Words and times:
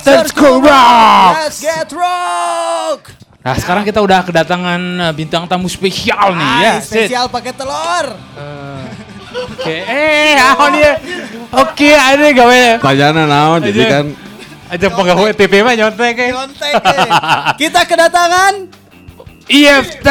After 0.00 0.32
School 0.32 0.64
Rock. 0.64 1.32
Let's 1.44 1.60
get 1.60 1.92
rock. 1.92 3.00
Nah 3.40 3.52
sekarang 3.52 3.84
kita 3.84 4.00
udah 4.00 4.24
kedatangan 4.24 4.80
uh, 4.98 5.12
bintang 5.12 5.44
tamu 5.44 5.68
spesial 5.68 6.32
nih 6.32 6.52
ya. 6.58 6.72
Sid. 6.80 7.08
spesial 7.08 7.28
pakai 7.28 7.52
telur. 7.52 8.16
Oke, 9.30 9.76
eh, 9.78 10.40
ahon 10.40 10.72
dia. 10.74 10.96
Oke, 11.52 11.92
ada 11.92 12.32
gawe. 12.32 12.80
Tanyana 12.80 13.28
naon 13.28 13.60
jadi 13.62 13.82
kan 13.86 14.04
Aja 14.70 14.86
pegawai 14.86 15.34
TV 15.34 15.60
mah 15.60 15.74
nyontek 15.74 16.16
eh. 16.16 16.30
Nyontek. 16.32 16.74
eh. 16.80 17.10
Kita 17.58 17.84
kedatangan 17.84 18.72
IFT. 19.46 20.08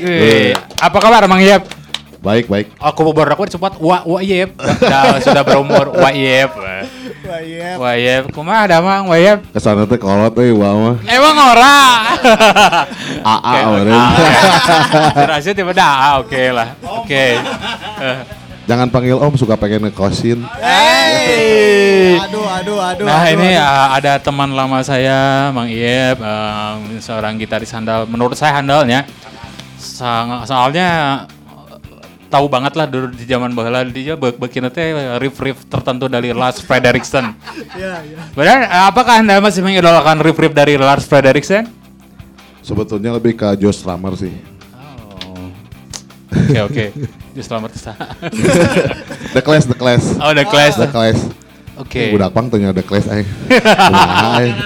Eh, 0.00 0.50
Apa 0.76 0.98
kabar 0.98 1.22
Mang 1.24 1.38
Iyep? 1.38 1.62
baik 2.20 2.52
baik. 2.52 2.68
Aku 2.76 3.16
baru 3.16 3.32
aku 3.32 3.48
sempat 3.48 3.78
wa 3.78 4.04
wa 4.04 4.18
Iyep. 4.20 4.52
Sudah 4.58 5.02
sudah 5.22 5.42
berumur 5.42 5.94
wa 5.94 6.10
Iyep. 6.10 6.50
Wah, 7.30 7.42
iya. 7.46 7.78
Wa 7.78 7.92
Iyep, 7.94 8.24
kumaha 8.34 8.66
ada 8.66 8.82
Mang 8.82 9.06
wa 9.06 9.14
Iyep? 9.14 9.46
Ke 9.54 9.62
sana 9.62 9.86
teh 9.86 9.94
kolot 9.94 10.34
euy 10.34 10.50
wah 10.50 10.74
mah. 10.74 10.96
Emang 11.06 11.38
ora. 11.38 11.78
AA 13.38 13.38
Oke, 13.38 13.60
meureun. 13.70 14.06
Terasa 15.14 15.54
tiba 15.54 15.70
dah, 15.70 16.18
oke 16.18 16.42
lah. 16.50 16.74
Oke. 16.82 17.38
Eh. 18.02 18.18
Jangan 18.70 18.90
panggil 18.90 19.14
Om 19.14 19.38
suka 19.38 19.54
pengen 19.54 19.86
ngekosin. 19.86 20.42
Hey. 20.58 22.18
Aduh, 22.18 22.42
aduh, 22.50 22.78
aduh. 22.82 23.06
Nah 23.06 23.22
aduh, 23.22 23.34
ini 23.38 23.54
aduh. 23.54 23.62
uh, 23.62 23.88
ada 23.94 24.12
teman 24.18 24.50
lama 24.50 24.82
saya, 24.82 25.50
Mang 25.54 25.70
Iep, 25.70 26.18
um, 26.18 26.98
seorang 26.98 27.38
gitaris 27.38 27.70
handal. 27.70 28.10
Menurut 28.10 28.34
saya 28.34 28.58
handalnya, 28.58 29.06
Sang, 29.78 30.42
soalnya 30.50 31.22
tahu 32.30 32.46
banget 32.46 32.78
lah 32.78 32.86
dulu 32.86 33.10
di 33.10 33.26
zaman 33.26 33.50
bahula 33.50 33.82
dia 33.82 34.14
be 34.14 34.30
bikin 34.30 34.70
teh 34.70 34.94
riff-riff 35.18 35.66
tertentu 35.66 36.06
dari 36.06 36.30
Lars 36.30 36.62
Frederiksen. 36.62 37.34
Iya, 37.80 38.02
iya. 38.02 38.18
Benar? 38.34 38.58
Apakah 38.90 39.22
anda 39.22 39.42
masih 39.42 39.62
mengidolakan 39.66 40.22
riff-riff 40.22 40.54
dari 40.54 40.78
Lars 40.78 41.06
Frederiksen? 41.06 41.66
Sebetulnya 42.62 43.14
lebih 43.16 43.34
ke 43.34 43.56
Joe 43.58 43.74
Strummer 43.74 44.14
sih. 44.14 44.30
Oh. 45.26 45.50
Oke 46.30 46.60
oke. 46.62 46.84
Just 47.34 47.50
selamat 47.50 47.70
Tisa. 47.74 47.94
The 49.34 49.42
Clash, 49.42 49.66
The 49.66 49.78
Clash. 49.78 50.06
Oh, 50.18 50.34
The 50.34 50.46
Clash. 50.46 50.76
The 50.78 50.90
Clash. 50.90 51.20
Oke. 51.78 52.12
Budak 52.12 52.30
pang 52.36 52.46
tanya 52.52 52.74
The 52.74 52.84
Clash 52.84 53.06
aing. 53.08 53.28
Kumaha, 53.48 54.44
aing. 54.44 54.56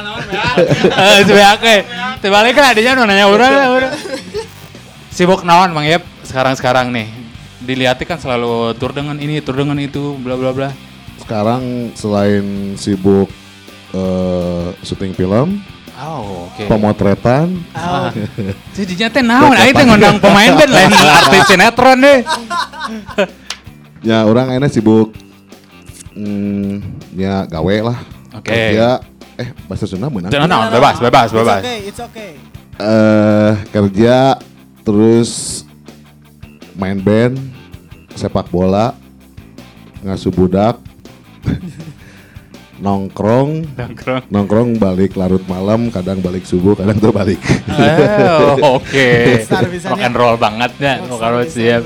Eh, 0.91 1.19
sebenernya 1.29 1.51
oke. 1.55 1.75
Terbalik 2.25 2.53
kan 2.57 2.65
adanya 2.75 3.05
nanya 3.05 3.27
urang 3.31 3.53
lah 3.53 3.69
urang. 3.71 3.93
Sibuk 5.15 5.47
naon 5.47 5.71
Mang 5.71 5.87
Yep 5.87 6.03
sekarang-sekarang 6.27 6.91
nih? 6.91 7.24
Dilihatnya 7.65 8.07
kan 8.07 8.19
selalu 8.19 8.77
tur 8.77 8.93
dengan 8.93 9.17
ini, 9.17 9.41
tur 9.41 9.57
dengan 9.57 9.77
itu, 9.77 10.15
bla 10.21 10.37
bla 10.37 10.53
bla. 10.53 10.71
Sekarang 11.17 11.63
selain 11.95 12.45
sibuk 12.75 13.33
eh, 13.91 14.69
syuting 14.81 15.13
film, 15.13 15.65
Oh, 15.95 16.51
oke. 16.51 16.67
pemotretan, 16.67 17.55
Ah. 17.73 18.11
Jadinya 18.77 19.09
teh 19.09 19.23
naon? 19.23 19.55
Aing 19.55 19.73
teh 19.73 19.85
ngundang 19.85 20.19
pemain 20.19 20.53
band 20.53 20.69
lain 20.69 20.91
artis 21.23 21.43
sinetron 21.47 21.99
deh. 21.99 22.21
ya 24.03 24.23
orang 24.23 24.51
akhirnya 24.51 24.69
sibuk 24.69 25.15
hmm, 26.13 26.83
ya 27.15 27.47
gawe 27.47 27.77
lah. 27.81 27.99
Oke. 28.35 28.51
Kerja, 28.51 28.99
eh 29.37 29.49
bahasa 29.65 29.87
Sunda 29.87 30.11
menang. 30.11 30.29
Jangan 30.29 30.51
naon, 30.51 30.69
bebas, 30.69 30.97
bebas, 30.99 31.29
It's 31.31 31.39
bebas. 31.39 31.63
okay, 31.63 31.79
it's 31.87 32.03
okay. 32.03 32.31
eh 32.75 33.53
kerja 33.71 34.35
terus 34.83 35.63
main 36.75 36.99
band 36.99 37.39
sepak 38.15 38.47
bola 38.49 38.95
ngasuh 40.03 40.31
budak 40.31 40.79
nongkrong 42.85 43.65
Nongkrong. 43.79 44.23
nongkrong 44.29 44.71
balik 44.77 45.15
larut 45.15 45.43
malam 45.47 45.89
kadang 45.95 46.19
balik 46.19 46.43
subuh 46.43 46.75
kadang 46.75 46.99
tuh 46.99 47.15
balik 47.15 47.39
Oh, 47.71 48.77
oke. 48.79 49.09
Rockstar 49.39 49.65
bisanya. 49.71 49.95
Rock 49.95 50.03
and 50.03 50.17
roll 50.17 50.37
banget 50.37 50.73
ya, 50.79 50.95
kalau 51.07 51.43
siap. 51.47 51.83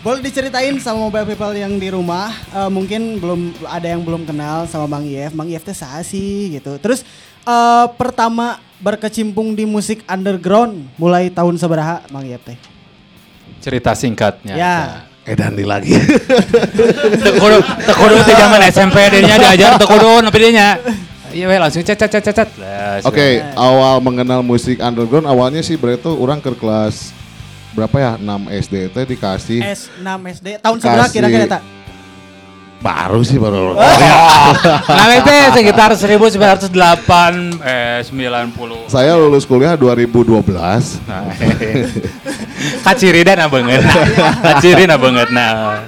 Boleh 0.00 0.22
diceritain 0.24 0.72
sama 0.80 1.10
mobile 1.10 1.26
people 1.26 1.52
yang 1.52 1.76
di 1.76 1.90
rumah, 1.92 2.32
eh, 2.54 2.70
mungkin 2.70 3.18
belum 3.20 3.52
ada 3.66 3.92
yang 3.92 4.00
belum 4.06 4.24
kenal 4.24 4.64
sama 4.64 4.88
Bang 4.88 5.04
Yef. 5.04 5.34
Bang 5.36 5.50
Yef 5.50 5.66
teh 5.66 5.76
sih 6.06 6.54
gitu. 6.56 6.80
Terus 6.80 7.04
eh, 7.44 7.86
pertama 7.98 8.56
berkecimpung 8.78 9.52
di 9.52 9.66
musik 9.68 10.00
underground 10.06 10.86
mulai 10.96 11.28
tahun 11.28 11.58
seberapa 11.60 12.06
Bang 12.08 12.24
Yef 12.24 12.40
teh? 12.46 12.77
Cerita 13.58 13.92
singkatnya. 13.92 14.54
Ya. 14.54 14.76
edan 15.28 15.52
di 15.52 15.60
lagi 15.60 15.92
Tekudu, 17.20 17.60
tekudu 17.84 18.16
di 18.24 18.32
zaman 18.32 18.64
SMP 18.72 18.96
dia 19.12 19.36
diajar 19.36 19.76
tekudu 19.76 20.24
tapi 20.24 20.38
dia 20.40 20.50
nya. 20.56 20.68
Iya 21.28 21.60
langsung 21.60 21.84
cet 21.84 22.00
cet 22.00 22.08
cet 22.08 22.24
cet, 22.24 22.32
cet. 22.32 22.48
Lah, 22.56 23.04
oke 23.04 23.12
sudah. 23.12 23.52
awal 23.60 24.00
mengenal 24.00 24.40
musik 24.40 24.80
underground 24.80 25.28
awalnya 25.28 25.60
sih 25.60 25.76
berarti 25.76 26.08
tuh 26.08 26.16
orang 26.16 26.40
ke 26.40 26.48
kelas 26.56 27.12
berapa 27.76 27.96
ya 28.00 28.12
6 28.16 28.24
SD 28.64 28.74
teh 28.88 29.04
dikasih 29.04 29.60
S6 29.60 30.08
SD 30.40 30.46
tahun 30.64 30.76
Kasih- 30.80 31.12
kira-kira 31.12 31.44
tak? 31.44 31.60
Baru 32.78 33.26
sih 33.26 33.36
baru 33.36 33.74
Nah 34.98 35.10
itu 35.18 35.30
sekitar 35.50 35.90
1908 35.92 36.70
eh 37.58 38.00
90. 38.06 38.86
saya 38.86 39.18
lulus 39.18 39.42
kuliah 39.42 39.74
2012 39.74 40.46
Nah, 41.04 41.26
kaciri 42.82 43.26
dan 43.26 43.50
banget. 43.50 43.82
Kaciri 44.42 44.86
na 44.86 44.94
banget 44.94 45.28
nah. 45.30 45.82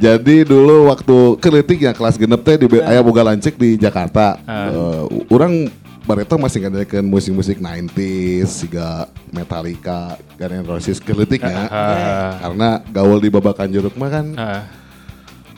Jadi 0.00 0.48
dulu 0.48 0.88
waktu 0.88 1.16
kritik 1.36 1.78
ya 1.84 1.92
kelas 1.92 2.16
genep 2.16 2.40
teh 2.40 2.56
di 2.56 2.66
Be- 2.66 2.80
aya 2.80 3.04
boga 3.04 3.20
lancik 3.20 3.60
di 3.60 3.76
Jakarta. 3.76 4.40
Ah. 4.48 4.72
Eh, 4.72 5.02
orang 5.28 5.68
bareta 6.00 6.40
masih 6.40 6.64
ngadakeun 6.64 7.04
musik-musik 7.04 7.60
90s, 7.60 8.64
siga 8.64 9.04
Metallica, 9.28 10.16
Guns 10.40 10.56
N' 10.56 10.64
Roses 10.64 10.98
kritiknya. 10.98 11.68
Ah. 11.68 12.32
Karena 12.40 12.68
gaul 12.88 13.20
di 13.20 13.28
babakan 13.28 13.68
jeruk 13.68 13.92
mah 14.00 14.08
kan 14.08 14.26
Ah. 14.34 14.62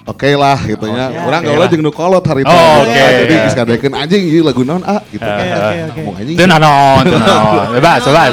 Oke 0.05 0.31
lah 0.35 0.59
gitu 0.63 0.87
nya. 0.87 1.07
Oke. 1.09 1.21
Orang 1.25 1.41
gaul 1.43 1.65
jeung 1.67 1.83
nu 1.83 1.91
kolot 1.91 2.23
hari 2.23 2.43
Oh, 2.43 2.51
teh. 2.51 2.83
oke. 2.83 3.05
Jadi 3.23 3.35
geus 3.37 3.55
ngadakeun 3.55 3.95
anjing 3.95 4.23
ieu 4.25 4.43
lagu 4.43 4.63
naon 4.63 4.83
ah 4.83 5.01
gitu. 5.09 5.23
Oke, 5.23 5.45
oke, 5.45 5.59
oke. 5.59 5.83
Ngomong 5.95 6.15
anjing. 6.17 6.37
Itu 6.37 6.45
nanon, 6.45 7.03
itu 7.05 7.19
nanon. 7.19 7.67
Bebas, 7.77 8.01
bebas. 8.03 8.33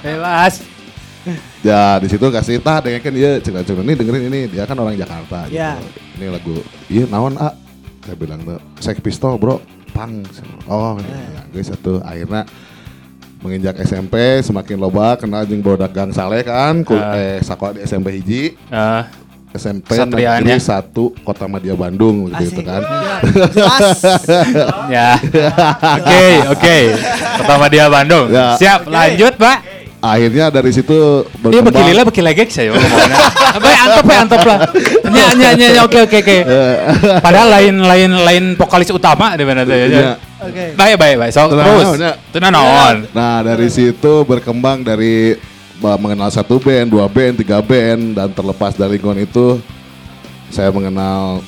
Bebas. 0.00 0.54
Ya 1.60 1.98
di 1.98 2.06
situ 2.06 2.24
kasih 2.24 2.56
tah 2.58 2.78
dengerin 2.78 3.12
dia 3.12 3.30
cerita 3.38 3.60
cerita 3.60 3.82
ini 3.82 3.92
dengerin 3.92 4.22
ini 4.30 4.40
dia 4.48 4.64
kan 4.64 4.78
orang 4.78 4.94
Jakarta 4.94 5.44
gitu. 5.46 5.58
Ya. 5.58 5.74
Ini 6.16 6.26
lagu 6.30 6.62
iya 6.88 7.04
naon 7.04 7.34
ah 7.36 7.52
saya 8.00 8.16
bilang 8.16 8.40
tuh 8.40 8.56
Sex 8.78 8.96
Pistol 8.98 9.36
bro 9.36 9.60
pang 9.90 10.22
oh 10.64 10.96
ya, 11.02 11.42
guys 11.50 11.68
satu 11.68 11.98
akhirnya 12.00 12.46
menginjak 13.38 13.76
SMP 13.82 14.14
semakin 14.40 14.78
loba 14.78 15.14
kenal 15.14 15.44
jeung 15.44 15.60
bodak 15.60 15.90
gang 15.90 16.08
saleh 16.08 16.40
kan 16.40 16.80
kul 16.80 16.96
Ah. 16.96 17.12
eh 17.12 17.38
sekolah 17.38 17.76
di 17.76 17.80
SMP 17.84 18.16
hiji 18.16 18.54
Ah, 18.70 19.10
SMP 19.50 19.96
Satriaan 19.96 20.40
negeri 20.40 20.54
ya. 20.54 20.60
satu 20.60 21.16
Kota 21.18 21.44
Madia 21.44 21.72
Bandung 21.72 22.28
gitu 22.28 22.52
Asik. 22.52 22.62
kan 22.62 22.82
Ya, 24.88 25.16
ya. 25.42 25.50
Oke, 25.96 26.24
oke. 26.50 26.76
Pertama 27.38 27.64
dia 27.66 27.86
Bandung. 27.86 28.28
Ya. 28.28 28.54
Siap, 28.54 28.86
lanjut, 28.86 29.34
Pak. 29.34 29.58
akhirnya 29.98 30.46
dari 30.48 30.70
situ 30.70 30.94
Iya 30.94 31.42
berkembang 31.42 31.74
bekilila 31.74 32.02
bekila 32.06 32.30
gek 32.30 32.46
saya 32.48 32.70
ngomongnya. 32.70 33.18
Apa 33.50 33.66
antep 33.82 34.04
ya 34.06 34.18
antep 34.22 34.42
lah. 34.46 34.58
Nya 35.10 35.26
nya 35.34 35.50
nya 35.58 35.82
oke 35.82 35.98
oke 36.00 36.16
oke. 36.22 36.36
Padahal 37.18 37.48
lain 37.50 37.74
lain 37.82 38.10
lain 38.14 38.44
vokalis 38.54 38.94
utama 38.94 39.34
di 39.34 39.42
mana 39.42 39.66
tuh 39.66 39.74
Iya. 39.74 39.86
ya. 39.90 40.14
Oke. 40.38 40.64
Baik 40.78 40.94
baik 40.94 41.16
baik. 41.18 41.32
So 41.34 41.50
terus. 41.50 41.98
ya. 41.98 42.14
Tenang. 42.30 42.54
Nah 43.10 43.42
dari 43.42 43.66
situ 43.66 44.22
berkembang 44.22 44.86
dari 44.86 45.34
mengenal 45.78 46.28
satu 46.28 46.58
band, 46.58 46.88
dua 46.88 47.06
band, 47.06 47.38
tiga 47.38 47.58
band 47.58 48.14
dan 48.14 48.28
terlepas 48.28 48.74
dari 48.74 48.96
lingkungan 48.96 49.20
itu 49.20 49.62
saya 50.48 50.68
mengenal 50.68 51.38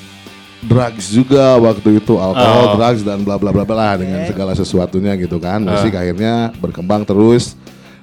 drugs 0.60 1.08
juga 1.08 1.56
waktu 1.56 1.98
itu 1.98 2.14
alkohol, 2.14 2.64
Oh. 2.64 2.74
drugs 2.76 3.00
dan 3.00 3.24
bla 3.24 3.34
bla 3.34 3.50
bla 3.50 3.64
bla 3.64 3.96
dengan 3.96 4.22
segala 4.24 4.52
sesuatunya 4.52 5.16
gitu 5.16 5.40
kan. 5.40 5.58
Musik 5.60 5.92
akhirnya 5.92 6.52
berkembang 6.56 7.02
terus 7.02 7.56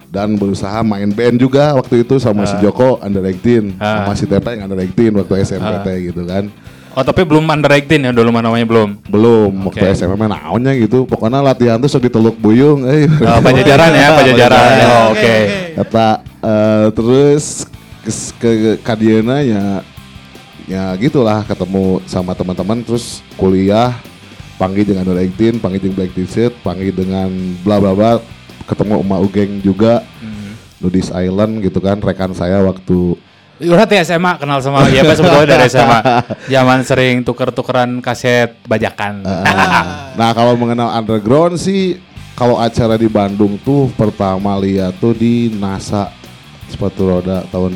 dan 0.08 0.34
berusaha 0.34 0.82
main 0.82 1.12
band 1.12 1.38
juga 1.38 1.76
waktu 1.76 2.02
itu 2.02 2.18
sama 2.18 2.44
si 2.44 2.56
Joko 2.60 2.98
under 3.00 3.22
18 3.22 3.76
Ah. 3.78 4.02
sama 4.02 4.12
si 4.16 4.26
Tepeng 4.26 4.60
under 4.60 4.76
18 4.76 5.14
waktu 5.16 5.34
SMP 5.44 5.70
teh 5.84 5.98
gitu 6.10 6.26
kan. 6.26 6.50
Oh 6.98 7.06
tapi 7.06 7.22
belum 7.22 7.46
under 7.46 7.70
18 7.70 7.94
ya 8.02 8.10
dulu 8.10 8.34
namanya 8.34 8.66
belum. 8.66 9.06
Belum 9.06 9.70
waktu 9.70 9.86
SMP 9.94 10.18
mah 10.18 10.34
naonnya 10.34 10.74
gitu. 10.74 11.06
Pokoknya 11.06 11.46
latihan 11.46 11.78
tuh 11.78 11.86
sok 11.86 12.10
diteluk 12.10 12.34
buyung 12.36 12.90
eh. 12.90 13.06
Oh, 13.06 13.38
pajajaran 13.38 13.94
ya, 13.94 14.08
pajajaran. 14.18 14.58
Pajajaran. 14.58 14.90
Oh, 14.90 15.06
Oke. 15.14 15.36
Kata 15.78 16.08
eh, 16.42 16.86
terus 16.92 17.44
kes- 18.02 18.34
ke 18.34 18.50
Kadiana 18.82 19.46
ya 19.46 19.86
ya 20.66 20.98
gitulah 20.98 21.46
ketemu 21.46 22.02
sama 22.04 22.34
teman-teman 22.34 22.82
terus 22.82 23.22
kuliah 23.38 23.94
panggil 24.58 24.90
dengan 24.90 25.06
Under 25.06 25.22
18, 25.22 25.62
panggil 25.62 25.80
dengan 25.80 25.96
Black 25.96 26.18
T-shirt, 26.18 26.54
panggil 26.60 26.92
dengan 26.92 27.30
bla 27.62 27.78
bla 27.78 27.94
bla 27.94 28.12
ketemu 28.66 29.06
Emak 29.06 29.20
Ugeng 29.22 29.52
juga 29.62 30.02
Hmm. 30.18 30.58
Nudis 30.82 31.14
Island 31.14 31.62
gitu 31.62 31.78
kan 31.78 32.02
rekan 32.02 32.34
saya 32.34 32.66
waktu 32.66 33.16
Teh 33.58 34.00
SMA 34.06 34.38
kenal 34.38 34.62
sama 34.62 34.86
iya 34.94 35.02
Pak 35.02 35.18
sebetulnya 35.18 35.58
dari 35.58 35.66
SMA. 35.66 36.00
Zaman 36.54 36.80
sering 36.86 37.26
tuker-tukeran 37.26 38.06
kaset 38.06 38.54
bajakan. 38.70 39.26
Nah 40.14 40.30
kalau 40.38 40.54
mengenal 40.54 40.94
underground 40.94 41.58
sih 41.58 41.98
kalau 42.38 42.62
acara 42.62 43.02
di 43.02 43.10
Bandung 43.10 43.58
tuh 43.66 43.90
pertama 43.98 44.54
lihat 44.62 45.02
tuh 45.02 45.18
di 45.18 45.50
NASA 45.58 46.14
sepatu 46.70 47.10
roda 47.10 47.42
tahun 47.50 47.74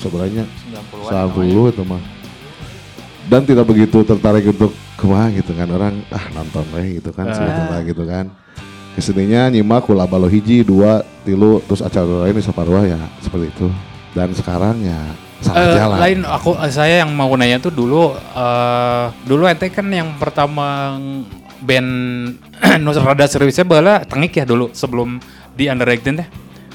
sebenarnya 0.00 0.48
90 0.88 1.76
itu 1.76 1.82
mah. 1.84 2.02
Dan 3.28 3.44
tidak 3.44 3.68
begitu 3.68 4.00
tertarik 4.02 4.48
untuk 4.48 4.72
ke 4.96 5.04
mana 5.04 5.28
gitu 5.30 5.52
kan 5.52 5.68
orang 5.68 5.94
ah 6.08 6.24
nonton 6.32 6.64
weh 6.72 6.98
gitu 6.98 7.12
kan 7.12 7.28
sebetulnya 7.36 7.80
gitu 7.84 8.04
kan. 8.08 8.32
Ke 8.96 9.00
sininya 9.04 9.52
nyimak 9.52 9.84
kula 9.84 10.08
balo 10.08 10.24
hiji 10.24 10.64
dua 10.64 11.04
tilu 11.24 11.60
terus 11.68 11.84
acara 11.84 12.24
lain 12.28 12.40
di 12.40 12.44
Saparua 12.44 12.88
ya 12.88 13.00
seperti 13.20 13.52
itu. 13.52 13.68
Dan 14.12 14.28
sekarang 14.30 14.76
ya 14.78 15.00
salah 15.40 15.58
Eh, 15.58 15.74
jalan. 15.74 15.98
lain 15.98 16.18
aku 16.22 16.50
saya 16.68 17.00
yang 17.00 17.10
mau 17.10 17.32
nanya 17.32 17.58
tuh 17.58 17.70
dulu 17.70 18.12
eh 18.14 19.04
dulu 19.24 19.42
ente 19.44 19.66
kan 19.68 19.84
yang 19.86 20.14
pertama 20.14 20.94
band 21.58 21.90
Nusa 22.84 23.00
Rada 23.00 23.24
Seriusnya 23.24 23.62
bala 23.62 24.02
tengik 24.02 24.32
ya 24.32 24.44
dulu 24.44 24.70
sebelum 24.70 25.18
di 25.52 25.66
Underrated 25.66 26.14
teh. 26.14 26.28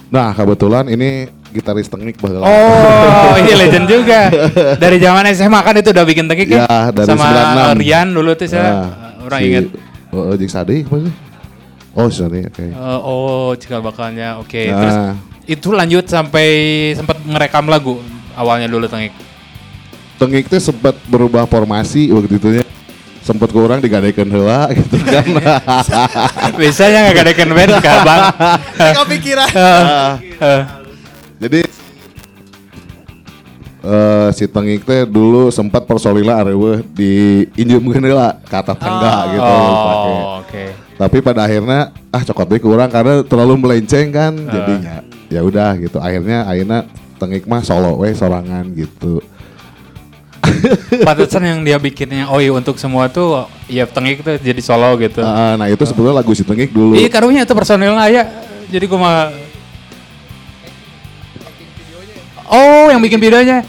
Nah 0.08 0.32
kebetulan 0.32 0.88
ini 0.88 1.26
gitaris 1.48 1.88
teknik 1.88 2.18
bahwa 2.18 2.44
Oh, 2.44 3.32
ini 3.40 3.54
legend 3.54 3.88
juga. 3.88 4.28
Dari 4.76 4.98
zaman 4.98 5.24
SMA 5.32 5.60
kan 5.60 5.74
itu 5.74 5.90
udah 5.90 6.04
bikin 6.04 6.26
tengik 6.26 6.48
ya. 6.50 6.60
Ya, 6.62 6.80
dari 6.90 7.08
Sama 7.08 7.24
96. 7.72 7.82
Rian 7.82 8.08
dulu 8.10 8.32
tuh 8.34 8.48
saya 8.48 8.64
Nah, 8.64 8.88
orang 9.22 9.40
si- 9.40 9.48
ingat. 9.48 9.66
Oh, 10.10 10.34
Jik 10.34 10.50
Sadi 10.50 10.78
apa 10.82 10.96
sih? 10.98 11.14
Oh, 11.94 12.08
Sadi, 12.08 12.40
oke. 12.42 12.64
Eh, 12.64 13.00
oh, 13.02 13.52
cikal 13.54 13.80
bakalnya. 13.82 14.38
Oke, 14.38 14.66
Nah. 14.66 14.76
terus 14.78 14.96
itu 15.48 15.72
lanjut 15.72 16.04
sampai 16.12 16.48
sempat 16.94 17.16
ngerekam 17.24 17.66
lagu 17.72 18.04
awalnya 18.36 18.68
dulu 18.68 18.86
tengik. 18.92 19.16
Tengik 20.20 20.52
teh 20.52 20.60
sempat 20.60 21.00
berubah 21.08 21.48
formasi 21.48 22.12
waktu 22.12 22.36
itu 22.36 22.48
nya. 22.60 22.64
Sempat 23.24 23.52
kurang 23.52 23.80
digadekeun 23.84 24.28
heula 24.28 24.68
gitu 24.78 25.00
kan. 25.04 25.24
Biasanya 26.60 27.12
nggak 27.12 27.26
ada 27.28 27.54
band 27.56 27.72
kah, 27.80 27.98
Bang? 28.04 28.22
Kepikiran. 29.04 29.50
Eh, 30.20 30.62
Jadi 31.38 31.60
eh 33.88 34.28
si 34.36 34.44
Tengik 34.52 34.84
teh 34.84 35.08
dulu 35.08 35.48
sempat 35.48 35.88
personilnya 35.88 36.44
arewe 36.44 36.84
di 36.92 37.44
injumkeun 37.56 38.04
heula 38.04 38.36
kata 38.52 38.76
tangga 38.76 39.32
gitu 39.32 39.48
pakai. 39.48 40.12
Oh, 40.12 40.44
oke. 40.44 40.64
Tapi 40.98 41.18
pada 41.24 41.48
akhirnya 41.48 41.96
ah 42.12 42.24
cokot 42.26 42.48
deui 42.52 42.60
kurang 42.60 42.92
karena 42.92 43.24
terlalu 43.24 43.54
melenceng 43.64 44.12
kan 44.12 44.34
jadinya. 44.36 45.07
Ya 45.28 45.44
udah 45.44 45.76
gitu. 45.80 45.98
Akhirnya 46.00 46.48
akhirnya 46.48 46.80
Tengik 47.18 47.50
mah 47.50 47.66
solo 47.66 47.98
we 47.98 48.14
sorangan 48.14 48.70
gitu. 48.78 49.18
Pantesan 51.08 51.44
yang 51.44 51.60
dia 51.66 51.82
bikinnya 51.82 52.30
Oi 52.30 52.54
untuk 52.54 52.78
semua 52.78 53.10
tuh 53.10 53.50
ya 53.66 53.90
tengik 53.90 54.22
tuh 54.22 54.38
jadi 54.38 54.62
solo 54.62 54.94
gitu. 55.02 55.26
Ah, 55.26 55.58
nah 55.58 55.66
itu 55.66 55.82
sebetulnya 55.82 56.22
lagu 56.22 56.32
si 56.38 56.46
Tengik 56.46 56.70
dulu. 56.70 56.94
Iya 56.94 57.10
karunya 57.10 57.42
itu 57.42 57.54
personilnya 57.58 58.06
ya. 58.08 58.24
Jadi 58.70 58.86
gua 58.86 59.00
mah 59.02 59.18
Oh, 62.48 62.88
yang 62.88 63.04
bikin 63.04 63.20
videonya. 63.20 63.66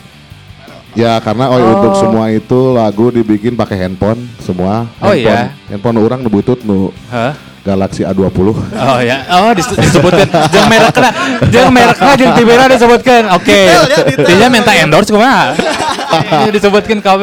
Ya 0.94 1.19
karena 1.22 1.50
oh, 1.50 1.58
untuk 1.58 1.94
semua 1.99 2.31
itu 2.31 2.75
lagu 2.75 3.11
dibikin 3.11 3.54
pakai 3.58 3.87
handphone 3.87 4.28
semua. 4.43 4.87
Oh, 5.02 5.11
handphone, 5.14 5.19
iya? 5.19 5.54
Handphone 5.70 5.99
orang 5.99 6.20
nu 6.22 6.31
butut 6.31 6.62
nu 6.62 6.94
Hah? 7.11 7.48
Galaxy 7.69 8.03
A20. 8.03 8.32
Oh 8.73 8.99
ya, 8.99 9.29
oh 9.31 9.53
dis- 9.53 9.69
disebutkan 9.69 10.25
jangan 10.49 10.69
mereknya, 10.69 11.11
jangan 11.47 11.70
mereknya 11.70 12.12
jangan 12.17 12.35
tibera 12.35 12.65
disebutkan. 12.67 13.23
Oke, 13.37 13.61
dia 14.17 14.49
minta 14.49 14.73
endorse 14.73 15.12
kumaha? 15.12 15.53
Ini 16.41 16.50
disebutkan 16.50 16.99
KB. 16.99 17.23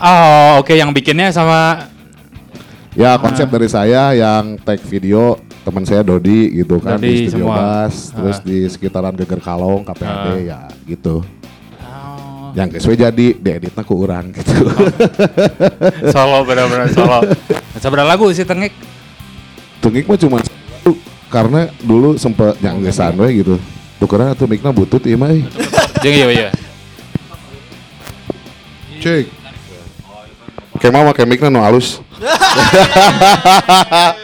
Oh, 0.00 0.58
oke 0.58 0.72
yang 0.72 0.90
bikinnya 0.90 1.28
sama 1.28 1.84
Ya 2.90 3.14
konsep 3.16 3.46
dari 3.46 3.68
saya 3.68 4.10
yang 4.12 4.56
tag 4.58 4.80
video 4.82 5.36
teman 5.60 5.84
saya 5.84 6.00
Dodi 6.00 6.50
gitu 6.56 6.80
kan 6.80 6.96
Dodi 6.96 7.06
di 7.06 7.28
studio 7.28 7.46
semua. 7.46 7.84
Bass, 7.86 8.10
terus 8.10 8.36
Ah. 8.36 8.42
di 8.42 8.56
sekitaran 8.66 9.14
Geger 9.14 9.38
Kalong, 9.38 9.84
KPAD 9.84 10.26
ya 10.42 10.60
gitu. 10.84 11.22
Oh, 11.78 12.50
Yang 12.50 12.80
sesuai 12.80 12.96
jadi 12.98 13.26
dieditnya 13.36 13.82
ku 13.84 13.94
urang 13.94 14.32
gitu. 14.32 14.56
solo 16.14 16.42
benar-benar 16.42 16.88
solo. 16.90 17.20
Seberapa 17.80 18.04
lagu 18.04 18.28
sih 18.30 18.44
tengik? 18.44 18.76
Tengik 19.80 20.04
mah 20.04 20.20
cuma 20.20 20.38
satu, 20.44 20.92
karena 21.32 21.72
dulu 21.80 22.20
sempet 22.20 22.60
nyanggesan 22.60 23.16
we 23.16 23.40
gitu. 23.40 23.56
Tukeran 23.96 24.36
atau 24.36 24.44
mikna 24.44 24.68
butut 24.68 25.00
ieu 25.08 25.16
mah. 25.16 25.32
eh. 25.32 25.44
Jeung 26.04 26.16
iya 26.16 26.26
iya. 26.28 26.48
Cek. 29.00 29.32
Kayak 30.80 30.92
mah 30.92 31.02
make 31.08 31.24
mikna 31.24 31.48
nu 31.48 31.64
halus. 31.64 32.04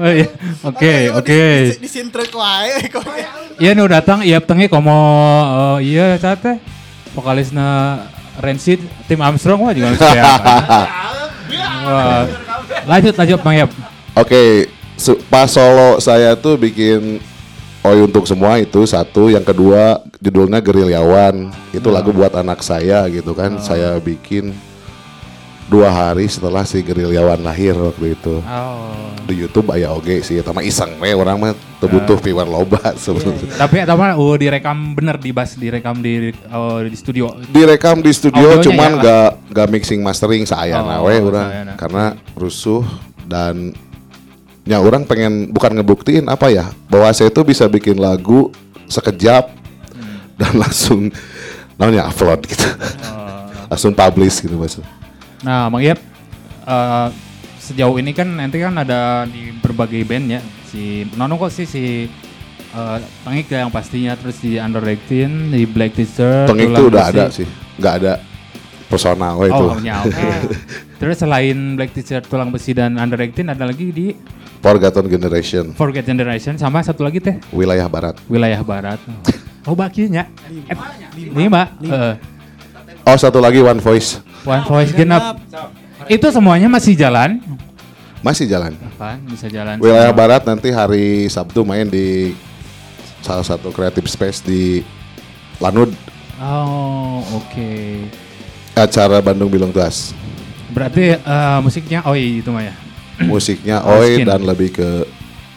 Oh, 0.00 0.08
iya. 0.08 0.32
Oke, 0.64 1.12
oke. 1.12 1.40
Di 1.76 1.88
sintrek 1.92 2.32
wae. 2.32 2.88
Iya 3.60 3.76
nu 3.76 3.84
datang 3.84 4.24
iya 4.24 4.40
tengik 4.40 4.72
komo 4.72 4.96
eh, 5.76 5.92
iya 5.92 6.16
sate 6.16 6.56
vokalisna 7.10 7.98
Rancid 8.38 8.78
tim 9.10 9.18
Armstrong 9.18 9.60
mah 9.60 9.74
juga 9.76 9.92
kayak 9.98 10.24
apa. 10.24 10.54
Wah. 11.84 12.47
Lanjut 12.86 13.14
lanjut 13.16 13.38
Bang 13.42 13.56
Yap. 13.56 13.70
Oke, 14.14 14.68
su- 14.94 15.18
pas 15.26 15.48
solo 15.50 15.98
saya 15.98 16.36
tuh 16.38 16.54
bikin 16.60 17.18
Oi 17.78 18.02
untuk 18.02 18.26
semua 18.26 18.58
itu 18.58 18.82
satu, 18.84 19.30
yang 19.30 19.46
kedua 19.46 20.02
judulnya 20.18 20.58
Gerilyawan. 20.58 21.54
Itu 21.70 21.94
lagu 21.94 22.10
buat 22.10 22.34
anak 22.34 22.60
saya 22.60 23.06
gitu 23.06 23.32
kan. 23.38 23.62
Saya 23.62 23.96
bikin 24.02 24.50
dua 25.68 25.92
hari 25.92 26.24
setelah 26.26 26.64
si 26.64 26.80
Gerilyawan 26.80 27.38
lahir 27.38 27.76
waktu 27.76 28.16
itu. 28.16 28.40
Oh. 28.40 29.12
Di 29.22 29.36
YouTube 29.36 29.68
aya 29.68 29.92
oge 29.92 30.24
sih, 30.24 30.40
sama 30.40 30.64
iseng 30.64 30.96
we 30.96 31.12
orang 31.12 31.36
mah 31.36 31.52
teu 31.76 31.86
butuh 31.86 32.16
piwan 32.16 32.48
loba 32.48 32.80
sebenarnya. 32.96 33.52
Tapi 33.54 33.76
eta 33.78 33.92
mah 33.92 34.16
oh, 34.16 34.32
direkam 34.34 34.96
bener 34.96 35.20
di 35.20 35.28
bas 35.28 35.52
direkam 35.52 36.00
di 36.00 36.32
oh, 36.48 36.80
di 36.80 36.96
studio. 36.96 37.36
Direkam 37.46 38.00
di 38.00 38.10
studio 38.10 38.56
Audionya 38.56 38.64
cuman 38.64 38.90
ya? 38.90 39.02
gak 39.04 39.30
gak 39.52 39.68
mixing 39.68 40.00
mastering 40.00 40.42
saya 40.42 40.80
Oh, 40.80 41.04
we 41.04 41.20
urang 41.20 41.46
sayana. 41.46 41.72
karena 41.76 42.04
rusuh 42.32 42.82
dan 43.28 43.76
ya 44.64 44.80
orang 44.80 45.04
pengen 45.04 45.48
bukan 45.48 45.76
ngebuktiin 45.76 46.24
apa 46.26 46.48
ya 46.48 46.68
bahwa 46.88 47.12
saya 47.12 47.28
tuh 47.28 47.44
bisa 47.44 47.68
bikin 47.68 47.96
lagu 47.96 48.48
sekejap 48.84 49.60
Hmm. 49.88 50.32
dan 50.36 50.52
langsung 50.56 51.12
namanya 51.74 52.08
upload 52.08 52.40
gitu 52.44 52.64
Oh. 53.04 53.44
langsung 53.72 53.92
publish 53.92 54.40
gitu 54.40 54.56
maksud 54.56 54.80
Nah, 55.44 55.70
Bang 55.70 55.82
Yap 55.84 55.98
eh, 56.66 57.08
sejauh 57.58 58.00
ini 58.00 58.16
kan 58.16 58.26
nanti 58.26 58.58
kan 58.58 58.74
ada 58.74 59.28
di 59.28 59.52
berbagai 59.58 60.02
band 60.08 60.26
ya. 60.38 60.40
Si 60.68 61.04
Nono 61.14 61.36
kok 61.36 61.52
sih 61.52 61.66
si 61.68 61.84
eh 62.68 62.98
Tengik 63.24 63.48
yang 63.48 63.72
pastinya 63.72 64.12
terus 64.12 64.40
di 64.44 64.60
Underrated, 64.60 65.52
di 65.52 65.64
Black 65.64 65.96
T-shirt. 65.96 66.48
Tengik 66.52 66.68
tuh 66.76 66.86
udah 66.92 67.04
ada 67.08 67.24
sih 67.32 67.48
nggak 67.78 67.94
ada 68.02 68.12
personal 68.90 69.38
we 69.38 69.46
itu 69.48 69.54
Oh, 69.54 69.78
ya, 69.78 70.02
oke. 70.02 70.28
Terus 71.00 71.16
selain 71.22 71.78
Black 71.78 71.94
T-shirt 71.94 72.26
tulang 72.26 72.50
besi 72.50 72.74
dan 72.74 72.98
Underrated 72.98 73.46
ada 73.46 73.64
lagi 73.68 73.94
di 73.94 74.06
Forgotten 74.58 75.06
Generation 75.06 75.70
Forget 75.78 76.02
Generation 76.02 76.58
sama 76.58 76.82
satu 76.82 77.06
lagi 77.06 77.22
teh 77.22 77.38
wilayah 77.54 77.86
barat 77.86 78.18
wilayah 78.26 78.58
barat. 78.66 78.98
Oh, 79.68 79.76
bakinya. 79.76 80.24
Eh, 80.48 80.74
lima. 81.30 81.68
Eh, 81.84 82.14
oh 83.04 83.18
satu 83.20 83.38
lagi 83.38 83.60
One 83.60 83.78
Voice 83.78 84.18
One 84.48 84.64
Voice 84.64 84.92
genap. 84.92 85.36
Itu 86.08 86.32
semuanya 86.32 86.66
masih 86.66 86.96
jalan. 86.96 87.38
masih 88.18 88.50
jalan 88.50 88.74
Kan 88.98 89.22
bisa 89.30 89.46
jalan. 89.46 89.78
wilayah 89.78 90.10
semua. 90.10 90.18
barat 90.18 90.42
nanti 90.42 90.74
hari 90.74 91.30
Sabtu 91.30 91.62
main 91.62 91.86
di 91.86 92.34
salah 93.22 93.46
satu 93.46 93.70
creative 93.70 94.10
space 94.10 94.42
di 94.42 94.82
Lanud 95.62 95.94
Oh, 96.38 97.22
oke. 97.34 97.70
acara 98.74 99.18
Bandung 99.18 99.46
Bilung 99.46 99.70
Tuas. 99.70 100.10
Berarti 100.70 101.14
eh, 101.14 101.58
musiknya 101.62 102.02
Oi 102.06 102.42
itu 102.42 102.50
mah 102.50 102.66
ya. 102.66 102.74
Musiknya 103.30 103.86
Oi 103.86 104.22
dan 104.22 104.42
lebih 104.42 104.70
ke 104.70 105.06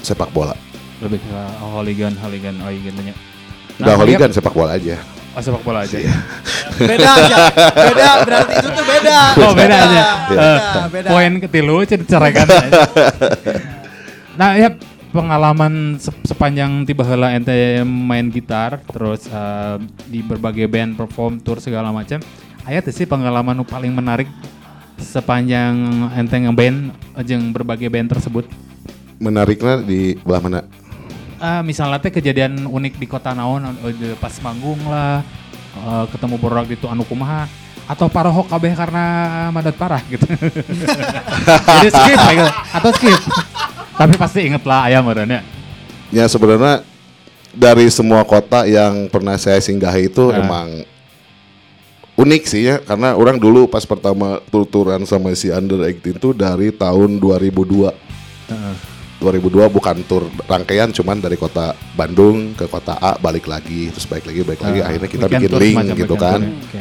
sepak 0.02 0.30
bola. 0.30 0.54
Lebih 1.02 1.18
ke 1.18 1.30
oh, 1.62 1.82
hooligan, 1.82 2.14
hooligan 2.18 2.62
Oi 2.62 2.78
gitu 2.78 3.02
nya. 3.02 3.14
Enggak 3.78 3.86
Nah, 3.86 3.96
hooligan 3.98 4.30
sepak 4.30 4.54
bola 4.54 4.78
aja. 4.78 5.02
Oh, 5.32 5.40
sepak 5.40 5.64
bola 5.64 5.88
aja. 5.88 5.96
Beda 6.76 7.08
aja. 7.08 7.38
Beda 7.88 8.08
berarti 8.28 8.54
itu 8.60 8.70
tuh 8.76 8.84
beda. 8.84 9.18
Oh, 9.40 9.54
beda 9.56 9.76
aja. 9.80 10.04
Beda, 10.28 10.44
Eh, 10.44 10.86
beda. 10.92 11.08
Poin 11.08 11.32
ketilu 11.40 11.76
cerekan. 11.88 12.48
nah, 14.40 14.60
ya 14.60 14.76
pengalaman 15.16 15.96
se- 16.04 16.12
sepanjang 16.28 16.84
tiba 16.84 17.08
heula 17.08 17.32
ente 17.32 17.80
main 17.88 18.28
gitar 18.28 18.84
terus 18.92 19.24
eh, 19.32 19.76
di 20.12 20.20
berbagai 20.20 20.68
band 20.68 21.00
perform 21.00 21.40
tour 21.40 21.64
segala 21.64 21.96
macam. 21.96 22.20
Aya 22.68 22.84
teh 22.84 22.92
sih 22.92 23.08
pengalaman 23.08 23.64
paling 23.64 23.96
menarik 23.96 24.28
sepanjang 25.00 26.12
ente 26.12 26.36
ngeband 26.36 26.92
jeung 27.24 27.56
berbagai 27.56 27.88
band 27.88 28.12
tersebut. 28.12 28.52
Menariknya 29.16 29.80
di 29.80 30.20
belah 30.28 30.44
mana? 30.44 30.60
Ah, 31.42 31.62
misalnya 31.66 31.98
teh 31.98 32.14
kejadian 32.14 32.70
unik 32.70 33.02
di 33.02 33.08
kota 33.10 33.34
naon 33.34 33.66
eh, 33.82 34.14
pas 34.22 34.32
manggung 34.46 34.78
lah 34.86 35.26
eh, 35.76 36.06
ketemu 36.14 36.36
borak 36.38 36.70
itu 36.70 36.86
anu 36.86 37.02
kumaha 37.04 37.50
atau 37.90 38.08
parohok 38.08 38.48
kabeh 38.48 38.72
karena 38.72 39.04
madat 39.52 39.76
parah 39.76 40.00
gitu. 40.08 40.24
Jadi 41.84 41.90
skip 41.92 42.20
gitu. 42.32 42.48
atau 42.72 42.90
skip. 42.96 43.20
Tapi 44.00 44.14
pasti 44.16 44.40
inget 44.48 44.64
lah 44.64 44.88
ayam 44.88 45.04
ya. 45.12 45.42
Ya 46.14 46.26
sebenarnya 46.32 46.88
dari 47.52 47.92
semua 47.92 48.24
kota 48.24 48.64
yang 48.64 49.12
pernah 49.12 49.36
saya 49.36 49.60
singgahi 49.60 50.08
itu 50.08 50.32
Nah. 50.32 50.40
emang 50.40 50.68
unik 52.16 52.44
sih 52.48 52.64
ya 52.70 52.80
karena 52.80 53.18
orang 53.18 53.36
dulu 53.36 53.68
pas 53.68 53.84
pertama 53.84 54.40
tur-turan 54.48 55.04
sama 55.04 55.36
si 55.36 55.52
Under 55.52 55.84
18 55.84 56.22
tuh 56.22 56.32
dari 56.32 56.72
tahun 56.72 57.20
2002. 57.20 57.92
2002 59.22 59.70
bukan 59.70 59.98
tur 60.10 60.26
rangkaian 60.50 60.90
cuman 60.90 61.22
dari 61.22 61.38
kota 61.38 61.78
Bandung 61.94 62.58
ke 62.58 62.66
kota 62.66 62.98
A 62.98 63.22
balik 63.22 63.46
lagi 63.46 63.94
terus 63.94 64.10
balik 64.10 64.26
lagi 64.26 64.42
balik 64.42 64.62
lagi 64.66 64.80
akhirnya 64.82 65.10
kita 65.10 65.26
bikin 65.30 65.52
link 65.62 65.78
gitu 65.94 66.18
weekend 66.18 66.20
kan. 66.20 66.42
tour 66.42 66.50
ya. 66.50 66.66
Oke. 66.66 66.80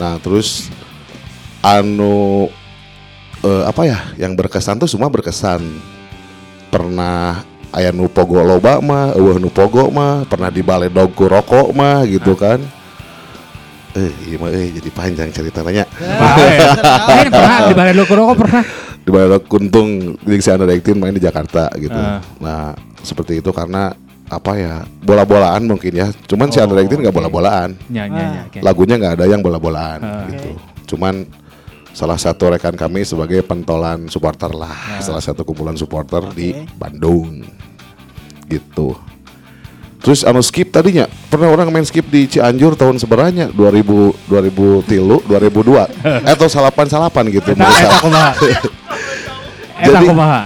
Nah 0.00 0.14
terus 0.18 0.72
anu 1.64 2.48
eh, 3.44 3.64
apa 3.68 3.82
ya 3.84 3.98
yang 4.16 4.32
berkesan 4.34 4.80
tuh 4.80 4.88
semua 4.88 5.12
berkesan. 5.12 5.62
Pernah 6.72 7.46
aya 7.70 7.94
nu 7.94 8.10
pogo 8.10 8.42
loba 8.42 8.82
mah, 8.82 9.14
eueuh 9.14 9.38
nu 9.38 9.46
pogo 9.46 9.86
mah, 9.94 10.26
pernah 10.26 10.50
di 10.50 10.62
balai 10.62 10.90
rokok 10.90 11.70
mah 11.70 12.02
gitu 12.02 12.34
kan. 12.34 12.58
Eh, 13.94 14.10
iya 14.26 14.36
mah 14.42 14.50
eh 14.50 14.74
jadi 14.74 14.90
panjang 14.90 15.30
ceritanya. 15.30 15.86
Main 17.06 17.30
pernah 17.30 17.58
di 17.70 17.74
balai 17.78 17.94
loko 17.94 18.12
rokok 18.18 18.36
pernah. 18.42 18.64
Di 19.04 19.12
balai 19.12 19.28
Dog 19.36 19.44
kuntung 19.46 20.16
di 20.16 20.40
si 20.40 20.48
Under 20.48 20.64
18 20.66 20.96
main 20.96 21.12
di 21.12 21.20
Jakarta 21.20 21.68
gitu. 21.76 21.92
Ah. 21.94 22.24
Nah, 22.40 22.72
seperti 23.04 23.44
itu 23.44 23.52
karena 23.52 23.92
apa 24.24 24.56
ya 24.56 24.88
bola-bolaan 25.04 25.68
mungkin 25.68 25.92
ya. 25.92 26.08
Cuman 26.24 26.48
si 26.48 26.56
Under 26.58 26.80
18 26.80 27.04
nggak 27.04 27.12
oke. 27.12 27.20
bola-bolaan. 27.20 27.76
Ya, 27.92 28.08
ya, 28.08 28.16
ya, 28.16 28.42
oke. 28.48 28.58
lagunya 28.64 28.96
nggak 28.96 29.14
ada 29.20 29.26
yang 29.28 29.44
bola-bolaan 29.44 30.00
Ah. 30.00 30.24
gitu. 30.32 30.50
Cuman 30.96 31.28
salah 31.94 32.18
satu 32.18 32.50
rekan 32.50 32.74
kami 32.74 33.04
sebagai 33.06 33.44
pentolan 33.44 34.08
supporter 34.10 34.50
lah, 34.50 34.98
salah 34.98 35.22
satu 35.22 35.46
kumpulan 35.46 35.78
supporter 35.78 36.26
di 36.34 36.50
Bandung, 36.74 37.44
gitu. 38.48 38.98
Terus 40.04 40.20
anu 40.20 40.44
skip 40.44 40.68
tadinya 40.68 41.08
pernah 41.32 41.48
orang 41.48 41.72
main 41.72 41.80
skip 41.80 42.04
di 42.12 42.28
Cianjur 42.28 42.76
tahun 42.76 43.00
sebenarnya 43.00 43.48
2000 43.56 44.28
2000 44.28 44.84
tilu 44.84 45.16
2002 45.24 45.80
atau 46.36 46.44
salapan 46.44 46.86
salapan 46.92 47.24
gitu. 47.32 47.56
Nah, 47.56 47.72
eta 47.72 47.96
kumaha? 48.04 48.30
Eta 49.80 49.98
Jadi-? 50.04 50.44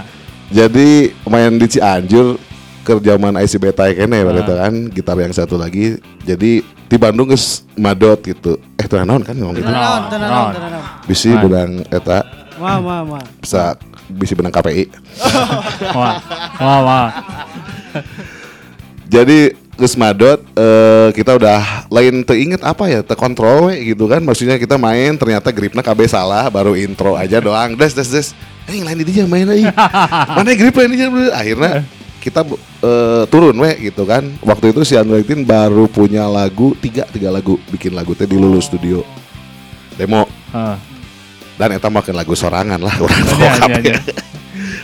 Jadi 0.49 0.89
main 1.27 1.51
di 1.59 1.67
Cianjur 1.67 2.39
kerjaman 2.87 3.35
IC 3.43 3.59
Beta 3.59 3.85
kene 3.91 4.23
berarti 4.23 4.53
kan 4.55 4.73
gitar 4.95 5.19
yang 5.19 5.35
satu 5.35 5.59
lagi. 5.59 5.99
Jadi 6.23 6.63
di 6.63 6.95
Bandung 6.95 7.27
geus 7.27 7.67
madot 7.75 8.17
gitu. 8.23 8.55
Eh 8.79 8.87
teu 8.87 9.03
naon 9.03 9.27
kan 9.27 9.35
ngomong 9.35 9.59
gitu. 9.59 9.67
Tenang, 9.67 10.07
tenang, 10.07 10.31
Naon. 10.31 10.51
tenang. 10.55 10.83
Bisi 11.03 11.29
benang 11.35 11.71
eta 11.91 12.23
Wah, 12.59 12.75
wah, 12.79 13.03
wah. 13.07 13.23
bisa 13.39 13.75
bisi 14.07 14.35
benang 14.35 14.51
KPI. 14.51 14.87
Wah, 15.95 16.15
wah, 16.59 16.79
wah. 16.83 17.07
Jadi 19.09 19.57
geus 19.73 19.97
madot 19.97 20.37
eh, 20.53 21.09
kita 21.17 21.39
udah 21.39 21.89
lain 21.89 22.21
teringet 22.21 22.61
apa 22.61 22.85
ya 22.85 23.01
terkontrol 23.01 23.73
gitu 23.73 24.05
kan? 24.05 24.21
Maksudnya 24.21 24.61
kita 24.61 24.77
main 24.77 25.17
ternyata 25.17 25.49
gripnya 25.49 25.81
KB 25.81 26.05
salah 26.05 26.45
baru 26.53 26.77
intro 26.77 27.17
aja 27.17 27.41
doang. 27.41 27.73
Des 27.73 27.91
des 27.91 28.05
des. 28.05 28.27
Eh 28.69 28.77
lain 28.85 29.01
di 29.01 29.05
dia 29.09 29.25
main 29.25 29.49
lagi. 29.49 29.65
Mana 30.37 30.53
grip 30.53 30.77
lain 30.77 30.89
di 30.93 30.97
dia? 31.01 31.09
Akhirnya 31.33 31.73
kita 32.21 32.45
eh, 32.85 33.23
turun 33.33 33.57
we 33.57 33.89
gitu 33.89 34.05
kan. 34.05 34.21
Waktu 34.45 34.77
itu 34.77 34.85
si 34.85 34.93
Androidin 34.93 35.41
baru 35.41 35.89
punya 35.89 36.29
lagu 36.29 36.77
tiga 36.77 37.09
tiga 37.09 37.33
lagu 37.33 37.57
bikin 37.73 37.97
lagu 37.97 38.13
teh 38.13 38.29
di 38.29 38.37
Lulu 38.37 38.61
Studio. 38.61 39.01
Demo. 39.97 40.29
Heeh. 40.53 40.77
dan 41.59 41.75
eta 41.75 41.91
makan 41.91 42.15
lagu 42.15 42.31
sorangan 42.39 42.79
lah 42.79 42.95
orang. 43.03 43.19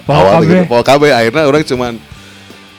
Bawa 0.03 0.20
awal 0.27 0.44
kabeh. 0.44 0.51
gitu 0.51 0.63
bawa 0.67 0.84
kabeh 0.84 1.10
akhirnya 1.15 1.44
orang 1.48 1.63
cuman 1.63 1.94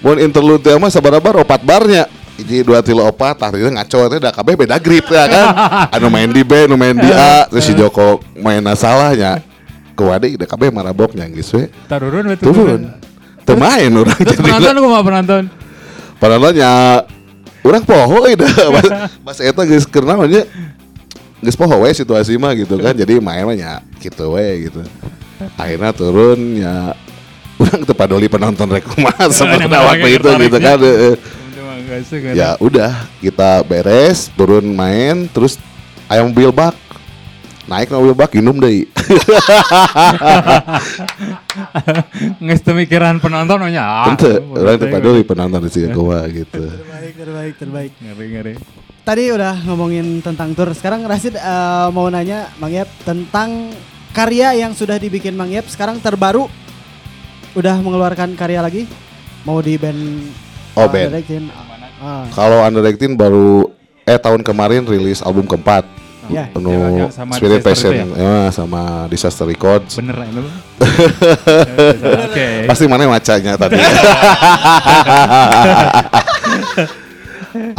mau 0.04 0.14
interlude 0.16 0.62
teh 0.64 0.76
mah 0.76 0.90
sabarabar 0.92 1.40
opat 1.40 1.60
barnya. 1.64 2.04
Jadi 2.36 2.68
dua 2.68 2.84
tilu 2.84 3.00
opat 3.00 3.40
akhirnya 3.40 3.80
ngaco 3.80 4.00
teh 4.12 4.18
da 4.20 4.28
kabeh 4.28 4.54
beda 4.60 4.76
grip 4.76 5.08
ya 5.08 5.24
kan. 5.24 5.46
Anu 5.96 6.12
main 6.12 6.28
di 6.28 6.44
B 6.44 6.68
anu 6.68 6.76
main 6.76 6.92
di 6.92 7.08
A 7.08 7.48
terus 7.48 7.64
si 7.64 7.72
Joko 7.72 8.20
main 8.36 8.60
salahnya 8.76 9.40
kewadi 9.96 10.36
da 10.36 10.44
kabeh 10.44 10.68
marabok 10.68 11.16
nyanggis 11.16 11.48
we. 11.56 11.72
Turun 11.88 12.28
we 12.28 12.36
turun. 12.36 12.92
Teu 13.46 13.56
main 13.56 13.88
orang 13.88 14.18
Terus 14.20 14.36
jadi 14.36 14.42
penonton 14.42 14.74
kumaha 14.84 15.02
penonton? 15.06 15.44
padahal 16.16 16.50
nya 16.52 17.04
orang 17.64 17.82
poho 17.84 18.24
euy 18.28 18.36
dah. 18.36 18.52
Mas- 18.74 18.92
mas 19.24 19.38
eta 19.40 19.62
geus 19.64 19.88
keur 19.88 20.04
naon 20.04 20.28
nya? 20.28 20.44
Geus 21.40 21.56
poho 21.56 21.86
we 21.86 21.90
situasi 21.96 22.36
mah 22.36 22.52
gitu 22.52 22.76
kan. 22.76 22.92
Jadi 22.92 23.16
main 23.16 23.48
mah 23.48 23.56
nya 23.56 23.72
gitu 23.96 24.36
we 24.36 24.68
gitu. 24.68 24.84
Akhirnya 25.56 25.92
turun 25.96 26.60
ya 26.60 26.92
orang 27.56 27.82
teu 27.84 27.96
paduli 27.96 28.28
penonton 28.28 28.68
rek 28.68 28.84
kumaha 28.92 29.32
sebenarnya 29.32 29.80
waktu 29.82 30.08
itu 30.20 30.28
gitu 30.28 30.58
kan 30.60 30.78
ya 32.36 32.56
udah 32.60 32.92
kita 33.22 33.64
beres 33.64 34.28
turun 34.34 34.66
main 34.76 35.28
terus 35.30 35.56
ayam 36.10 36.28
mobil 36.30 36.52
bak 36.52 36.76
naik 37.66 37.90
mobil 37.90 38.14
bak 38.14 38.30
minum 38.36 38.56
deh 38.60 38.86
Nges 42.42 42.62
mikiran 42.74 43.22
penonton 43.22 43.70
nya. 43.70 43.86
Ah, 43.86 44.12
bodoh 44.12 44.66
orang 44.66 44.90
paduli 44.90 45.22
penonton 45.22 45.62
di 45.66 45.70
sini 45.70 45.94
kumaha 45.94 46.26
gitu 46.26 46.58
Terbaik, 46.58 47.14
terbaik, 47.16 47.54
terbaik. 47.58 47.92
Ngeri 48.02 48.26
ngeri. 48.34 48.54
Tadi 49.06 49.30
udah 49.30 49.62
ngomongin 49.62 50.18
tentang 50.20 50.50
tour. 50.58 50.74
Sekarang 50.74 51.06
Rasid 51.06 51.38
eh, 51.38 51.88
mau 51.94 52.10
nanya 52.10 52.50
Mang 52.58 52.74
Yep 52.74 52.88
tentang 53.06 53.70
karya 54.10 54.58
yang 54.58 54.74
sudah 54.74 54.98
dibikin 54.98 55.38
Mang 55.38 55.54
Yep 55.54 55.70
sekarang 55.70 56.02
terbaru 56.02 56.50
udah 57.56 57.80
mengeluarkan 57.80 58.36
karya 58.36 58.60
lagi 58.60 58.84
mau 59.42 59.58
di 59.58 59.80
band 59.80 60.00
Oh, 60.76 60.84
uh, 60.84 60.92
band. 60.92 61.08
Ah, 61.96 62.28
Kalau 62.28 62.60
Under 62.60 62.84
18 62.84 63.16
baru 63.16 63.72
eh 64.04 64.20
tahun 64.20 64.44
kemarin 64.44 64.84
rilis 64.84 65.24
album 65.24 65.48
keempat. 65.48 65.88
Ya. 66.28 66.52
Anu 66.52 66.68
Yang- 66.68 67.00
yang 67.00 67.08
sama 67.08 67.32
Spirit 67.32 67.64
Passion 67.64 67.96
itu 67.96 68.12
ya? 68.12 68.52
sama 68.52 69.08
Disaster 69.08 69.48
Records. 69.48 69.96
Bener 69.96 70.20
lah 70.20 70.28
itu. 70.28 70.44
Oke. 72.28 72.68
Pasti 72.68 72.84
mana 72.84 73.08
macanya 73.08 73.56
tadi. 73.56 73.80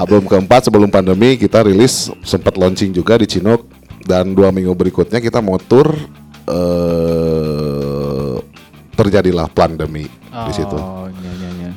album 0.01 0.25
keempat 0.25 0.65
sebelum 0.65 0.89
pandemi 0.89 1.37
kita 1.37 1.61
rilis 1.61 2.09
sempat 2.25 2.57
launching 2.57 2.89
juga 2.89 3.21
di 3.21 3.29
Cinok 3.29 3.61
dan 4.09 4.33
dua 4.33 4.49
minggu 4.49 4.73
berikutnya 4.73 5.21
kita 5.21 5.37
mau 5.37 5.61
tour 5.61 5.93
eh 6.49 7.86
terjadilah 8.97 9.47
pandemi 9.47 10.09
di 10.27 10.51
situ. 10.51 10.73
Oh, 10.73 11.05
iya 11.07 11.31
iya 11.33 11.49
iya. 11.55 11.71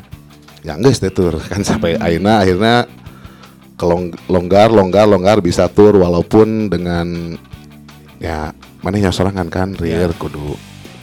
ya 0.61 0.73
enggak 0.75 0.97
deh 0.99 1.09
tur 1.11 1.37
kan 1.53 1.61
sampai 1.61 1.97
akhirnya 1.97 2.35
akhirnya 2.39 2.75
kelong 3.77 4.13
longgar 4.27 4.69
longgar 4.69 5.05
longgar 5.05 5.39
bisa 5.41 5.69
tur 5.69 5.97
walaupun 5.97 6.69
dengan 6.69 7.37
ya 8.17 8.53
mana 8.81 8.97
yang 8.97 9.09
sorangan 9.11 9.49
kan 9.49 9.73
rear 9.73 10.13
kudu 10.15 10.53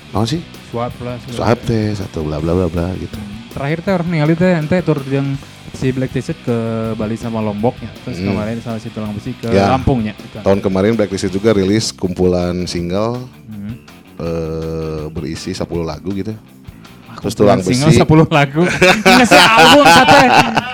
mau 0.10 0.22
sih 0.24 0.42
Swap 0.68 0.94
lah. 1.00 1.16
swap. 1.24 1.58
teh 1.64 1.96
satu 1.96 2.22
bla 2.22 2.38
bla 2.38 2.54
bla 2.54 2.68
bla 2.68 2.88
gitu 2.96 3.18
Terakhir 3.50 3.80
teh 3.82 3.92
orang 3.92 4.10
ningali 4.12 4.34
teh 4.34 4.54
ente 4.54 4.78
tur 4.82 5.02
yang 5.08 5.34
si 5.74 5.90
Black 5.90 6.12
T-shirt 6.12 6.38
ke 6.44 6.58
Bali 6.94 7.16
sama 7.16 7.38
Lombok 7.40 7.74
ya. 7.78 7.90
Terus 8.04 8.18
Hmm. 8.20 8.30
kemarin 8.30 8.58
sama 8.60 8.78
si 8.78 8.90
Tulang 8.90 9.14
Besi 9.14 9.34
ke 9.34 9.50
Ya. 9.50 9.70
Lampung 9.70 10.02
ya. 10.02 10.14
tahun 10.38 10.60
kemarin 10.60 10.94
Blacklist 10.94 11.30
juga 11.30 11.50
rilis 11.52 11.90
kumpulan 11.90 12.66
single 12.66 13.26
Hmm. 13.48 13.74
Eh, 14.20 15.04
berisi 15.14 15.54
10 15.54 15.64
lagu 15.86 16.10
gitu 16.14 16.34
terus 17.18 17.34
Kumpulan 17.34 17.58
tulang 17.58 17.66
single 17.66 17.90
besi 17.90 18.06
10 18.06 18.30
lagu. 18.30 18.62
Ini 19.18 19.26
album 19.26 19.86
kata. 19.90 20.18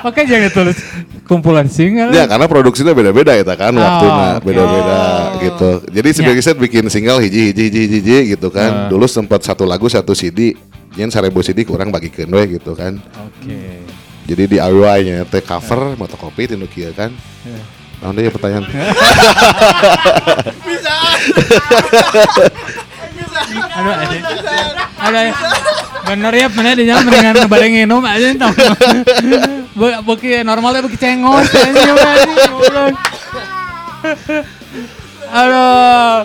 Makanya 0.04 0.28
jangan 0.28 0.52
tulis 0.52 0.78
kumpulan 1.24 1.68
single. 1.72 2.12
Ya 2.12 2.28
karena 2.28 2.46
produksinya 2.52 2.92
beda-beda 2.92 3.32
ya 3.32 3.48
kan 3.56 3.72
Oh, 3.72 3.80
waktunya 3.80 4.28
oke. 4.36 4.44
beda-beda 4.44 5.00
gitu. 5.40 5.70
Jadi 5.88 6.10
si 6.12 6.20
Ya. 6.20 6.26
Blacklist 6.28 6.60
bikin 6.60 6.86
single 6.92 7.20
hiji 7.24 7.52
hiji 7.52 7.64
hiji 7.72 7.80
hiji, 7.88 8.00
hiji 8.04 8.18
gitu 8.36 8.52
kan. 8.52 8.92
Dulu 8.92 9.08
sempat 9.08 9.40
satu 9.44 9.64
lagu 9.64 9.88
satu 9.88 10.12
CD. 10.12 10.60
Yen 10.94 11.10
seribu 11.10 11.42
CD 11.42 11.66
kurang 11.66 11.90
bagikan 11.90 12.30
we 12.30 12.60
gitu 12.60 12.76
kan. 12.78 13.00
Oke. 13.00 13.82
Jadi 14.24 14.44
di 14.48 14.56
DIY-nya 14.56 15.28
teh 15.28 15.44
cover 15.44 15.96
motokopi 16.00 16.48
tinu 16.48 16.68
kieu 16.70 16.94
kan. 16.96 17.12
Ya. 17.44 17.60
Nah, 18.04 18.20
ya 18.20 18.28
pertanyaan. 18.32 18.68
Aduh, 23.34 23.94
ada. 23.94 24.18
Ada. 25.00 25.20
Bener 26.04 26.34
ya, 26.36 26.48
bener 26.52 26.74
di 26.76 26.86
jalan 26.86 27.04
mendingan 27.08 27.48
balik 27.48 27.70
nginum 27.72 28.04
aja 28.04 28.28
tau. 28.38 28.52
Buki 30.04 30.44
normalnya 30.44 30.86
anjing, 31.98 32.40
goblok. 32.52 32.94
Aduh. 35.34 36.18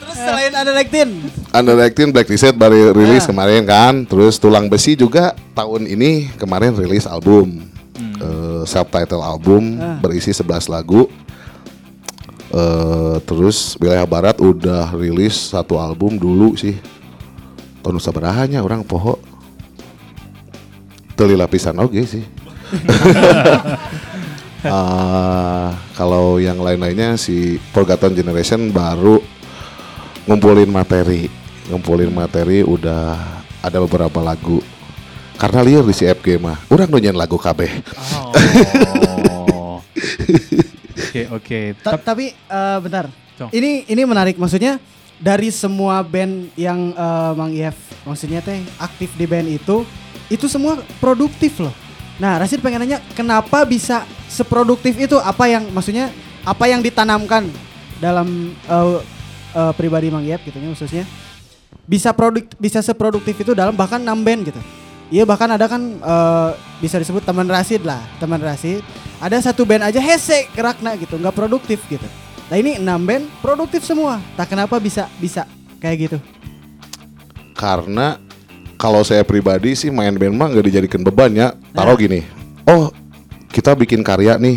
Terus 0.00 0.16
selain 0.16 0.52
ada 0.52 0.70
Lektin, 0.70 1.08
Under 1.50 1.74
18 1.74 2.14
Black 2.14 2.30
T-shirt 2.30 2.54
baru 2.54 2.94
rilis 2.94 3.26
Ah. 3.26 3.34
kemarin 3.34 3.62
kan. 3.66 4.06
Terus 4.06 4.38
Tulang 4.38 4.70
Besi 4.70 4.94
juga 4.94 5.34
tahun 5.52 5.90
ini 5.90 6.30
kemarin 6.38 6.78
rilis 6.78 7.10
album. 7.10 7.66
Eh, 7.98 8.62
self-title 8.68 9.18
album 9.18 9.80
Ah. 9.80 9.98
berisi 9.98 10.30
11 10.30 10.70
lagu. 10.70 11.10
Eh, 12.50 13.16
terus 13.30 13.78
Wilayah 13.78 14.02
Barat 14.10 14.42
udah 14.42 14.90
rilis 14.98 15.54
satu 15.54 15.78
album 15.78 16.18
dulu 16.18 16.58
sih. 16.58 16.74
Tahun 17.80 18.02
sabarahanya 18.02 18.58
orang 18.66 18.82
poho. 18.82 19.22
Teli 21.14 21.38
lapisan 21.38 21.78
oge 21.78 22.02
sih. 22.10 22.24
Ah, 24.66 25.78
kalau 25.98 26.42
yang 26.42 26.58
lain-lainnya 26.58 27.14
si 27.14 27.62
Forgotten 27.70 28.18
Generation 28.18 28.74
baru 28.74 29.22
ngumpulin 30.26 30.68
materi, 30.68 31.30
ngumpulin 31.70 32.10
materi 32.10 32.66
udah 32.66 33.14
ada 33.62 33.78
beberapa 33.78 34.18
lagu. 34.20 34.58
Karena 35.38 35.64
liar 35.64 35.86
di 35.86 35.94
si 35.96 36.04
FG 36.04 36.36
mah, 36.36 36.58
orang 36.68 36.90
nunyan 36.90 37.16
lagu 37.16 37.38
kabeh. 37.40 37.80
Oh. 38.12 39.29
Oke. 41.30 41.74
Ta- 41.80 41.94
Tap- 41.96 42.04
tapi 42.04 42.34
eh, 42.34 42.78
bentar. 42.82 43.06
Cong. 43.38 43.50
Ini 43.50 43.88
ini 43.88 44.02
menarik 44.04 44.36
maksudnya 44.36 44.76
dari 45.16 45.48
semua 45.48 46.02
band 46.02 46.52
yang 46.56 46.92
eh, 46.92 47.32
Mang 47.34 47.52
Ief 47.52 47.76
maksudnya 48.04 48.40
teh 48.40 48.60
aktif 48.76 49.12
di 49.16 49.24
band 49.24 49.48
itu 49.48 49.84
itu 50.28 50.46
semua 50.46 50.78
produktif 50.98 51.58
loh. 51.58 51.72
Nah, 52.20 52.36
Rasid 52.36 52.60
pengen 52.60 52.84
nanya 52.84 53.00
kenapa 53.16 53.64
bisa 53.64 54.04
seproduktif 54.28 54.92
itu 54.94 55.16
apa 55.16 55.48
yang 55.48 55.64
maksudnya 55.72 56.12
apa 56.44 56.68
yang 56.68 56.84
ditanamkan 56.84 57.48
dalam 57.96 58.52
eh, 58.54 58.98
eh, 59.56 59.72
pribadi 59.74 60.12
Mang 60.12 60.24
Ief 60.24 60.40
gitu 60.44 60.56
ya 60.56 60.68
khususnya 60.72 61.04
bisa 61.84 62.14
produk 62.14 62.44
bisa 62.60 62.78
seproduktif 62.80 63.34
itu 63.34 63.50
dalam 63.56 63.74
bahkan 63.74 63.98
6 63.98 64.10
band 64.26 64.40
gitu. 64.46 64.60
Iya 65.10 65.26
bahkan 65.26 65.50
ada 65.50 65.66
kan 65.66 65.82
eh, 65.98 66.50
bisa 66.78 67.00
disebut 67.00 67.24
teman 67.24 67.48
Rasid 67.50 67.82
lah, 67.82 67.98
teman 68.22 68.38
Rasid. 68.38 68.84
Ada 69.20 69.52
satu 69.52 69.68
band 69.68 69.84
aja 69.84 70.00
hese 70.00 70.48
gerakna 70.56 70.96
gitu, 70.96 71.20
nggak 71.20 71.36
produktif 71.36 71.84
gitu. 71.92 72.08
Nah 72.48 72.56
ini 72.56 72.80
6 72.80 72.88
band 73.04 73.24
produktif 73.44 73.84
semua. 73.84 74.16
Tak 74.32 74.56
kenapa 74.56 74.80
bisa 74.80 75.12
bisa 75.20 75.44
kayak 75.76 75.96
gitu. 76.08 76.18
Karena 77.52 78.16
kalau 78.80 79.04
saya 79.04 79.20
pribadi 79.20 79.76
sih 79.76 79.92
main 79.92 80.16
band 80.16 80.32
mah 80.32 80.48
nggak 80.48 80.66
dijadikan 80.72 81.04
beban 81.04 81.36
ya. 81.36 81.52
Taruh 81.76 82.00
gini, 82.00 82.24
oh 82.64 82.88
kita 83.52 83.76
bikin 83.76 84.00
karya 84.00 84.40
nih, 84.40 84.56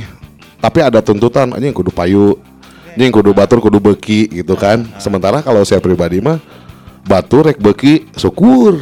tapi 0.64 0.80
ada 0.80 1.04
tuntutan, 1.04 1.52
anjing 1.52 1.76
kudu 1.76 1.92
payu, 1.92 2.40
anjing 2.96 3.12
kudu 3.12 3.36
batur, 3.36 3.60
kudu 3.60 3.84
beki 3.84 4.32
gitu 4.32 4.56
kan. 4.56 4.88
Sementara 4.96 5.44
kalau 5.44 5.68
saya 5.68 5.84
pribadi 5.84 6.24
mah 6.24 6.40
batur 7.04 7.52
rek 7.52 7.60
beki 7.60 8.16
syukur 8.16 8.80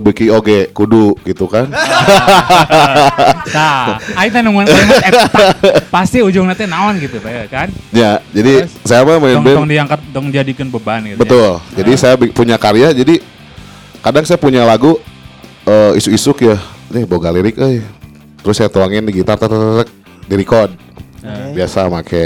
beki 0.00 0.32
oge 0.32 0.70
kudu 0.72 1.16
gitu 1.26 1.44
kan. 1.50 1.68
Nah, 3.52 4.00
teh 4.00 4.40
nungguin 4.40 4.64
kalimat 4.64 5.04
eta. 5.04 5.24
Pasti 5.92 6.24
ujungnya 6.24 6.56
teh 6.56 6.64
naon 6.64 6.96
gitu 6.96 7.20
Pak, 7.20 7.52
kan? 7.52 7.68
ya, 7.92 8.16
jadi 8.32 8.64
Terus, 8.64 8.72
saya 8.88 9.04
mah 9.04 9.20
main 9.20 9.36
Dong, 9.36 9.44
band 9.44 9.56
dong 9.60 9.68
diangkat, 9.68 10.00
dong 10.08 10.26
jadikan 10.32 10.66
beban 10.72 11.04
gitu. 11.04 11.20
Betul. 11.20 11.60
Ya. 11.60 11.84
Jadi 11.84 11.92
saya 12.00 12.14
bi- 12.16 12.32
punya 12.32 12.56
karya. 12.56 12.96
Jadi 12.96 13.20
kadang 14.00 14.24
saya 14.24 14.40
punya 14.40 14.64
lagu 14.64 14.96
eh, 15.68 15.92
isu-isuk 16.00 16.40
ya. 16.48 16.56
Nih 16.88 17.04
boga 17.04 17.28
lirik 17.28 17.60
euy. 17.60 17.84
Terus 18.40 18.56
saya 18.56 18.72
tuangin 18.72 19.04
di 19.04 19.12
gitar 19.12 19.36
tek 19.36 19.52
tek, 19.52 19.60
tek, 19.84 19.88
di 20.26 20.34
record. 20.40 20.70
Oke. 21.22 21.54
Biasa 21.54 21.86
make 21.92 22.22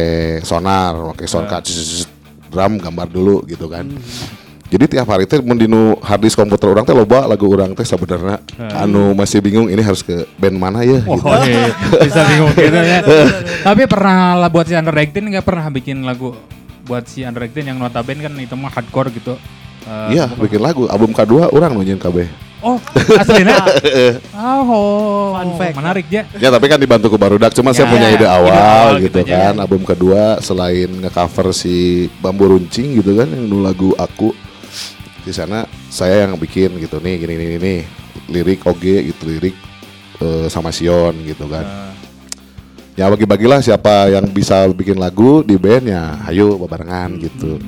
sonar, 0.46 0.94
make 1.12 1.26
sound 1.28 1.50
card, 1.50 1.66
zzz, 1.66 2.06
drum 2.48 2.78
gambar 2.78 3.08
dulu 3.10 3.42
gitu 3.44 3.66
kan. 3.68 3.84
Jadi 4.66 4.84
tiap 4.88 5.06
hari 5.06 5.24
teh 5.24 5.38
mun 5.38 5.54
dinu 5.54 5.94
hard 5.96 6.20
disk 6.20 6.34
komputer 6.34 6.66
orang 6.68 6.82
teh 6.82 6.90
loba 6.90 7.22
lagu 7.24 7.46
orang 7.46 7.70
teh 7.70 7.82
sebenarnya 7.82 8.42
anu 8.74 9.12
masih 9.12 9.38
bingung 9.38 9.66
ini 9.66 9.78
harus 9.78 10.02
ke 10.02 10.26
band 10.34 10.54
mana 10.54 10.82
ya 10.82 10.98
Oh, 11.02 11.14
gitu. 11.14 11.30
iya. 11.46 11.70
bisa 11.96 12.20
bingung 12.26 12.50
gitu 12.58 12.74
ya. 12.76 12.98
Tapi 13.62 13.82
pernah 13.84 14.34
lah 14.36 14.48
buat 14.48 14.66
si 14.66 14.74
Under 14.74 14.90
18 14.92 15.22
nggak 15.30 15.44
pernah 15.44 15.66
bikin 15.68 16.02
lagu 16.02 16.34
buat 16.82 17.04
si 17.04 17.22
Under 17.22 17.42
18 17.42 17.62
yang 17.64 17.78
notabene 17.78 18.20
kan 18.20 18.34
itu 18.34 18.54
mah 18.54 18.70
hardcore 18.70 19.10
gitu. 19.12 19.38
Eh, 19.86 20.12
Iya, 20.12 20.26
bukan- 20.28 20.42
bikin 20.44 20.60
lagu. 20.60 20.82
Album 20.86 21.10
kedua 21.10 21.46
orang 21.48 21.70
nunjukin 21.72 21.98
KB. 21.98 22.26
Oh, 22.58 22.82
aslinya. 23.14 23.62
oh, 24.34 25.30
Fun 25.32 25.50
fact. 25.54 25.74
menarik 25.76 26.06
ya. 26.08 26.26
Ya 26.34 26.48
tapi 26.48 26.66
kan 26.66 26.76
dibantu 26.76 27.06
ke 27.06 27.16
Barudak 27.16 27.52
Cuma 27.52 27.70
saya 27.70 27.86
Ya, 27.86 27.92
punya 27.92 28.08
ide 28.08 28.18
ide 28.18 28.26
awal 28.26 28.50
awal 28.50 28.90
gitu 28.98 29.20
gitu 29.20 29.28
kan 29.28 29.54
Album 29.56 29.82
kedua 29.84 30.40
selain 30.40 30.88
ngecover 30.90 31.52
si 31.52 31.74
Bambu 32.18 32.48
Runcing 32.48 32.98
gitu 32.98 33.12
kan 33.14 33.28
Yang 33.28 33.44
dulu 33.46 33.60
lagu 33.60 33.88
Aku 33.94 34.32
di 35.26 35.34
sana 35.34 35.66
saya 35.90 36.22
yang 36.22 36.38
bikin 36.38 36.78
gitu 36.78 37.02
nih 37.02 37.18
gini 37.18 37.34
gini 37.34 37.56
nih 37.58 37.80
lirik 38.30 38.62
oge 38.62 39.10
gitu 39.10 39.26
lirik 39.26 39.58
eh, 40.22 40.46
sama 40.46 40.70
Sion 40.70 41.18
gitu 41.26 41.50
kan. 41.50 41.66
Eh, 41.66 41.92
ya 42.94 43.10
bagi-bagilah 43.10 43.58
siapa 43.58 44.14
yang 44.14 44.30
bisa 44.30 44.70
bikin 44.70 45.02
lagu 45.02 45.42
di 45.42 45.58
band 45.58 45.90
ya 45.90 46.22
ayo 46.30 46.54
barengan 46.62 47.18
gitu. 47.18 47.58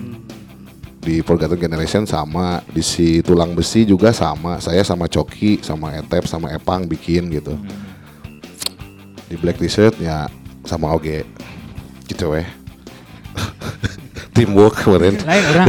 Di 1.03 1.25
Forgotten 1.25 1.59
Generation 1.59 2.05
sama 2.07 2.63
di 2.71 2.85
si 2.85 3.25
Tulang 3.25 3.57
Besi 3.59 3.83
juga 3.83 4.15
sama 4.15 4.63
saya 4.63 4.87
sama 4.87 5.11
Coki 5.11 5.59
sama 5.65 5.99
Etep 5.99 6.31
sama 6.31 6.55
Epang 6.55 6.87
bikin 6.87 7.27
gitu. 7.35 7.59
Di 9.27 9.35
Black 9.35 9.59
T-shirt 9.59 9.99
ya 9.99 10.31
sama 10.63 10.95
Oge 10.95 11.27
gitu 12.07 12.39
weh 12.39 12.47
teamwork 14.39 14.79
kemarin 14.79 15.19
lain 15.29 15.45
orang 15.51 15.67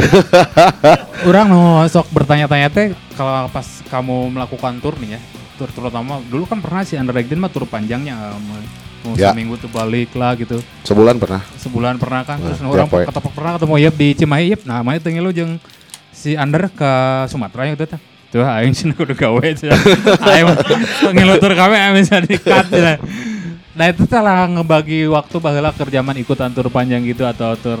orang 1.28 1.46
mau 1.50 1.82
sok 1.84 2.06
bertanya-tanya 2.14 2.68
teh 2.70 2.86
kalau 3.18 3.50
pas 3.50 3.66
kamu 3.90 4.30
melakukan 4.30 4.78
tour 4.78 4.94
nih 4.96 5.18
ya 5.18 5.20
tur 5.58 5.68
terutama 5.68 6.22
dulu 6.24 6.46
kan 6.46 6.62
pernah 6.62 6.86
si 6.86 6.94
Under 6.94 7.12
18 7.12 7.34
mah 7.34 7.50
tur 7.50 7.66
panjangnya 7.66 8.14
eh, 8.14 8.38
mau, 8.38 8.58
Ya. 9.16 9.32
seminggu 9.32 9.56
tuh 9.56 9.72
balik 9.72 10.12
lah 10.12 10.36
gitu 10.36 10.60
sebulan 10.84 11.16
pernah 11.16 11.40
sebulan 11.56 11.96
pernah 11.96 12.20
kan 12.20 12.36
terus 12.36 12.60
Nah, 12.60 12.68
orang 12.68 12.84
tiap 12.84 13.00
poe. 13.00 13.08
ketemu 13.08 13.28
pernah 13.32 13.50
ketemu 13.56 13.74
Yep 13.80 13.94
di 13.96 14.08
Cimahi 14.12 14.44
Yep 14.52 14.60
nah 14.68 14.78
mana 14.84 15.00
tengil 15.00 15.24
lu 15.24 15.32
jeung 15.32 15.56
si 16.12 16.36
Under 16.36 16.68
ke 16.68 16.92
Sumatera 17.26 17.64
itu 17.64 17.80
teh 17.88 17.96
tuh 18.28 18.44
aing 18.44 18.76
sih 18.76 18.92
kudu 18.92 19.16
gawe 19.16 19.40
cenah. 19.56 19.80
aing 20.36 20.44
mah 20.46 20.56
ngilutur 21.16 21.48
kami 21.56 21.80
aing 21.80 21.96
bisa 21.96 22.20
di-cut 22.20 22.68
cenah. 22.68 23.00
nah 23.72 23.88
itu 23.88 24.04
salah 24.04 24.44
ngebagi 24.44 25.08
waktu 25.08 25.36
baheula 25.40 25.72
keur 25.72 25.88
zaman 25.88 26.20
ikutan 26.20 26.52
tur 26.52 26.68
panjang 26.68 27.00
gitu 27.00 27.24
atau 27.24 27.56
tur 27.56 27.80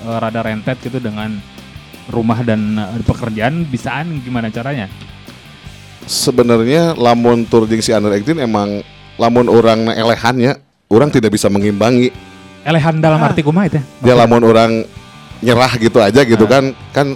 eh, 0.00 0.18
rada 0.18 0.40
rentet 0.40 0.78
gitu 0.78 0.98
dengan 0.98 1.34
rumah 2.08 2.40
dan 2.40 2.60
eh, 2.74 3.02
pekerjaan 3.02 3.64
bisaan 3.64 4.20
gimana 4.20 4.48
caranya 4.48 4.86
sebenarnya 6.04 6.96
lamun 6.96 7.44
tur 7.44 7.68
jeung 7.68 7.80
si 7.80 7.92
Under 7.92 8.12
18 8.12 8.40
emang 8.40 8.80
lamun 9.16 9.46
orang 9.46 9.92
elehannya 9.92 10.56
orang 10.88 11.12
tidak 11.12 11.34
bisa 11.34 11.48
mengimbangi 11.48 12.08
elehan 12.64 12.96
dalam 12.98 13.20
arti 13.20 13.44
kumaha 13.44 13.68
itu 13.68 13.80
dia 14.00 14.14
lamun 14.14 14.40
orang 14.42 14.84
nyerah 15.38 15.72
gitu 15.76 15.98
aja 16.00 16.24
gitu 16.24 16.44
kan 16.44 16.72
kan 16.90 17.12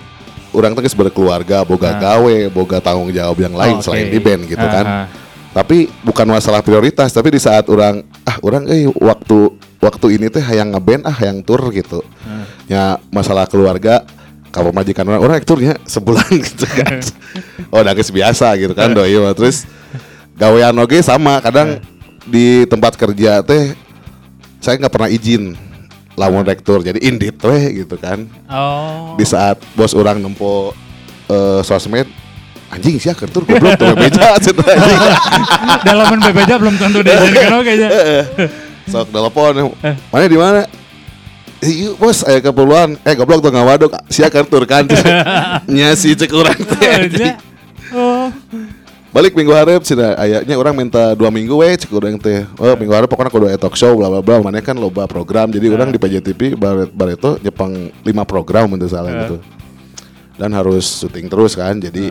orang 0.52 0.76
tuh 0.76 0.84
geus 0.84 0.94
berkeluarga 0.94 1.64
boga 1.64 1.88
Ah. 1.88 1.98
gawe 1.98 2.36
boga 2.52 2.78
tanggung 2.78 3.08
jawab 3.10 3.40
yang 3.40 3.56
lain 3.56 3.80
Oke. 3.80 3.84
selain 3.88 4.12
di 4.12 4.20
band 4.20 4.44
gitu 4.44 4.60
Ah, 4.60 4.70
kan 4.70 4.84
ah. 4.84 5.06
tapi 5.52 5.88
bukan 6.04 6.28
masalah 6.28 6.60
prioritas 6.60 7.10
tapi 7.10 7.32
di 7.32 7.40
saat 7.40 7.64
orang 7.72 8.04
ah 8.22 8.36
orang 8.44 8.68
eh 8.68 8.84
waktu 8.92 9.56
waktu 9.82 10.06
ini 10.14 10.30
teh 10.30 10.38
hayang 10.38 10.70
ngeband 10.70 11.02
ah 11.02 11.12
hayang 11.12 11.42
tur 11.42 11.58
gitu. 11.74 12.06
Ah. 12.22 12.46
ya 12.70 12.82
masalah 13.10 13.50
keluarga 13.50 14.06
kalau 14.54 14.70
majikan 14.70 15.02
orang 15.10 15.20
orang 15.20 15.42
turnya 15.42 15.74
sebulan 15.82 16.30
gitu 16.46 16.64
kan. 16.70 17.02
Oh 17.74 17.82
udah 17.82 17.92
geus 17.98 18.14
biasa 18.14 18.54
gitu 18.62 18.72
kan 18.78 18.94
doi 18.94 19.18
mah. 19.18 19.34
Terus 19.34 19.66
gawean 20.38 20.78
oge 20.78 21.02
sama 21.02 21.42
kadang 21.42 21.82
di 22.22 22.62
tempat 22.70 22.94
kerja 22.94 23.42
teh 23.42 23.74
saya 24.62 24.78
nggak 24.78 24.94
pernah 24.94 25.10
izin 25.10 25.58
lamun 26.14 26.46
rektur 26.46 26.78
jadi 26.86 27.02
indit 27.02 27.42
weh 27.42 27.82
gitu 27.82 27.98
kan. 27.98 28.30
Oh. 28.46 29.18
Di 29.18 29.26
saat 29.26 29.58
bos 29.74 29.98
orang 29.98 30.22
nempo 30.22 30.70
eh, 31.26 31.60
sosmed 31.66 32.06
anjing 32.72 32.96
sih 32.96 33.12
kertur 33.12 33.44
goblok 33.44 33.76
tuh 33.76 33.92
beja 33.92 34.32
cenah, 34.44 34.64
anjing. 34.64 35.00
dalaman 35.84 36.18
bebeja 36.24 36.56
belum 36.56 36.80
tentu 36.80 37.04
diizinkan 37.04 37.52
oke 37.60 37.68
aja 37.68 37.88
sok 38.90 39.10
telepon 39.10 39.74
mana 40.10 40.26
di 40.26 40.38
mana 40.38 40.62
Iya 41.62 41.94
bos, 41.94 42.26
eh 42.26 42.42
keperluan, 42.42 42.98
eh 43.06 43.14
goblok 43.14 43.38
tuh 43.38 43.54
nggak 43.54 43.62
waduk, 43.70 43.94
sia 44.10 44.26
kertur 44.26 44.66
kan, 44.66 44.82
nya 45.70 45.94
si 45.94 46.10
cek 46.10 46.34
orang 46.34 46.58
teh. 46.58 46.90
anjing. 46.90 47.38
oh 47.94 48.34
Balik 49.12 49.36
minggu 49.36 49.52
harap 49.52 49.84
cina 49.86 50.16
ayahnya 50.18 50.56
orang 50.56 50.72
minta 50.72 51.12
dua 51.12 51.28
minggu 51.28 51.52
weh 51.52 51.76
cek 51.78 51.92
orang 51.94 52.16
teh. 52.16 52.48
Oh 52.56 52.72
minggu 52.74 52.90
harap 52.96 53.06
pokoknya 53.06 53.30
kudu 53.30 53.46
talk 53.62 53.76
show 53.76 53.92
bla 53.92 54.08
bla 54.08 54.24
bla. 54.24 54.40
Mana 54.40 54.58
kan 54.58 54.72
loba 54.72 55.04
program. 55.04 55.52
Jadi 55.52 55.68
orang 55.68 55.92
di 55.92 56.00
PJTV 56.00 56.56
baret 56.56 56.90
bareto 56.90 57.36
nyepang 57.44 57.92
lima 58.08 58.24
program 58.24 58.72
untuk 58.72 58.88
salah 58.88 59.12
gitu. 59.12 59.36
Dan 60.40 60.56
harus 60.56 61.04
syuting 61.04 61.28
terus 61.28 61.52
kan. 61.54 61.76
Jadi 61.76 62.08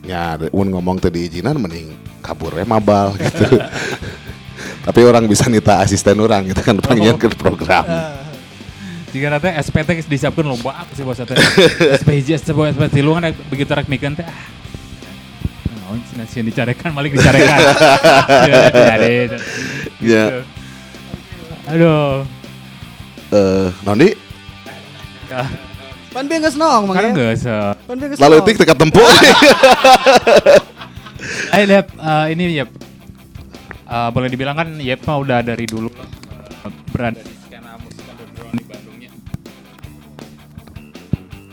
ya 0.00 0.40
mun 0.48 0.72
ngomong 0.72 0.96
tadi 0.96 1.28
izinan 1.28 1.60
mending 1.60 1.92
kabur 2.24 2.56
we 2.56 2.64
mabal 2.64 3.12
gitu. 3.20 3.60
Tapi 4.80 5.00
orang 5.04 5.28
bisa 5.28 5.44
nita 5.52 5.76
asisten 5.78 6.16
orang 6.16 6.48
gitu 6.48 6.60
kan 6.64 6.76
panggilan 6.80 7.20
ke 7.20 7.28
program. 7.36 7.84
Jika 9.12 9.26
nanti 9.26 9.50
SPT 9.58 10.06
disiapkan 10.06 10.46
apa 10.46 10.86
sih 10.94 11.02
bos 11.02 11.18
teh. 11.18 11.34
SP 11.98 12.22
hiji, 12.22 12.38
SP 12.38 12.54
dua, 12.54 12.70
SP 12.70 12.86
tilu 12.94 13.10
kan 13.12 13.34
begitu 13.50 13.70
rek 13.74 13.90
mikeun 13.90 14.14
teh. 14.14 14.22
ah. 14.22 14.38
Naon 15.82 15.98
cenah 16.06 16.26
sieun 16.30 16.46
dicarekan 16.46 16.94
balik 16.94 17.18
dicarekan. 17.18 17.58
Ya. 20.00 20.40
Aduh. 21.68 22.24
Eh, 23.30 23.68
Nondi, 23.84 24.16
Ah, 25.30 25.46
Pan 26.10 26.26
bieu 26.26 26.40
geus 26.42 26.56
nong, 26.58 26.90
Mang. 26.90 26.96
Kan 26.98 27.12
ya? 27.12 27.14
geus. 27.14 27.44
eh. 27.46 27.70
Pan 27.86 27.94
lalu 28.00 28.36
tik 28.46 28.56
teka 28.62 28.74
tempo. 28.74 29.02
Eh 31.52 31.64
lihat 31.68 31.86
eh, 31.92 32.26
ini 32.32 32.56
ya 32.56 32.64
boleh 33.90 34.30
dibilang 34.30 34.54
kan 34.54 34.68
Yep 34.78 35.02
mah 35.02 35.18
udah 35.18 35.42
dari 35.42 35.66
dulu 35.66 35.90
eh, 35.90 36.70
berada 36.94 37.18
di 37.18 37.34
skena 37.42 37.74
musik 37.82 38.06
underground 38.06 38.54
di 38.54 38.64
Bandungnya. 38.70 39.10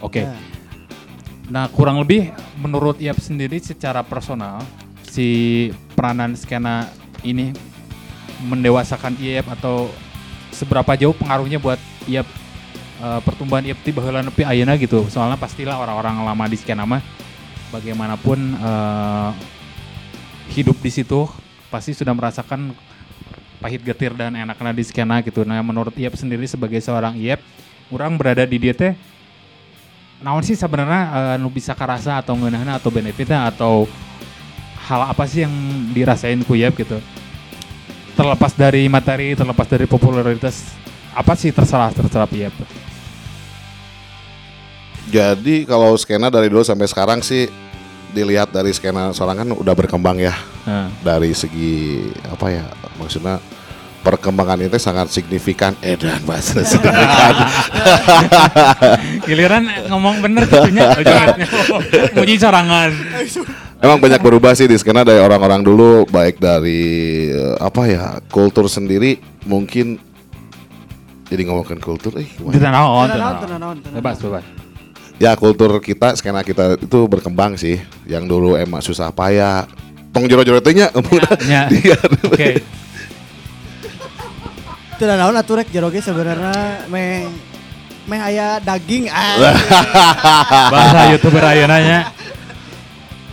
Oke. 0.05 0.21
Ya. 0.21 0.37
Nah 1.49 1.65
kurang 1.73 1.97
lebih 1.97 2.29
menurut 2.61 3.01
Yep 3.01 3.17
sendiri 3.17 3.57
secara 3.57 4.05
personal 4.05 4.61
si 5.01 5.69
peranan 5.97 6.37
skena 6.37 6.93
ini 7.25 7.57
mendewasakan 8.45 9.17
Yep 9.17 9.57
atau 9.57 9.89
seberapa 10.53 10.93
jauh 10.93 11.17
pengaruhnya 11.17 11.57
buat 11.57 11.81
Yep 12.05 12.27
eh, 13.01 13.19
pertumbuhan 13.25 13.65
Yep 13.65 13.81
di 13.81 13.91
baheula 13.97 14.21
nepi 14.21 14.45
ayeuna 14.45 14.77
gitu. 14.77 15.09
Soalnya 15.09 15.41
pastilah 15.41 15.81
orang-orang 15.81 16.21
lama 16.21 16.45
di 16.45 16.57
skena 16.61 16.85
mah 16.85 17.01
bagaimanapun 17.73 18.61
eh, 18.61 19.29
hidup 20.53 20.77
di 20.85 20.93
situ 20.93 21.25
pasti 21.67 21.91
sudah 21.95 22.15
merasakan 22.15 22.71
pahit 23.57 23.81
getir 23.81 24.13
dan 24.13 24.33
enaknya 24.37 24.73
di 24.73 24.83
skena 24.85 25.19
gitu. 25.25 25.43
Nah 25.43 25.59
menurut 25.65 25.93
Iep 25.97 26.13
sendiri 26.15 26.45
sebagai 26.45 26.79
seorang 26.79 27.17
Iep, 27.17 27.41
orang 27.91 28.15
berada 28.15 28.45
di 28.45 28.57
dia 28.61 28.73
teh 28.73 28.93
naon 30.17 30.41
sih 30.41 30.57
sebenarnya 30.57 31.01
eh, 31.13 31.35
nu 31.37 31.49
bisa 31.53 31.77
karasa 31.77 32.17
atau 32.17 32.33
ngeunahna 32.33 32.81
atau 32.81 32.89
benefitnya 32.89 33.53
atau 33.53 33.85
hal 34.89 35.13
apa 35.13 35.29
sih 35.29 35.45
yang 35.45 35.53
dirasain 35.93 36.41
ku 36.45 36.57
Iep 36.57 36.73
gitu. 36.79 36.97
Terlepas 38.17 38.57
dari 38.57 38.89
materi, 38.89 39.37
terlepas 39.37 39.69
dari 39.69 39.85
popularitas, 39.85 40.73
apa 41.13 41.37
sih 41.37 41.53
terserah 41.53 41.93
terserah 41.93 42.29
Iep? 42.29 42.55
Jadi 45.07 45.63
kalau 45.63 45.95
skena 45.95 46.27
dari 46.27 46.51
dulu 46.51 46.65
sampai 46.67 46.83
sekarang 46.89 47.19
sih 47.23 47.47
dilihat 48.17 48.49
dari 48.49 48.73
skena 48.73 49.13
seorang 49.13 49.45
kan 49.45 49.49
udah 49.53 49.73
berkembang 49.77 50.17
ya 50.17 50.33
Nah, 50.67 50.91
dari 50.99 51.31
segi 51.31 52.03
apa 52.27 52.51
ya 52.51 52.67
maksudnya 52.99 53.39
perkembangan 54.03 54.67
itu 54.67 54.75
sangat 54.75 55.07
signifikan 55.07 55.71
eh 55.79 55.95
dan 55.95 56.19
bahasa 56.27 56.59
signifikan 56.67 57.35
giliran 59.23 59.63
ngomong 59.87 60.19
bener 60.19 60.43
tentunya 60.43 60.91
muji 62.19 62.35
sorangan. 62.35 62.91
emang 63.79 63.99
banyak 64.03 64.19
berubah 64.19 64.59
sih 64.59 64.67
di 64.67 64.75
skena 64.75 65.07
dari 65.07 65.23
orang-orang 65.23 65.63
dulu 65.63 66.03
baik 66.07 66.35
dari 66.35 66.83
eh, 67.31 67.55
apa 67.63 67.81
ya 67.87 68.19
kultur 68.27 68.67
sendiri 68.67 69.23
mungkin 69.47 70.03
jadi 71.31 71.43
ngomongin 71.47 71.79
kultur 71.79 72.15
eh 72.19 72.27
gimana? 72.27 72.55
Tenang, 72.55 72.85
tenang, 73.07 73.35
tenang, 73.39 73.59
tenang. 73.83 73.95
Bebas, 73.99 74.19
bebas. 74.23 74.66
Ya 75.17 75.33
kultur 75.33 75.81
kita 75.81 76.13
skena 76.13 76.45
kita 76.45 76.77
itu 76.77 76.99
berkembang 77.09 77.57
sih 77.57 77.81
yang 78.05 78.29
dulu 78.29 78.53
emang 78.53 78.81
susah 78.81 79.09
payah 79.09 79.65
tong 80.13 80.29
jero-jero 80.29 80.61
teh 80.61 80.73
nya 80.73 80.89
Ya. 81.45 81.69
Iya. 81.69 81.97
Oke. 82.29 82.61
Teu 84.97 85.05
naon 85.05 85.37
atuh 85.37 85.61
rek 85.61 85.69
jero 85.69 85.93
ge 85.93 86.01
sebenarnya 86.01 86.85
meh 86.89 87.29
meh 88.09 88.19
aya 88.21 88.57
daging 88.61 89.09
ah. 89.13 89.37
Bahasa 90.73 91.13
YouTuber 91.13 91.43
ayeuna 91.43 91.77
nya. 91.81 91.99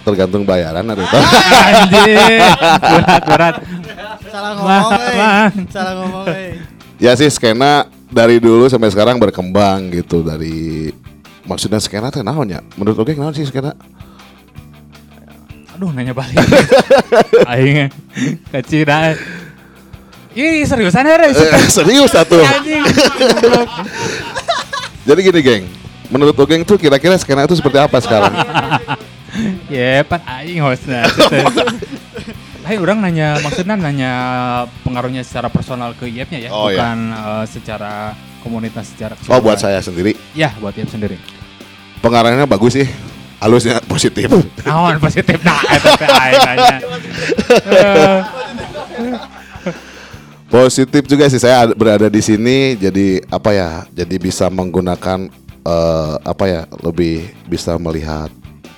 tergantung 0.05 0.45
bayaran 0.45 0.85
atau 0.85 1.01
Anjir. 1.01 2.45
Berat, 2.77 3.23
berat. 3.25 3.55
Salah 4.29 4.53
ngomong. 4.53 4.91
Wah. 5.17 5.49
Salah 5.73 5.93
ngomong 5.97 6.25
euy. 6.29 6.61
ya 7.01 7.17
sih 7.17 7.33
skena 7.33 7.89
dari 8.13 8.37
dulu 8.37 8.69
sampai 8.69 8.93
sekarang 8.93 9.17
berkembang 9.17 9.89
gitu 9.97 10.21
dari 10.21 10.93
maksudnya 11.45 11.79
skena 11.79 12.09
teh 12.09 12.21
naon 12.21 12.49
ya 12.49 12.61
menurut 12.75 12.99
oke 12.99 13.13
naon 13.15 13.33
sih 13.33 13.45
skena 13.45 13.73
Aduh, 15.75 15.91
nanya 15.91 16.15
balik. 16.15 16.39
Aing 17.51 17.91
kecil 18.55 18.87
dah. 18.87 19.11
Ih, 20.31 20.63
seriusan 20.63 21.03
ya, 21.03 21.19
Re? 21.19 21.35
Eh, 21.35 21.67
serius 21.67 22.15
satu 22.15 22.39
jadi 25.05 25.21
gini 25.21 25.41
geng 25.43 25.65
menurut 26.09 26.37
Ogeng 26.37 26.63
tuh 26.63 26.79
kira-kira 26.79 27.19
skena 27.19 27.45
itu 27.45 27.57
seperti 27.57 27.79
apa 27.79 27.99
sekarang 28.01 28.33
Ya, 29.67 30.07
pan 30.07 30.23
aing 30.23 30.63
hostnya. 30.63 31.11
Hai, 32.67 32.79
orang 32.79 33.03
nanya 33.03 33.35
maksudnya 33.43 33.75
nanya 33.75 34.13
pengaruhnya 34.87 35.27
secara 35.27 35.51
personal 35.51 35.91
ke 35.93 36.07
IEP-nya 36.07 36.39
ya, 36.39 36.51
Oh, 36.55 36.71
iya. 36.71 36.79
bukan 36.79 36.99
eh, 37.11 37.45
secara 37.51 38.15
komunitas 38.45 38.93
secara 38.93 39.17
oh 39.17 39.41
buat 39.41 39.57
keseluruhan. 39.57 39.59
saya 39.59 39.81
sendiri? 39.81 40.13
Ya, 40.37 40.53
buat 40.61 40.77
IEP 40.77 40.93
sendiri. 40.93 41.17
pengarangnya 41.99 42.45
bagus 42.45 42.77
sih. 42.77 42.85
Halusnya 43.41 43.81
positif. 43.83 44.29
Naon 44.63 44.97
positif. 44.97 45.37
Nah 45.41 45.61
nanya. 46.45 46.77
Eh, 47.65 48.21
positif 50.55 51.03
juga 51.05 51.27
sih. 51.27 51.41
Saya 51.41 51.65
ada- 51.65 51.77
berada 51.77 52.09
di 52.09 52.21
sini 52.21 52.73
jadi 52.75 53.21
apa 53.29 53.51
ya 53.51 53.69
jadi 53.91 54.17
bisa 54.17 54.49
menggunakan 54.49 55.29
eh, 55.61 56.15
apa 56.23 56.45
ya 56.45 56.61
lebih 56.81 57.25
bisa 57.45 57.77
melihat 57.77 58.29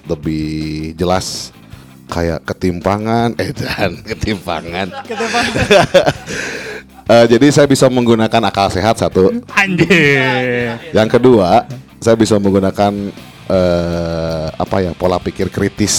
lebih 0.07 0.94
jelas 0.94 1.50
kayak 2.07 2.42
ketimpangan. 2.46 3.35
Eh 3.38 3.50
dan 3.50 3.98
ketimpangan 4.02 4.87
Eh, 7.07 7.25
jadi 7.31 7.47
saya 7.55 7.71
bisa 7.71 7.87
menggunakan 7.87 8.42
akal 8.51 8.66
sehat 8.66 8.99
satu 8.99 9.31
Anjir. 9.55 10.75
yang 10.90 11.07
kedua 11.07 11.62
saya 12.03 12.19
bisa 12.19 12.35
menggunakan 12.42 13.14
eh, 13.47 14.47
apa 14.51 14.77
ya 14.83 14.90
pola 14.90 15.23
pikir 15.23 15.47
kritis 15.47 15.95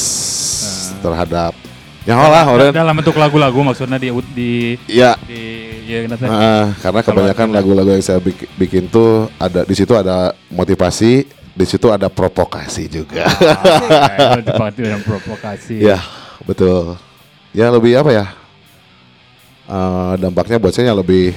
terhadap 1.00 1.56
ya 2.04 2.20
lah 2.20 2.44
orang 2.44 2.76
Dalam 2.76 2.92
bentuk 3.00 3.16
lagu-lagu 3.16 3.56
maksudnya 3.64 3.96
di 3.96 4.12
di 4.36 4.52
ya 4.92 5.16
di 5.24 5.68
ya? 5.88 6.04
Heeh, 6.04 6.66
karena 6.84 7.00
kebanyakan 7.00 7.48
lagu-lagu 7.56 7.90
yang 7.96 8.04
saya 8.04 8.20
bik- 8.20 8.52
bikin 8.60 8.92
tuh 8.92 9.32
ada 9.40 9.64
di 9.64 9.76
situ 9.76 9.96
ada 9.96 10.36
motivasi, 10.52 11.24
di 11.56 11.66
situ 11.66 11.88
ada 11.88 12.12
provokasi 12.12 12.92
juga. 12.92 13.24
Ah, 13.24 14.44
dengan 14.76 15.00
provokasi. 15.00 15.80
ya, 15.90 16.00
betul. 16.44 17.00
Ya 17.56 17.72
lebih 17.72 17.96
apa 17.96 18.12
ya? 18.12 18.26
Eh, 19.68 20.14
dampaknya 20.24 20.64
buat 20.64 20.72
saya 20.72 20.96
lebih 20.96 21.36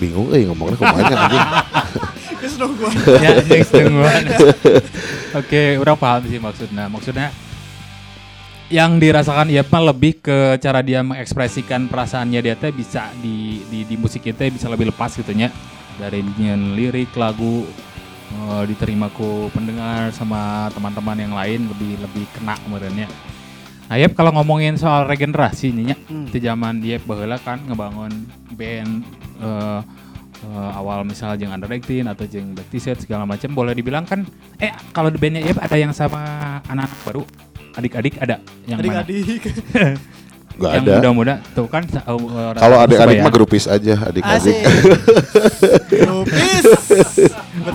bingung 0.00 0.32
eh 0.32 0.48
ngomongnya 0.48 0.80
ke 0.80 0.84
mana 0.88 1.12
anjing. 1.12 1.44
Ya. 3.24 3.40
Oke, 5.40 5.76
orang 5.76 5.96
paham 6.00 6.22
sih 6.28 6.40
maksudnya. 6.40 6.88
Maksudnya 6.88 7.28
yang 8.72 8.96
dirasakan 8.96 9.52
mah 9.68 9.82
lebih 9.92 10.24
ke 10.24 10.56
cara 10.56 10.80
dia 10.80 11.04
mengekspresikan 11.04 11.84
perasaannya 11.84 12.40
dia 12.40 12.56
teh 12.56 12.72
bisa 12.72 13.12
di 13.20 13.60
di, 13.68 13.84
di 13.84 13.96
musik 14.00 14.24
kita 14.24 14.48
bisa 14.48 14.72
lebih 14.72 14.88
lepas 14.88 15.12
gitu 15.12 15.36
nya 15.36 15.52
dari 16.00 16.24
lirik 16.76 17.12
lagu 17.16 17.68
eh, 18.32 18.62
diterima 18.64 19.12
ku 19.12 19.52
pendengar 19.52 20.16
sama 20.16 20.72
teman-teman 20.72 21.16
yang 21.20 21.36
lain 21.36 21.68
lebih 21.68 22.00
lebih 22.00 22.24
kena 22.32 22.56
kemudiannya. 22.64 23.33
Nah, 23.84 23.96
Yep, 23.96 24.12
kalau 24.12 24.32
ngomongin 24.32 24.74
soal 24.74 25.04
regenerasi 25.04 25.68
nih 25.70 25.92
Hmm. 26.04 26.24
di 26.26 26.38
zaman 26.38 26.78
dia 26.78 26.96
baheula 26.98 27.36
kan 27.36 27.60
ngebangun 27.62 28.10
band 28.50 29.04
eh, 29.36 29.80
eh, 30.42 30.70
awal 30.72 31.02
misalnya 31.02 31.36
jeung 31.36 31.52
Under 31.52 31.68
18 31.68 32.04
atau 32.06 32.24
jeung 32.24 32.52
Black 32.52 32.68
T-shirt 32.68 32.98
segala 32.98 33.24
macam 33.24 33.50
boleh 33.50 33.72
dibilang 33.72 34.02
kan 34.02 34.24
eh 34.56 34.72
kalau 34.90 35.08
di 35.08 35.16
bandnya 35.16 35.44
Yep 35.44 35.58
ada 35.58 35.76
yang 35.76 35.92
sama 35.92 36.20
anak-anak 36.64 36.90
baru 37.04 37.22
adik-adik 37.74 38.14
ada 38.18 38.36
yang 38.64 38.78
mana? 38.78 39.02
Adik-adik. 39.02 39.42
Gak 40.54 40.70
yang 40.70 40.84
ada. 40.84 40.92
muda-muda 40.96 41.34
tuh 41.50 41.66
kan 41.66 41.82
sa- 41.84 42.06
uh, 42.06 42.14
uh, 42.14 42.54
Kalau 42.54 42.78
adik-adik 42.78 43.18
Surabaya. 43.18 43.26
mah 43.26 43.32
grupis 43.32 43.64
aja, 43.66 43.94
adik-adik. 44.00 44.54
Grupis. 45.98 46.64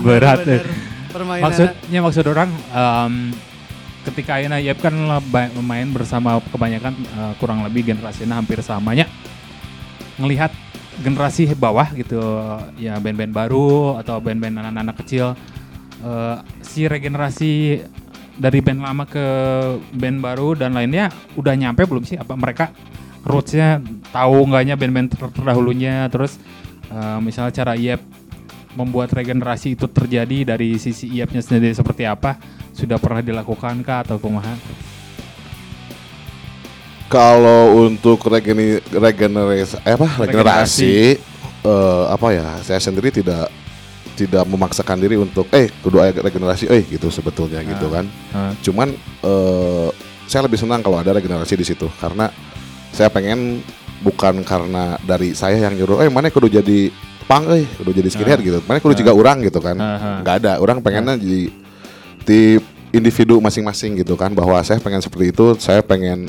Berat, 0.00 0.38
bener. 0.42 0.64
Permainan. 1.10 1.42
maksudnya 1.44 2.00
maksud 2.00 2.24
orang 2.24 2.48
em, 2.70 3.12
ketika 4.06 4.40
Ayeuna 4.40 4.58
Yep 4.62 4.78
kan 4.80 4.94
main 5.60 5.88
bersama 5.92 6.40
kebanyakan 6.50 6.94
eh, 6.96 7.32
kurang 7.38 7.64
lebih 7.66 7.92
generasinya 7.92 8.40
hampir 8.40 8.60
samanya 8.64 9.08
ngelihat 10.20 10.52
generasi 11.00 11.48
bawah 11.56 11.88
gitu 11.96 12.20
ya 12.76 13.00
band-band 13.00 13.32
baru 13.32 13.96
atau 14.00 14.20
band-band 14.20 14.60
anak-anak 14.60 14.96
kecil 15.04 15.32
eh, 16.04 16.36
si 16.60 16.84
regenerasi 16.84 17.80
dari 18.40 18.58
band 18.64 18.80
lama 18.80 19.04
ke 19.04 19.26
band 19.92 20.18
baru 20.20 20.56
dan 20.56 20.72
lainnya 20.72 21.12
udah 21.36 21.52
nyampe 21.56 21.84
belum 21.84 22.04
sih 22.08 22.16
apa 22.16 22.32
mereka 22.36 22.72
rootsnya 23.24 23.84
tahu 24.12 24.48
enggaknya 24.48 24.80
band-band 24.80 25.12
ter- 25.12 25.32
terdahulunya 25.32 26.08
terus 26.08 26.40
Eh, 26.90 27.18
misalnya 27.22 27.54
cara 27.54 27.72
IEP 27.78 28.02
membuat 28.74 29.14
regenerasi 29.14 29.78
itu 29.78 29.86
terjadi 29.86 30.54
dari 30.54 30.74
sisi 30.74 31.06
IEP-nya 31.06 31.42
sendiri 31.42 31.70
seperti 31.70 32.02
apa? 32.02 32.34
Sudah 32.80 32.96
pernah 32.96 33.20
dilakukan 33.20 33.84
kah 33.84 34.00
atau 34.00 34.16
kumaha? 34.16 34.56
Kalau 37.10 37.84
untuk 37.84 38.22
regeni, 38.30 38.78
regenerasi 38.88 39.82
eh 39.82 39.98
apa 39.98 40.08
regenerasi 40.22 40.94
eh, 41.60 42.04
apa 42.06 42.26
ya 42.30 42.46
saya 42.62 42.78
sendiri 42.78 43.10
tidak 43.10 43.50
tidak 44.14 44.46
memaksakan 44.46 44.96
diri 45.02 45.18
untuk 45.18 45.50
eh 45.50 45.68
kudu 45.82 45.98
aya 45.98 46.14
regenerasi 46.14 46.70
eh 46.70 46.86
gitu 46.86 47.10
sebetulnya 47.10 47.60
gitu 47.66 47.90
kan. 47.90 48.06
Ah. 48.30 48.54
Cuman 48.62 48.94
eh, 49.26 49.88
saya 50.30 50.46
lebih 50.46 50.56
senang 50.56 50.80
kalau 50.86 51.02
ada 51.02 51.10
regenerasi 51.12 51.58
di 51.58 51.66
situ 51.66 51.90
karena 51.98 52.30
saya 52.94 53.10
pengen 53.10 53.58
bukan 54.00 54.46
karena 54.46 54.94
dari 55.02 55.34
saya 55.34 55.66
yang 55.66 55.74
nyuruh 55.74 56.00
eh 56.00 56.08
mana 56.08 56.30
kudu 56.30 56.46
jadi 56.46 56.94
pang 57.26 57.42
eh 57.50 57.66
kudu 57.74 57.90
jadi 57.90 58.06
skinhead 58.06 58.38
Ah. 58.38 58.44
gitu. 58.54 58.58
Mana 58.70 58.78
kudu 58.78 58.94
juga 58.94 59.12
orang 59.18 59.42
gitu 59.42 59.58
kan. 59.58 59.74
Ah, 59.82 59.98
ah. 59.98 60.16
nggak 60.22 60.46
ada, 60.46 60.52
orang 60.62 60.78
pengennya 60.78 61.18
jadi 61.18 61.50
di 62.24 62.60
individu 62.90 63.38
masing-masing 63.38 64.02
gitu 64.02 64.18
kan 64.18 64.34
bahwa 64.34 64.58
saya 64.66 64.82
pengen 64.82 65.02
seperti 65.02 65.30
itu, 65.30 65.54
saya 65.58 65.80
pengen 65.80 66.26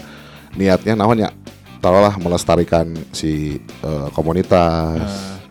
niatnya 0.53 0.93
namanya 0.93 1.33
taruhlah 1.81 2.13
melestarikan 2.21 2.93
si 3.11 3.57
eh, 3.59 4.07
komunitas. 4.13 5.41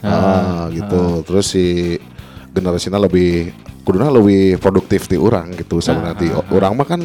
Ah, 0.00 0.72
gitu. 0.72 1.20
Terus 1.28 1.46
si 1.52 1.98
generasinya 2.56 2.96
lebih 2.96 3.52
kuduna 3.84 4.08
lebih 4.08 4.56
produktif 4.56 5.10
di 5.10 5.20
orang 5.20 5.52
gitu 5.58 5.82
sebenarnya. 5.82 6.40
Orang 6.48 6.78
mah 6.78 6.88
kan 6.88 7.00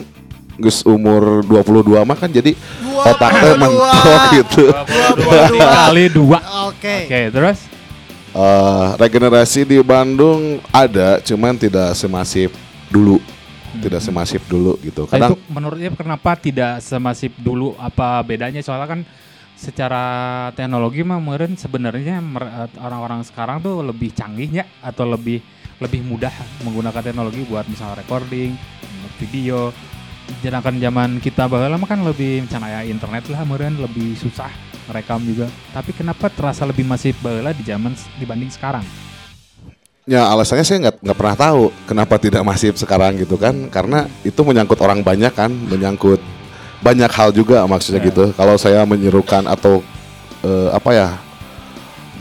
Gus 0.55 0.87
umur 0.87 1.43
22 1.43 2.07
mah 2.07 2.15
kan 2.15 2.31
jadi 2.31 2.55
otaknya 3.03 3.59
mentok 3.59 4.21
gitu. 4.39 4.71
22 4.71 5.59
kali 5.59 6.05
dua. 6.07 6.39
Oke. 6.71 7.11
Oke, 7.11 7.21
terus? 7.27 7.59
Eh, 8.35 8.87
regenerasi 8.99 9.63
di 9.63 9.79
Bandung 9.79 10.59
ada, 10.67 11.23
cuman 11.23 11.55
tidak 11.55 11.95
semasif 11.95 12.51
dulu. 12.91 13.23
Tidak 13.79 14.03
semasif 14.03 14.43
dulu 14.51 14.75
gitu. 14.83 15.07
Nah, 15.07 15.11
Kadang 15.15 15.31
itu 15.31 15.39
menurutnya 15.47 15.89
kenapa 15.95 16.35
tidak 16.35 16.83
semasif 16.83 17.31
dulu? 17.39 17.79
Apa 17.79 18.19
bedanya? 18.27 18.59
Soalnya 18.59 18.91
kan 18.91 19.01
secara 19.55 20.03
teknologi 20.51 20.99
mah 21.07 21.23
meren 21.23 21.55
sebenarnya 21.55 22.19
mer- 22.19 22.67
orang-orang 22.75 23.23
sekarang 23.23 23.63
tuh 23.63 23.79
lebih 23.87 24.11
canggih 24.11 24.51
ya 24.51 24.67
atau 24.83 25.07
lebih 25.07 25.39
lebih 25.79 26.03
mudah 26.03 26.31
menggunakan 26.67 26.99
teknologi 27.07 27.47
buat 27.47 27.63
misalnya 27.71 28.03
recording, 28.03 28.59
video. 29.15 29.71
Sedangkan 30.43 30.75
zaman 30.75 31.23
kita 31.23 31.47
mah 31.47 31.87
kan 31.87 32.03
lebih 32.03 32.43
misalnya 32.43 32.83
ya 32.83 32.91
internet 32.91 33.31
lah 33.31 33.47
meren 33.47 33.79
lebih 33.79 34.19
susah 34.19 34.64
merekam 34.87 35.21
juga. 35.21 35.49
Tapi 35.73 35.91
kenapa 35.93 36.29
terasa 36.29 36.65
lebih 36.65 36.85
masif 36.85 37.17
baheula 37.21 37.51
di 37.53 37.63
zaman 37.65 37.93
dibanding 38.17 38.51
sekarang? 38.53 38.85
ya 40.05 40.21
alasannya 40.29 40.61
saya 40.61 40.77
nggak 40.85 41.01
nggak 41.01 41.17
pernah 41.17 41.33
tahu 41.33 41.73
kenapa 41.89 42.21
tidak 42.21 42.45
masif 42.45 42.77
sekarang 42.77 43.17
gitu 43.17 43.41
kan. 43.41 43.67
Karena 43.73 44.05
itu 44.21 44.37
menyangkut 44.45 44.77
orang 44.81 45.01
banyak 45.01 45.33
kan, 45.33 45.49
menyangkut 45.49 46.21
banyak 46.85 47.09
hal 47.09 47.33
juga 47.33 47.65
maksudnya 47.65 48.01
Ya. 48.05 48.13
gitu. 48.13 48.29
Kalau 48.37 48.53
saya 48.61 48.85
menyerukan 48.85 49.49
atau 49.49 49.81
eh, 50.45 50.69
apa 50.69 50.93
ya 50.93 51.09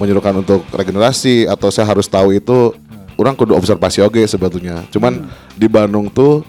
menyerukan 0.00 0.40
untuk 0.40 0.64
regenerasi 0.72 1.46
atau 1.46 1.68
saya 1.68 1.87
harus 1.87 2.09
tahu 2.09 2.35
itu 2.35 2.72
orang 3.20 3.37
kudu 3.37 3.55
observasi 3.55 4.00
oge 4.03 4.24
sebetulnya. 4.27 4.83
Cuman 4.90 5.29
di 5.55 5.68
Bandung 5.68 6.09
tuh 6.11 6.42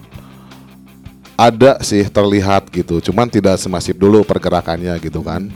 ada 1.35 1.83
sih 1.83 2.07
terlihat 2.07 2.71
gitu, 2.71 3.03
cuman 3.11 3.27
tidak 3.27 3.59
semasif 3.59 3.91
dulu 3.99 4.23
pergerakannya 4.23 4.95
gitu 5.03 5.19
kan. 5.19 5.51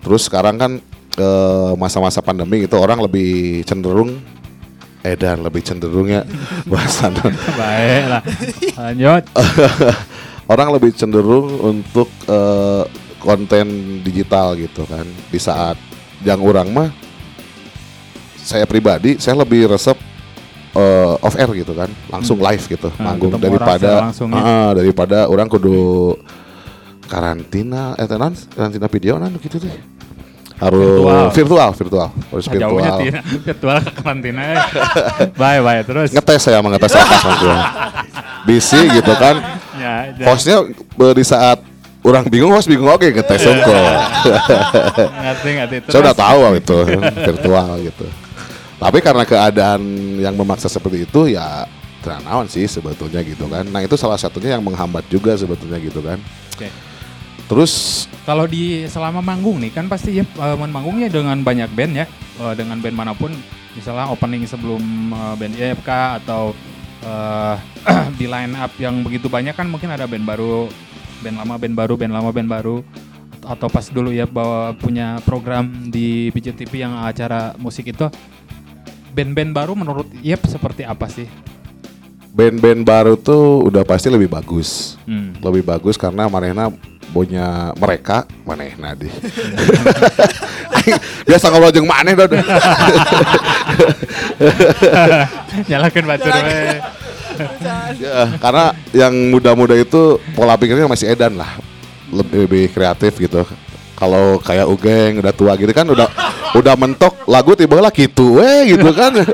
Terus 0.00 0.26
sekarang 0.26 0.56
kan 0.56 0.72
eh, 1.18 1.72
masa-masa 1.76 2.24
pandemi 2.24 2.64
itu 2.64 2.76
orang 2.76 3.00
lebih 3.04 3.62
cenderung 3.68 4.20
edan 5.00 5.40
lebih 5.40 5.64
cenderungnya 5.64 6.28
bahasa 6.70 7.08
Baik 7.56 8.04
lah. 8.08 8.22
Lanjut. 8.76 9.22
orang 10.52 10.68
lebih 10.76 10.90
cenderung 10.92 11.46
untuk 11.62 12.08
eh, 12.28 12.84
konten 13.20 14.00
digital 14.00 14.56
gitu 14.56 14.88
kan 14.88 15.04
di 15.04 15.38
saat 15.40 15.76
yang 16.24 16.40
orang 16.40 16.68
mah 16.72 16.88
saya 18.40 18.64
pribadi 18.64 19.20
saya 19.20 19.40
lebih 19.40 19.70
resep 19.70 19.96
eh, 20.74 21.14
off 21.24 21.36
air 21.36 21.50
gitu 21.54 21.72
kan 21.76 21.88
langsung 22.10 22.40
live 22.40 22.64
gitu 22.66 22.88
Nah, 22.98 23.14
manggung 23.14 23.36
orang 23.36 23.44
daripada 23.44 23.78
secara 23.78 24.04
langsung 24.08 24.28
ya. 24.32 24.42
Daripada 24.74 25.18
orang 25.30 25.48
kudu 25.48 25.78
karantina 27.10 27.98
eh 27.98 28.06
tenan 28.06 28.32
karantina 28.48 28.86
video 28.86 29.18
nan 29.18 29.34
gitu 29.36 29.58
deh 29.58 29.74
harus 30.60 30.76
Virtual. 30.76 31.32
virtual 31.32 31.70
virtual, 31.72 32.08
harus 32.30 32.44
Nah, 32.44 32.52
jauhnya 32.54 32.68
virtual 32.84 33.00
tidak 33.00 33.22
virtual 33.48 33.76
ke 33.80 33.90
karantina. 33.96 34.42
ya. 34.44 34.56
Baik, 35.32 35.60
baik. 35.64 35.82
Terus. 35.88 36.08
ngetes 36.12 36.38
saya 36.38 36.60
mengetes 36.60 36.92
otak 36.92 37.20
gua. 37.40 37.56
bisi 38.42 38.80
gitu 38.90 39.12
kan 39.14 39.36
Ya, 39.80 40.12
ya. 40.12 40.28
hostnya 40.28 40.60
di 40.92 41.24
saat 41.24 41.64
orang 42.02 42.28
bingung 42.28 42.52
host 42.52 42.68
bingung 42.68 42.86
oke 42.86 43.08
ngetes 43.08 43.40
unggul 43.42 43.72
ngerti 45.24 45.48
ngerti. 45.50 45.76
Terus. 45.80 45.90
saya 45.90 46.00
udah 46.02 46.16
tahu 46.16 46.38
itu 46.54 46.78
virtual 47.18 47.68
gitu 47.80 48.06
tapi 48.76 48.98
karena 48.98 49.24
keadaan 49.24 49.80
yang 50.16 50.32
memaksa 50.32 50.68
seperti 50.68 51.04
itu 51.04 51.20
ya 51.28 51.64
teranawan 52.00 52.44
sih 52.44 52.64
sebetulnya 52.64 53.20
gitu 53.20 53.44
kan 53.44 53.64
nah 53.64 53.80
itu 53.80 53.92
salah 53.94 54.16
satunya 54.16 54.52
yang 54.52 54.62
menghambat 54.62 55.08
juga 55.08 55.32
sebetulnya 55.34 55.76
gitu 55.76 56.00
kan 56.00 56.20
Oke. 56.54 56.68
Terus 57.50 58.06
Kalau 58.22 58.46
di 58.46 58.86
selama 58.86 59.18
manggung 59.18 59.58
nih 59.58 59.74
kan 59.74 59.90
pasti 59.90 60.22
ya 60.22 60.24
eh, 60.24 60.54
main 60.54 60.70
manggungnya 60.70 61.10
dengan 61.10 61.34
banyak 61.42 61.74
band 61.74 61.92
ya, 61.98 62.06
eh, 62.38 62.54
dengan 62.54 62.78
band 62.78 62.94
mana 62.94 63.10
pun, 63.10 63.34
misalnya 63.74 64.06
opening 64.06 64.46
sebelum 64.46 64.78
eh, 65.10 65.34
band 65.34 65.54
IFK 65.58 65.90
atau 66.22 66.54
eh, 67.02 67.54
di 68.22 68.30
line 68.30 68.54
up 68.54 68.70
yang 68.78 69.02
begitu 69.02 69.26
banyak 69.26 69.58
kan 69.58 69.66
mungkin 69.66 69.90
ada 69.90 70.06
band 70.06 70.22
baru, 70.22 70.70
band 71.26 71.36
lama, 71.42 71.54
band 71.58 71.74
baru, 71.74 71.94
band 71.98 72.12
lama, 72.14 72.30
band 72.30 72.46
baru, 72.46 72.76
atau 73.42 73.66
pas 73.66 73.82
dulu 73.90 74.14
ya 74.14 74.30
bawa 74.30 74.78
punya 74.78 75.18
program 75.26 75.90
di 75.90 76.30
PJ 76.30 76.54
TV 76.54 76.86
yang 76.86 77.02
acara 77.02 77.58
musik 77.58 77.90
itu, 77.90 78.06
band-band 79.10 79.50
baru 79.50 79.74
menurut 79.74 80.06
Yep 80.22 80.46
seperti 80.46 80.86
apa 80.86 81.10
sih? 81.10 81.26
band-band 82.30 82.86
baru 82.86 83.18
tuh 83.18 83.66
udah 83.66 83.82
pasti 83.82 84.06
lebih 84.06 84.30
bagus 84.30 84.94
Hmm. 85.02 85.34
lebih 85.42 85.66
bagus 85.66 85.98
karena 85.98 86.30
manehna 86.30 86.70
punya 87.10 87.74
mereka 87.74 88.24
manehna 88.46 88.94
deh 88.94 89.10
biasa 91.28 91.50
ngobrol 91.50 91.74
jeung 91.74 91.90
maneh 91.90 92.14
dong 92.14 92.30
Nyalakan 95.68 96.04
batur 96.06 96.32
we. 96.32 96.80
Ya, 98.00 98.28
karena 98.36 98.64
yang 98.92 99.14
muda-muda 99.32 99.72
itu 99.76 100.20
pola 100.36 100.56
pikirnya 100.60 100.88
masih 100.90 101.08
edan 101.12 101.40
lah, 101.40 101.56
lebih, 102.12 102.38
lebih 102.46 102.64
kreatif 102.72 103.16
gitu. 103.16 103.44
Kalau 103.96 104.40
kayak 104.40 104.68
Ugeng 104.68 105.20
udah 105.20 105.32
tua 105.32 105.52
gitu 105.60 105.72
kan 105.76 105.84
udah 105.84 106.08
udah 106.56 106.74
mentok 106.76 107.12
lagu 107.28 107.52
tiba 107.52 107.80
lah 107.80 107.92
gitu, 107.92 108.40
weh 108.40 108.72
gitu 108.76 108.88
kan. 108.96 109.12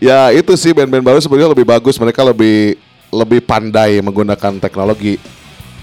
ya 0.00 0.32
itu 0.32 0.52
sih 0.56 0.72
band-band 0.72 1.04
baru 1.04 1.20
sebenarnya 1.20 1.52
lebih 1.52 1.68
bagus, 1.68 2.00
mereka 2.00 2.24
lebih 2.24 2.80
lebih 3.10 3.42
pandai 3.42 3.98
menggunakan 4.00 4.58
teknologi 4.62 5.18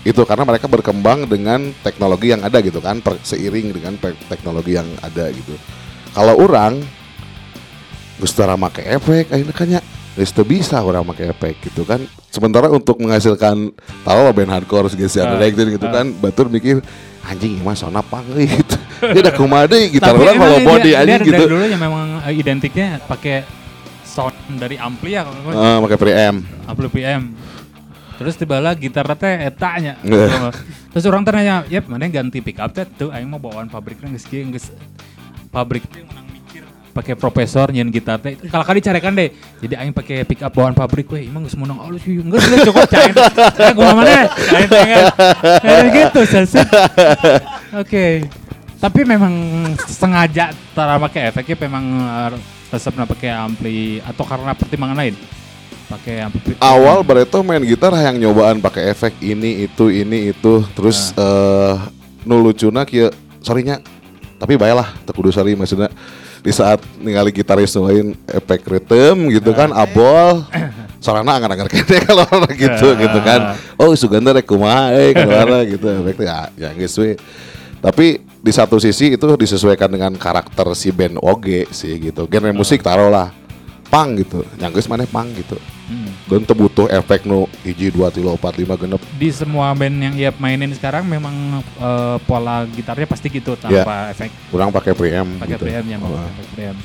itu 0.08 0.22
karena 0.24 0.48
mereka 0.48 0.72
berkembang 0.72 1.28
dengan 1.28 1.76
teknologi 1.84 2.32
yang 2.32 2.40
ada 2.40 2.64
gitu 2.64 2.80
kan, 2.80 3.04
per- 3.04 3.20
seiring 3.20 3.76
dengan 3.76 4.00
teknologi 4.32 4.80
yang 4.80 4.88
ada 5.04 5.28
gitu. 5.32 5.52
Kalau 6.16 6.40
orang 6.40 6.80
Gus 8.18 8.34
tara 8.34 8.58
make 8.58 8.82
efek 8.82 9.30
akhirnya 9.30 9.54
kan 9.54 9.68
ya 9.70 9.82
Geus 10.18 10.34
teu 10.34 10.42
bisa 10.42 10.82
orang 10.82 11.06
make 11.06 11.22
efek 11.22 11.62
gitu 11.62 11.86
kan 11.86 12.02
sementara 12.34 12.74
untuk 12.74 12.98
menghasilkan 12.98 13.70
tahu 14.02 14.20
lah 14.26 14.34
band 14.34 14.50
hardcore 14.50 14.90
Ah, 14.90 15.38
uh, 15.70 15.78
gitu 15.78 15.86
ah. 15.86 15.94
kan 16.02 16.06
batur 16.18 16.50
mikir 16.50 16.82
anjing 17.22 17.62
mah 17.62 17.78
sona 17.78 18.02
pang 18.02 18.26
euy 18.34 18.50
gitu 18.50 18.78
dia 19.14 19.22
udah 19.22 19.34
gitar 19.94 20.18
Tapi 20.18 20.26
orang 20.26 20.38
kalau 20.42 20.58
body 20.66 20.90
dia 20.90 21.06
anjing 21.06 21.22
dari 21.22 21.30
gitu 21.30 21.44
dulu 21.46 21.66
ya 21.70 21.78
memang 21.78 22.26
eh, 22.26 22.34
identiknya 22.34 22.98
pakai 23.06 23.46
sound 24.18 24.34
dari 24.58 24.82
ampli 24.82 25.14
ya 25.14 25.22
kalau 25.22 25.54
Ah, 25.54 25.78
pakai 25.86 25.98
preamp 26.02 26.42
ampli 26.66 26.90
PM. 26.90 27.38
Terus 28.18 28.34
tiba 28.34 28.58
lah 28.58 28.74
gitar 28.74 29.06
teh 29.14 29.46
etanya. 29.46 29.94
Eh. 30.02 30.50
Terus 30.92 31.06
orang 31.06 31.22
tanya, 31.22 31.62
"Yep, 31.70 31.86
mana 31.86 32.10
yang 32.10 32.26
ganti 32.26 32.42
pick 32.42 32.58
up 32.58 32.74
teh 32.74 32.82
tuh 32.90 33.14
aing 33.14 33.30
mau 33.30 33.38
bawaan 33.38 33.70
pabriknya 33.70 34.10
geus 34.10 34.26
kieu 34.26 34.42
geus 34.50 34.74
pabrik 35.54 35.86
teh 35.86 36.02
menang 36.02 36.26
mikir. 36.26 36.66
Pakai 36.98 37.14
profesor 37.14 37.70
nyen 37.70 37.94
gitar 37.94 38.18
teh 38.18 38.34
kalau 38.50 38.66
kali 38.66 38.82
carekan 38.82 39.14
deh. 39.14 39.30
Jadi 39.62 39.78
aing 39.78 39.94
pakai 39.94 40.26
pick 40.26 40.42
up 40.42 40.50
bawaan 40.50 40.74
pabrik 40.74 41.06
we 41.14 41.30
emang 41.30 41.46
geus 41.46 41.54
menang 41.54 41.78
alus 41.78 42.02
yeuh 42.10 42.26
geus 42.26 42.42
geus 42.42 42.66
cukup 42.66 42.90
cain 42.90 43.14
saya 43.54 43.72
kumaha 43.78 43.94
mana? 44.02 44.26
Aing 44.34 44.70
Kayak 45.62 45.86
gitu 45.94 46.20
selesai. 46.26 46.66
Oke. 47.86 48.26
Tapi 48.78 49.02
memang 49.06 49.34
sengaja 49.86 50.54
tara 50.74 50.98
pakai 50.98 51.30
efeknya 51.30 51.70
memang 51.70 51.86
eh, 52.68 52.74
resepnya 52.76 53.08
pakai 53.08 53.32
ampli 53.32 54.04
atau 54.04 54.24
karena 54.28 54.52
pertimbangan 54.52 54.98
lain? 55.00 55.16
Pakai 55.88 56.20
ampli 56.20 56.60
awal 56.60 57.00
Barreto 57.00 57.40
main 57.40 57.64
gitar 57.64 57.96
yang 57.96 58.20
nyobaan 58.20 58.60
pakai 58.60 58.92
efek 58.92 59.16
ini 59.24 59.64
itu 59.64 59.88
ini 59.88 60.36
itu. 60.36 60.64
Terus 60.76 61.16
eh 61.16 61.76
nu 62.28 62.44
lucuna 62.44 62.84
kieu 62.84 63.08
sorrynya 63.40 63.80
tapi 64.36 64.60
baiklah 64.60 64.92
teu 65.08 65.16
kudu 65.16 65.32
sorry 65.32 65.56
maksudnya. 65.56 65.88
Di 66.44 66.54
saat 66.54 66.80
ningali 67.02 67.34
gitaris 67.34 67.76
lain 67.76 68.14
efek 68.28 68.68
rhythm 68.68 69.32
gitu 69.32 69.52
kan 69.56 69.72
abol 69.74 70.44
sorana 71.04 71.40
angan-angan 71.40 71.68
kene 71.68 71.98
kalau 72.08 72.24
orang 72.28 72.56
gitu 72.56 72.88
gitu 73.00 73.20
kan. 73.24 73.56
Oh 73.80 73.96
suganda 73.96 74.36
rek 74.36 74.44
kumaha 74.44 74.92
eh 74.92 75.16
gitu. 75.72 75.88
Efek 76.04 76.16
teh, 76.20 76.28
ya 76.28 76.52
ya 76.56 76.70
geus 76.76 76.96
we 77.00 77.16
tapi 77.78 78.22
di 78.42 78.52
satu 78.54 78.82
sisi 78.82 79.14
itu 79.14 79.28
disesuaikan 79.38 79.92
dengan 79.92 80.14
karakter 80.16 80.66
si 80.74 80.90
band 80.90 81.20
oge 81.22 81.68
sih 81.70 81.98
gitu. 82.00 82.26
Genre 82.26 82.52
musik 82.54 82.82
taruhlah 82.82 83.30
pang 83.88 84.18
gitu. 84.18 84.44
Yang 84.58 84.82
geus 84.82 84.88
maneh 84.90 85.08
pang 85.08 85.28
gitu. 85.36 85.58
Hmm. 85.88 86.12
dan 86.28 86.44
butuh 86.44 86.92
efek 86.92 87.24
nu 87.24 87.48
hiji 87.64 87.88
dua 87.88 88.12
tilu 88.12 88.36
empat 88.36 88.60
lima 88.60 88.76
genep. 88.76 89.00
Di 89.16 89.32
semua 89.32 89.72
band 89.72 89.96
yang 89.96 90.16
Iep 90.20 90.36
mainin 90.36 90.68
sekarang 90.76 91.08
memang 91.08 91.64
eh, 91.64 92.18
pola 92.28 92.68
gitarnya 92.68 93.08
pasti 93.08 93.32
gitu 93.32 93.56
tanpa 93.56 94.12
efek. 94.12 94.28
Kurang 94.52 94.76
pakai 94.76 94.92
preamp 94.92 95.40
pakai 95.40 95.56
gitu. 95.56 95.64
preamp 95.64 95.88
ya, 95.88 95.96
Oh, 96.04 96.12
pakai 96.12 96.46
preamp. 96.52 96.80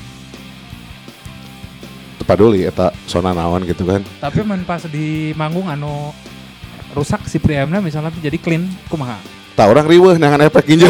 teu 2.15 2.23
paduli 2.23 2.63
eta 2.63 2.95
sona 3.03 3.35
naon 3.35 3.67
gitu 3.67 3.83
kan. 3.83 3.99
Tapi 4.23 4.39
men 4.47 4.63
pas 4.63 4.79
di 4.87 5.35
manggung 5.35 5.67
anu 5.67 6.15
rusak 6.95 7.27
si 7.27 7.43
preampnya 7.43 7.83
misalnya 7.83 8.15
jadi 8.23 8.39
clean 8.39 8.71
kumaha. 8.87 9.19
Tak 9.53 9.69
orang 9.69 9.85
riweuh 9.85 10.17
nangan 10.17 10.49
efek 10.49 10.65
ginjal 10.65 10.89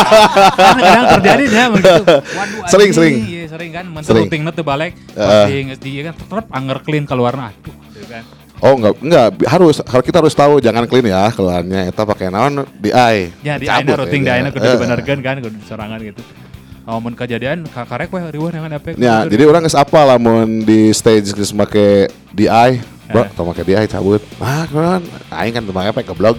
kadang 0.58 1.06
terjadi 1.18 1.44
ya 1.46 1.64
begitu. 1.72 2.02
Waduh, 2.38 2.68
Sering, 2.68 2.90
sering. 2.92 3.14
Iya, 3.20 3.44
sering 3.48 3.70
kan. 3.72 3.84
Men 3.88 4.02
Sering. 4.04 4.28
routingnya 4.28 4.52
tuh 4.52 4.62
balik. 4.62 4.92
Pas 5.12 5.48
di 5.48 5.90
kan 6.02 6.12
tetep 6.12 6.46
anger 6.50 6.78
clean 6.82 7.04
keluarna. 7.04 7.50
Aduh, 7.50 7.72
gitu 7.92 8.06
kan. 8.06 8.24
oh 8.56 8.72
enggak 8.72 8.94
enggak 9.04 9.28
harus 9.46 9.84
kalau 9.84 10.00
kita 10.00 10.16
harus 10.16 10.32
tahu 10.32 10.64
jangan 10.64 10.88
clean 10.88 11.04
ya 11.04 11.28
keluarnya 11.28 11.92
eta 11.92 12.08
pakai 12.08 12.32
naon 12.32 12.64
di 12.74 12.88
eye 12.88 13.28
Ya 13.44 13.60
di 13.60 13.68
Cabut 13.68 13.84
aina 13.84 14.00
routing 14.00 14.22
di 14.24 14.30
ya. 14.32 14.40
aina 14.40 14.48
kudu 14.48 14.64
dibenerkeun 14.66 15.20
kan 15.20 15.36
kudu 15.44 15.58
sorangan 15.64 16.00
gitu. 16.00 16.24
Oh, 16.86 16.96
mun 16.96 17.12
kejadian 17.12 17.66
kakarek 17.66 18.08
we 18.08 18.22
riweuh 18.22 18.48
dengan 18.48 18.70
efek. 18.72 18.94
Ya, 18.94 19.26
jadi 19.26 19.42
orang 19.44 19.66
geus 19.66 19.74
apa 19.74 20.06
lamun 20.06 20.62
di 20.62 20.94
stage 20.94 21.34
geus 21.34 21.50
make 21.50 22.06
DI, 22.30 22.78
bro, 22.78 22.95
Eh. 23.06 23.26
tau 23.38 23.46
make 23.46 23.62
DI 23.62 23.86
cabut. 23.86 24.22
Ah, 24.42 24.66
kan 24.66 25.02
aing 25.42 25.54
kan 25.54 25.62
make 25.62 25.88
efek 25.94 26.04
goblok. 26.10 26.36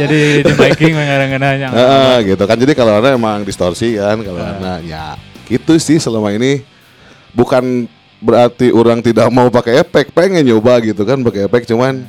jadi 0.00 0.20
di 0.44 0.52
miking 0.52 0.92
mengarang-arangnya. 0.92 1.68
Heeh, 1.72 2.16
gitu 2.34 2.44
kan. 2.44 2.56
Jadi 2.60 2.72
kalau 2.76 3.00
ada 3.00 3.16
emang 3.16 3.40
distorsi 3.44 3.96
kan 3.96 4.20
kalau 4.20 4.40
ada 4.40 4.84
ya 4.84 5.16
gitu 5.48 5.80
sih 5.80 5.96
selama 5.96 6.30
ini 6.36 6.62
bukan 7.32 7.88
berarti 8.20 8.68
orang 8.70 9.00
tidak 9.00 9.32
mau 9.32 9.48
pakai 9.48 9.80
efek, 9.80 10.12
pengen 10.12 10.44
nyoba 10.44 10.76
gitu 10.84 11.08
kan 11.08 11.24
pakai 11.24 11.48
efek 11.48 11.64
cuman 11.64 12.04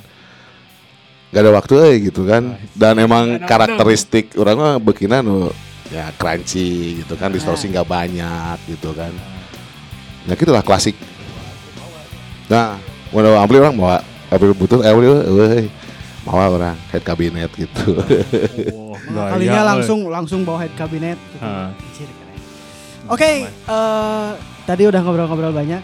gak 1.31 1.41
ada 1.47 1.51
waktu 1.55 1.73
eh, 1.87 1.95
gitu 2.11 2.27
kan. 2.27 2.59
Dan 2.75 2.99
emang 2.99 3.39
karakteristik 3.47 4.35
orang 4.35 4.57
mah 4.59 4.75
begina 4.77 5.23
nu 5.23 5.47
ya 5.91 6.11
crunchy 6.19 7.03
gitu 7.03 7.15
kan, 7.15 7.31
distorsi 7.31 7.71
nggak 7.71 7.87
banyak 7.87 8.57
gitu 8.67 8.91
kan. 8.91 9.11
Ya 10.25 10.33
gitulah 10.37 10.61
klasik. 10.61 10.93
Nah, 12.45 12.77
mau 13.09 13.23
ampli 13.39 13.57
orang 13.57 13.73
mau 13.73 13.89
ampli 14.29 14.53
butuh 14.53 14.83
eh 14.83 14.91
euy. 14.91 15.65
Mau 16.21 16.37
orang 16.37 16.77
head 16.93 17.01
cabinet 17.01 17.49
gitu. 17.57 17.97
Oh, 18.73 18.93
Nah, 19.11 19.33
kalinya 19.33 19.75
langsung 19.75 20.05
langsung 20.07 20.39
bawa 20.45 20.63
head 20.63 20.73
cabinet. 20.77 21.17
gitu. 21.17 22.13
Oke, 23.09 23.49
eh, 23.49 24.29
tadi 24.63 24.83
udah 24.85 25.01
ngobrol-ngobrol 25.01 25.51
banyak. 25.51 25.81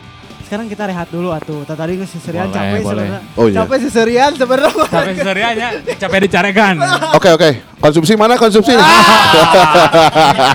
Sekarang 0.48 0.72
kita 0.72 0.88
rehat 0.88 1.12
dulu 1.12 1.36
atuh. 1.36 1.68
Tadi 1.68 2.00
seserian 2.08 2.48
capek 2.48 2.80
boleh. 2.80 3.04
sebenarnya. 3.04 3.20
Oh, 3.36 3.52
iya. 3.52 3.56
Capek 3.60 3.78
seserian 3.84 4.32
sebenarnya. 4.32 4.86
Capek 4.88 5.16
serianya, 5.20 5.68
capek 6.00 6.20
dicarekan. 6.24 6.76
Oke 7.20 7.30
oke, 7.36 7.50
konsumsi 7.84 8.16
mana 8.16 8.40
konsumsi? 8.40 8.72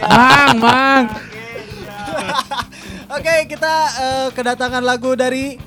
mang, 0.08 0.56
mang. 0.56 1.04
Oke, 3.12 3.44
kita 3.44 3.75
eh, 4.01 4.29
kedatangan 4.33 4.81
lagu 4.81 5.12
dari 5.12 5.61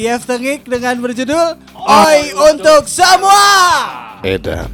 IF 0.00 0.24
Tengik 0.24 0.64
dengan 0.64 0.96
berjudul 0.96 1.60
Oi 1.76 2.32
untuk 2.32 2.88
semua. 2.88 3.44
Edan. 4.24 4.64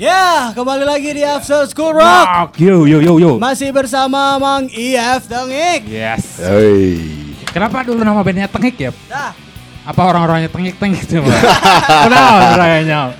Ya, 0.00 0.56
kembali 0.56 0.88
lagi 0.88 1.12
di 1.12 1.20
After 1.20 1.68
School 1.68 2.00
Rock. 2.00 2.26
Rock, 2.32 2.52
yo 2.64 2.88
yo 2.88 3.04
yo 3.04 3.20
yo. 3.20 3.32
Masih 3.36 3.76
bersama 3.76 4.40
Mang 4.40 4.72
IF 4.72 5.28
Tengik. 5.28 5.84
Yes. 5.84 6.40
Hei. 6.40 7.36
Kenapa 7.52 7.84
dulu 7.84 8.00
nama 8.00 8.24
bandnya 8.24 8.48
Tengik 8.48 8.80
ya? 8.80 8.90
Dah. 9.04 9.36
Apa 9.84 10.00
orang-orangnya 10.16 10.48
tengik-tengik 10.48 11.04
tuh? 11.04 11.20
Kenapa 12.08 12.56
orangnya? 12.56 13.12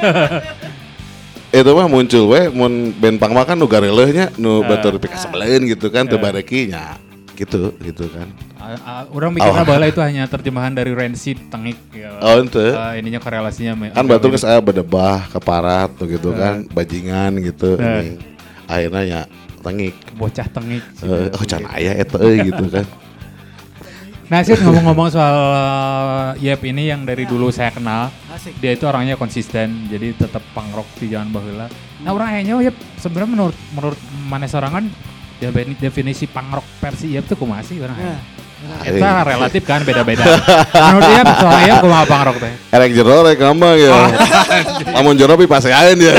Itu 1.56 1.72
mah 1.72 1.88
muncul 1.88 2.28
we 2.28 2.52
mun 2.52 2.92
band 2.92 3.16
pang 3.16 3.32
mah 3.32 3.48
kan 3.48 3.56
nu 3.56 3.64
garelehnya 3.64 4.28
nu 4.36 4.60
batur 4.60 5.00
pika 5.00 5.16
sebeleun 5.16 5.64
gitu 5.64 5.88
kan 5.88 6.04
teu 6.04 6.20
bareki 6.20 6.68
nya. 6.68 7.00
Gitu 7.32 7.72
gitu 7.80 8.04
kan. 8.12 8.28
Orang 9.14 9.32
mikirnya 9.36 9.62
Oh. 9.62 9.68
bahwa 9.68 9.86
itu 9.86 10.00
hanya 10.02 10.26
terjemahan 10.26 10.74
dari 10.74 10.90
Rancid 10.92 11.38
Tengik. 11.48 11.78
Ya. 11.94 12.18
Oh 12.20 12.42
ente. 12.42 12.60
Eh, 12.60 12.92
ininya 13.00 13.22
korelasinya. 13.22 13.72
Kan 13.94 14.04
batur 14.04 14.34
geus 14.34 14.42
aya 14.42 14.58
bedebah, 14.60 15.30
keparat 15.30 15.94
tuh 15.96 16.10
gitu 16.10 16.34
Eh. 16.34 16.36
kan, 16.36 16.54
bajingan 16.74 17.40
gitu. 17.40 17.78
Eh. 17.78 17.86
Ini. 17.86 18.08
Akhirnya 18.66 19.02
ya 19.06 19.20
tengik. 19.62 19.94
bocah 20.18 20.48
Tengik. 20.50 20.82
Eh, 21.00 21.28
oh 21.30 21.44
can 21.46 21.64
aya 21.70 21.92
eta 21.94 22.18
gitu 22.20 22.64
kan. 22.68 22.84
Nah, 24.26 24.42
sih 24.42 24.58
ngomong-ngomong 24.58 25.06
soal 25.06 25.36
eh, 26.34 26.50
Yep 26.50 26.66
ini 26.66 26.90
yang 26.90 27.06
dari 27.06 27.22
dulu 27.24 27.48
saya 27.48 27.70
kenal, 27.70 28.10
Asik. 28.26 28.58
dia 28.58 28.74
itu 28.74 28.82
orangnya 28.82 29.14
konsisten, 29.14 29.86
jadi 29.86 30.18
tetap 30.18 30.42
punk 30.50 30.74
rock 30.74 30.88
di 30.98 31.06
zaman 31.06 31.30
bahula. 31.30 31.70
Nah, 32.02 32.10
orang 32.10 32.34
kayaknya 32.34 32.58
Yep 32.60 32.76
sebenarnya 32.98 33.30
menurut 33.30 33.56
menurut 33.70 33.98
mana 34.26 34.44
sorangan 34.44 34.90
defini- 35.38 35.78
definisi 35.78 36.26
punk 36.26 36.50
rock 36.52 36.66
versi 36.80 37.14
Yep 37.14 37.24
itu 37.24 37.34
kumaha 37.36 37.62
sih 37.62 37.78
orang? 37.78 37.94
Nah, 37.96 38.82
Itu 38.82 38.98
relatif 38.98 39.62
kan 39.62 39.86
beda-beda. 39.86 40.26
menurut 40.74 41.06
Yep 41.06 41.26
soal 41.38 41.60
Yep 41.62 41.78
kumaha 41.80 42.04
punk 42.04 42.22
rock 42.26 42.36
teh? 42.42 42.52
Erek 42.74 42.90
jero 42.92 43.16
rek 43.22 43.38
ngambang 43.38 43.78
ya. 43.78 43.94
Lamun 44.90 45.14
jero 45.14 45.38
pi 45.38 45.46
paseaeun 45.46 45.96
dia. 45.96 46.18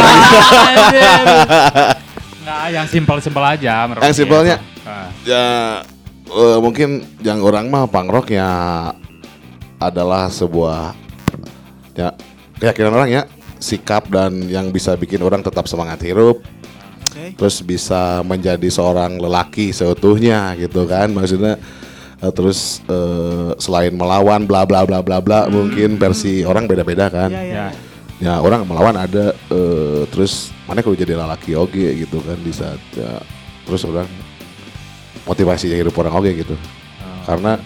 Nah, 2.42 2.72
yang 2.72 2.88
simpel-simpel 2.88 3.44
aja 3.44 3.84
menurut 3.84 4.00
Yang 4.02 4.14
dia. 4.14 4.20
simpelnya? 4.24 4.56
Ah. 4.88 5.12
ya 5.28 5.44
eh, 6.28 6.60
mungkin 6.60 7.04
yang 7.24 7.40
orang 7.42 7.72
mah 7.72 7.88
punk 7.88 8.10
rock 8.12 8.28
ya 8.32 8.50
adalah 9.78 10.28
sebuah 10.28 10.94
ya 11.94 12.14
keyakinan 12.58 12.94
orang 12.94 13.10
ya 13.10 13.24
sikap 13.58 14.10
dan 14.10 14.46
yang 14.50 14.70
bisa 14.70 14.94
bikin 14.94 15.22
orang 15.22 15.42
tetap 15.42 15.66
semangat 15.66 16.02
hidup 16.06 16.42
Oke. 17.10 17.34
terus 17.38 17.62
bisa 17.66 18.22
menjadi 18.22 18.70
seorang 18.70 19.18
lelaki 19.18 19.74
seutuhnya 19.74 20.54
gitu 20.58 20.86
kan 20.86 21.10
maksudnya 21.10 21.58
eh, 22.22 22.34
terus 22.34 22.82
eh, 22.86 23.54
selain 23.58 23.94
melawan 23.94 24.46
bla 24.46 24.66
bla 24.66 24.86
bla 24.86 25.02
bla 25.02 25.18
bla 25.22 25.50
mungkin 25.50 25.98
versi 25.98 26.46
orang 26.46 26.66
beda-beda 26.70 27.10
kan 27.10 27.30
Iya, 27.34 27.44
iya. 27.46 27.56
Ya. 27.58 27.68
ya 28.18 28.34
orang 28.42 28.66
melawan 28.66 28.98
ada 28.98 29.34
eh, 29.54 30.06
terus 30.10 30.54
mana 30.66 30.82
kalau 30.82 30.98
jadi 30.98 31.18
lelaki 31.18 31.54
oke 31.58 31.86
gitu 31.98 32.22
kan 32.22 32.38
di 32.42 32.54
saat 32.54 32.82
ya, 32.94 33.22
terus 33.66 33.86
orang 33.86 34.10
motivasi 35.28 35.70
hidup 35.70 35.94
orang 36.00 36.16
oke 36.16 36.32
gitu 36.32 36.56
karena 37.28 37.60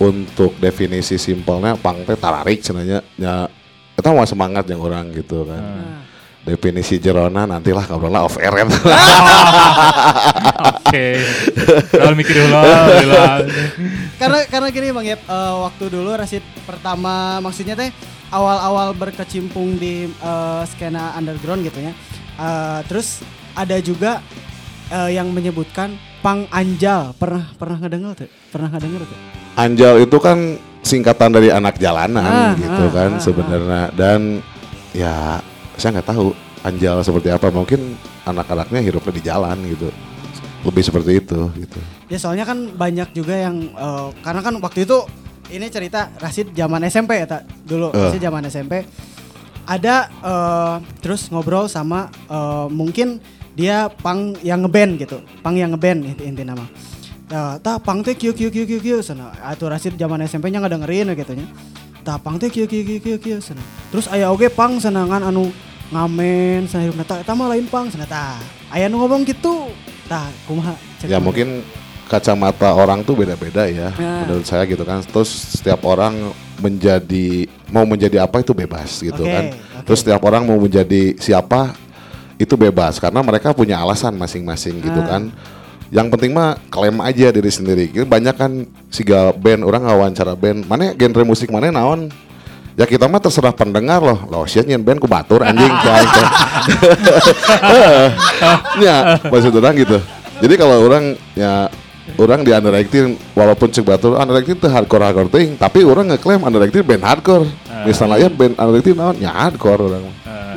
untuk 0.00 0.56
definisi 0.56 1.20
simpelnya 1.20 1.76
pang 1.76 2.00
teh 2.06 2.16
tararik 2.16 2.62
sebenarnya 2.64 3.02
ya 3.18 3.50
kita 3.98 4.08
mau 4.16 4.24
semangat 4.24 4.64
yang 4.70 4.80
orang 4.80 5.12
gitu 5.12 5.44
kan 5.44 5.60
Nah, 5.60 6.00
definisi 6.40 6.96
jerona 6.96 7.44
nantilah 7.44 7.84
ngobrolnya 7.84 8.24
off 8.24 8.40
air 8.40 8.48
kan 8.64 8.68
Oke. 10.60 11.20
Kalau 11.92 12.16
mikir 12.16 12.36
dulu. 12.36 12.52
lah. 12.52 13.44
karena 14.16 14.38
karena 14.48 14.68
gini 14.72 14.88
Bang 14.92 15.06
Yep, 15.06 15.20
eh, 15.28 15.54
waktu 15.68 15.84
dulu 15.92 16.10
Rasid 16.16 16.44
pertama 16.64 17.38
maksudnya 17.44 17.76
teh 17.76 17.92
awal-awal 18.32 18.96
berkecimpung 18.96 19.76
di 19.76 20.08
eh, 20.08 20.62
skena 20.68 21.14
underground 21.16 21.64
gitu 21.64 21.78
ya. 21.80 21.92
Eh, 22.40 22.80
terus 22.88 23.20
ada 23.52 23.76
juga 23.80 24.24
eh, 24.90 25.16
yang 25.16 25.28
menyebutkan 25.30 25.92
pang 26.20 26.46
anjal. 26.52 27.12
Pernah 27.16 27.50
pernah 27.56 27.76
ngedenger 27.80 28.24
tuh? 28.24 28.28
Pernah 28.52 28.68
ngedenger 28.72 29.02
tuh? 29.04 29.18
Anjal 29.56 29.94
itu 30.00 30.16
kan 30.20 30.38
singkatan 30.80 31.30
dari 31.36 31.52
anak 31.52 31.76
jalanan 31.76 32.24
Ah, 32.24 32.52
gitu 32.56 32.84
ah, 32.88 32.92
kan 32.92 33.10
ah, 33.12 33.20
sebenarnya 33.20 33.82
dan 33.92 34.40
ya 34.96 35.36
saya 35.76 36.00
nggak 36.00 36.08
tahu 36.08 36.32
Anjal 36.60 37.04
seperti 37.04 37.28
apa 37.28 37.52
mungkin 37.52 37.96
anak-anaknya 38.24 38.80
hidupnya 38.80 39.12
di 39.12 39.22
jalan 39.24 39.56
gitu 39.68 39.88
lebih 40.64 40.80
seperti 40.80 41.20
itu 41.20 41.40
gitu 41.56 41.80
Ya 42.08 42.16
soalnya 42.16 42.48
kan 42.48 42.72
banyak 42.72 43.12
juga 43.12 43.36
yang 43.36 43.68
eh, 43.76 44.08
karena 44.24 44.40
kan 44.40 44.54
waktu 44.60 44.88
itu 44.88 45.04
ini 45.52 45.68
cerita 45.68 46.08
Rasid 46.16 46.56
zaman 46.56 46.80
SMP 46.88 47.20
ya 47.20 47.26
tak 47.28 47.42
dulu 47.64 47.92
Eh. 47.92 48.00
Rasid 48.00 48.22
zaman 48.24 48.48
SMP 48.48 48.84
ada 49.68 50.08
eh, 50.08 50.76
terus 51.04 51.28
ngobrol 51.28 51.68
sama 51.68 52.08
eh, 52.08 52.66
mungkin 52.72 53.20
dia 53.60 53.92
pang 53.92 54.32
yang 54.40 54.64
ngeband 54.64 54.96
gitu 54.96 55.20
pang 55.44 55.52
yang 55.52 55.76
ngeband 55.76 56.00
inti, 56.16 56.24
inti 56.24 56.42
nama 56.48 56.64
ya 57.28 57.60
tak 57.60 57.84
pang 57.84 58.00
teh 58.00 58.16
kieu 58.16 58.32
kieu 58.32 58.48
kieu 58.48 58.64
kieu 58.64 58.80
kieu 58.80 58.98
sana 59.04 59.36
atuh 59.44 59.68
Rasid 59.68 60.00
zaman 60.00 60.24
SMP 60.24 60.48
nya 60.48 60.64
ngedengerin 60.64 61.12
gitu 61.12 61.36
nya 61.36 61.44
tah 62.00 62.16
pang 62.16 62.40
teh 62.40 62.48
kieu 62.48 62.64
kieu 62.64 62.82
kieu 62.82 63.00
kieu 63.00 63.18
kieu 63.20 63.38
cenah. 63.38 63.62
Terus 63.92 64.08
aya 64.08 64.32
oge 64.32 64.48
pang 64.48 64.80
senangan 64.80 65.20
anu 65.20 65.52
ngamen 65.92 66.64
cenah 66.64 66.82
hirupna 66.88 67.04
tah 67.04 67.20
eta 67.20 67.32
mah 67.36 67.52
lain 67.52 67.68
pang 67.68 67.86
cenah 67.92 68.08
tah. 68.08 68.40
Aya 68.72 68.88
nu 68.88 68.98
ngomong 69.04 69.22
gitu. 69.28 69.68
Tah 70.08 70.26
kumaha? 70.48 70.74
Ya 71.04 71.20
mana? 71.20 71.30
mungkin 71.30 71.48
kacamata 72.10 72.74
orang 72.74 73.06
tuh 73.06 73.14
beda-beda 73.14 73.70
ya 73.70 73.94
Ya. 73.94 74.26
menurut 74.26 74.48
saya 74.48 74.64
gitu 74.66 74.82
kan. 74.82 75.04
Terus 75.04 75.60
setiap 75.60 75.84
orang 75.86 76.32
menjadi 76.58 77.46
mau 77.70 77.84
menjadi 77.86 78.24
apa 78.24 78.42
itu 78.42 78.56
bebas 78.56 79.00
gitu 79.00 79.22
Oke, 79.22 79.30
kan. 79.30 79.44
oke. 79.52 79.84
Terus 79.86 79.98
setiap 80.02 80.20
orang 80.24 80.42
mau 80.48 80.58
menjadi 80.58 81.14
siapa 81.20 81.76
itu 82.40 82.56
bebas 82.56 82.96
karena 82.96 83.20
mereka 83.20 83.52
punya 83.52 83.76
alasan 83.76 84.16
masing-masing 84.16 84.80
gitu 84.80 84.96
Ah. 85.04 85.08
kan. 85.16 85.22
Yang 85.90 86.06
penting 86.14 86.30
mah 86.32 86.54
klaim 86.70 86.96
aja 87.02 87.28
diri 87.28 87.50
sendiri. 87.50 87.90
Gitu, 87.90 88.06
Banyak 88.06 88.32
kan 88.32 88.62
siga 88.88 89.34
band 89.34 89.60
orang 89.60 89.84
wawancara 89.84 90.32
band. 90.32 90.64
Mana 90.64 90.94
genre 90.94 91.26
musik 91.26 91.50
mana 91.50 91.68
naon? 91.68 92.08
Ya 92.78 92.86
kita 92.86 93.04
mah 93.04 93.18
terserah 93.18 93.50
pendengar 93.50 93.98
loh. 94.00 94.16
Loh 94.24 94.46
sia 94.46 94.62
nyen 94.62 94.80
band 94.80 95.02
ku 95.02 95.10
batur 95.10 95.42
anjing 95.42 95.68
kayak 95.84 96.06
gitu. 96.06 96.22
ya 98.86 99.18
maksud 99.20 99.52
orang 99.52 99.74
gitu. 99.76 99.98
Jadi 100.40 100.54
kalau 100.56 100.76
orang 100.86 101.04
ya 101.34 101.68
orang 102.16 102.40
di 102.40 102.50
underacting 102.54 103.18
walaupun 103.34 103.68
cek 103.68 103.84
batur 103.84 104.16
underacting 104.16 104.56
itu 104.56 104.68
hardcore 104.70 105.04
hardcore 105.04 105.28
ting, 105.28 105.58
tapi 105.58 105.84
orang 105.84 106.08
ngeklaim 106.08 106.40
underacting 106.40 106.86
band 106.86 107.04
hardcore. 107.04 107.44
Misalnya 107.84 108.16
ya 108.16 108.28
band 108.30 108.54
underacting 108.56 108.96
naon 108.96 109.16
ya 109.18 109.34
hardcore 109.34 109.90
orang. 109.90 110.06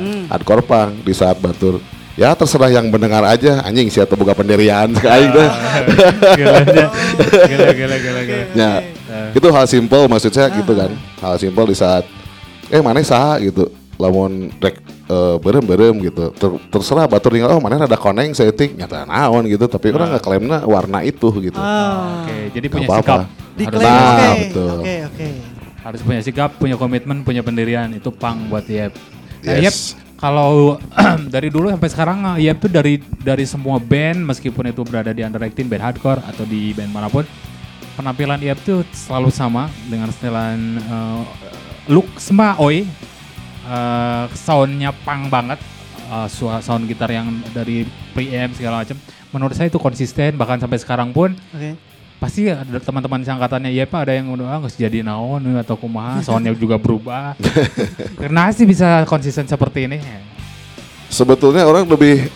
Hmm. 0.04 0.24
Hardcore 0.28 0.60
pang 0.62 0.92
di 1.00 1.10
saat 1.10 1.40
batur. 1.40 1.80
Ya 2.14 2.30
terserah 2.30 2.70
yang 2.70 2.86
mendengar 2.86 3.24
aja 3.24 3.58
anjing 3.60 3.90
siapa 3.90 4.14
buka 4.14 4.36
pendirian 4.36 4.86
sekali 5.00 5.26
dah. 5.26 5.50
Gila, 6.36 6.58
gila, 7.74 7.96
gila, 7.98 8.20
gila. 8.22 8.44
Ya, 8.54 8.72
itu 9.34 9.46
hal 9.50 9.66
simpel 9.66 10.06
maksud 10.06 10.30
saya 10.30 10.52
gitu 10.52 10.72
kan. 10.72 10.90
Hal 11.18 11.34
simpel 11.36 11.66
di 11.66 11.74
saat 11.74 12.06
eh 12.68 12.78
mana 12.78 13.02
sah 13.02 13.40
gitu. 13.40 13.66
Lamun 13.94 14.50
rek 14.58 14.78
eh, 15.06 15.36
berem-berem 15.38 15.94
gitu. 16.02 16.30
Ter- 16.34 16.60
terserah 16.70 17.06
batur 17.06 17.34
tinggal 17.34 17.54
oh 17.54 17.62
mana 17.62 17.82
ada 17.82 17.98
koneng 17.98 18.30
setting 18.30 18.74
nyata 18.74 19.06
naon 19.06 19.46
gitu 19.46 19.66
tapi 19.66 19.90
orang 19.90 20.14
nggak 20.14 20.22
klaimnya 20.22 20.58
warna 20.62 21.02
itu 21.02 21.30
gitu. 21.40 21.58
Ah. 21.58 22.22
Oke, 22.22 22.54
jadi 22.54 22.66
Nggak 22.66 22.74
punya 22.74 22.86
apa-apa. 22.90 23.02
sikap. 23.02 23.20
Diklaim 23.54 23.86
Nah, 23.86 24.02
oke. 24.04 24.38
betul. 24.42 24.76
Oke, 24.82 24.96
oke. 25.06 25.28
harus 25.84 26.00
punya 26.00 26.20
sikap, 26.24 26.50
punya 26.56 26.80
komitmen, 26.80 27.20
punya 27.22 27.44
pendirian 27.44 27.92
itu 27.92 28.08
pang 28.08 28.48
buat 28.48 28.64
Yep. 28.64 29.13
Nah, 29.44 29.54
Yes. 29.54 29.64
Yep, 29.64 29.76
kalau 30.16 30.80
dari 31.34 31.48
dulu 31.48 31.68
sampai 31.68 31.88
sekarang 31.88 32.18
eh, 32.34 32.48
Yep 32.48 32.56
tuh 32.58 32.70
dari 32.72 32.94
dari 33.20 33.44
semua 33.44 33.76
band 33.76 34.24
meskipun 34.24 34.64
itu 34.66 34.80
berada 34.82 35.12
di 35.12 35.20
underacting 35.20 35.68
band 35.68 35.84
hardcore 35.84 36.20
atau 36.24 36.44
di 36.44 36.72
band 36.72 36.88
mana 36.88 37.12
pun 37.12 37.28
penampilan 37.94 38.40
Yep 38.40 38.58
tuh 38.64 38.80
selalu 38.90 39.28
sama 39.28 39.68
dengan 39.86 40.08
setelan 40.08 40.80
eh, 40.80 41.22
look 41.86 42.08
sama 42.16 42.56
oi 42.56 42.88
eh, 43.64 44.24
soundnya 44.32 44.96
pang 45.04 45.28
banget 45.28 45.60
eh, 46.08 46.28
sua- 46.28 46.64
sound 46.64 46.88
gitar 46.88 47.12
yang 47.12 47.28
dari 47.52 47.84
preamp 48.16 48.56
segala 48.56 48.80
macam 48.80 48.96
menurut 49.28 49.52
saya 49.52 49.68
itu 49.68 49.76
konsisten 49.76 50.38
bahkan 50.38 50.56
sampai 50.56 50.78
sekarang 50.78 51.12
pun 51.12 51.36
Oke. 51.52 51.76
Pasti 52.24 52.48
ada 52.48 52.80
teman-teman 52.80 53.20
seangkatannya 53.20 53.68
ya 53.76 53.84
pak 53.84 54.00
ada 54.08 54.12
yang 54.16 54.32
udah 54.32 54.48
ah, 54.48 54.58
nggak 54.64 54.80
jadi 54.80 55.04
naon 55.04 55.44
eh, 55.44 55.60
atau 55.60 55.76
kumaha 55.76 56.20
soundnya 56.24 56.56
juga 56.56 56.80
berubah 56.80 57.36
karena 58.16 58.48
sih 58.48 58.64
bisa 58.64 59.04
konsisten 59.04 59.44
seperti 59.44 59.84
ini 59.84 60.00
Sebetulnya 61.12 61.62
orang 61.62 61.86
lebih 61.86 62.26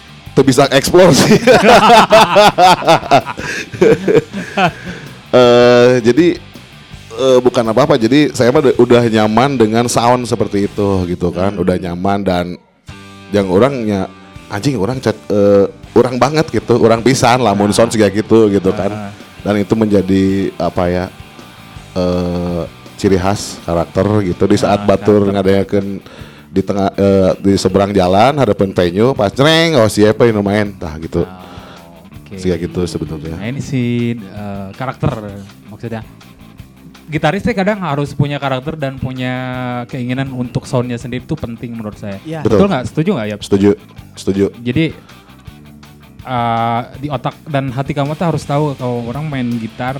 bisa 0.46 0.70
explore 0.70 1.10
sih. 1.10 1.34
Eh, 5.28 6.00
jadi 6.00 6.40
eh, 7.20 7.38
bukan 7.44 7.60
apa-apa. 7.60 8.00
Jadi 8.00 8.32
saya 8.32 8.48
mah 8.48 8.64
udah- 8.80 9.12
nyaman 9.12 9.60
dengan 9.60 9.84
sound 9.84 10.24
seperti 10.24 10.64
itu 10.64 11.04
gitu 11.04 11.28
kan. 11.28 11.52
Udah 11.60 11.76
nyaman 11.76 12.24
dan 12.24 12.56
yang 13.28 13.52
orangnya 13.52 14.08
anjing 14.48 14.80
orang 14.80 15.04
cat 15.04 15.12
eh, 15.28 15.68
orang 15.92 16.16
banget 16.16 16.48
gitu, 16.48 16.80
orang 16.80 17.04
pisan 17.04 17.44
lamun 17.44 17.76
sound 17.76 17.92
kayak 17.92 18.24
gitu 18.24 18.48
gitu 18.48 18.72
kan. 18.72 19.12
Dan 19.42 19.54
itu 19.62 19.74
menjadi 19.78 20.24
apa 20.58 20.84
ya? 20.90 21.06
eh 21.96 22.62
ciri 22.98 23.14
khas 23.14 23.62
karakter 23.62 24.06
gitu 24.26 24.44
di 24.50 24.58
saat 24.58 24.82
Ah, 24.82 24.86
batur 24.86 25.30
ngadayakeun 25.30 26.02
di 26.50 26.60
tengah 26.66 26.90
eh, 26.98 27.30
di 27.38 27.54
seberang 27.54 27.94
jalan 27.94 28.34
hadapan 28.34 28.74
venue 28.74 29.14
pas 29.14 29.30
cereng 29.30 29.78
oh 29.78 29.86
siapa 29.86 30.26
yang 30.26 30.42
main 30.42 30.74
tah 30.74 30.98
gitu 30.98 31.22
Oke. 31.22 32.36
sih 32.38 32.50
gitu 32.50 32.80
sebetulnya 32.90 33.38
Nah 33.38 33.48
ini 33.48 33.62
si 33.62 34.14
eh, 34.18 34.68
karakter 34.74 35.30
maksudnya 35.70 36.02
gitaris 37.08 37.40
teh 37.40 37.56
kadang 37.56 37.80
harus 37.80 38.12
punya 38.12 38.36
karakter 38.36 38.76
dan 38.76 39.00
punya 39.00 39.32
keinginan 39.88 40.28
untuk 40.34 40.68
soundnya 40.68 41.00
sendiri 41.00 41.24
itu 41.24 41.32
penting 41.32 41.72
menurut 41.72 41.96
saya. 41.96 42.20
Iya. 42.20 42.44
Betul 42.44 42.66
Betul. 42.66 42.68
nggak? 42.68 42.84
Setuju 42.84 43.10
nggak 43.16 43.26
ya? 43.32 43.36
setuju 43.40 43.70
setuju 44.12 44.44
Jadi 44.60 44.84
eh, 46.28 46.80
di 47.00 47.08
otak 47.08 47.34
dan 47.48 47.72
hati 47.72 47.96
kamu 47.96 48.12
tuh 48.12 48.28
harus 48.28 48.44
tahu 48.44 48.76
kalau 48.76 49.08
orang 49.08 49.24
main 49.24 49.48
gitar 49.56 49.96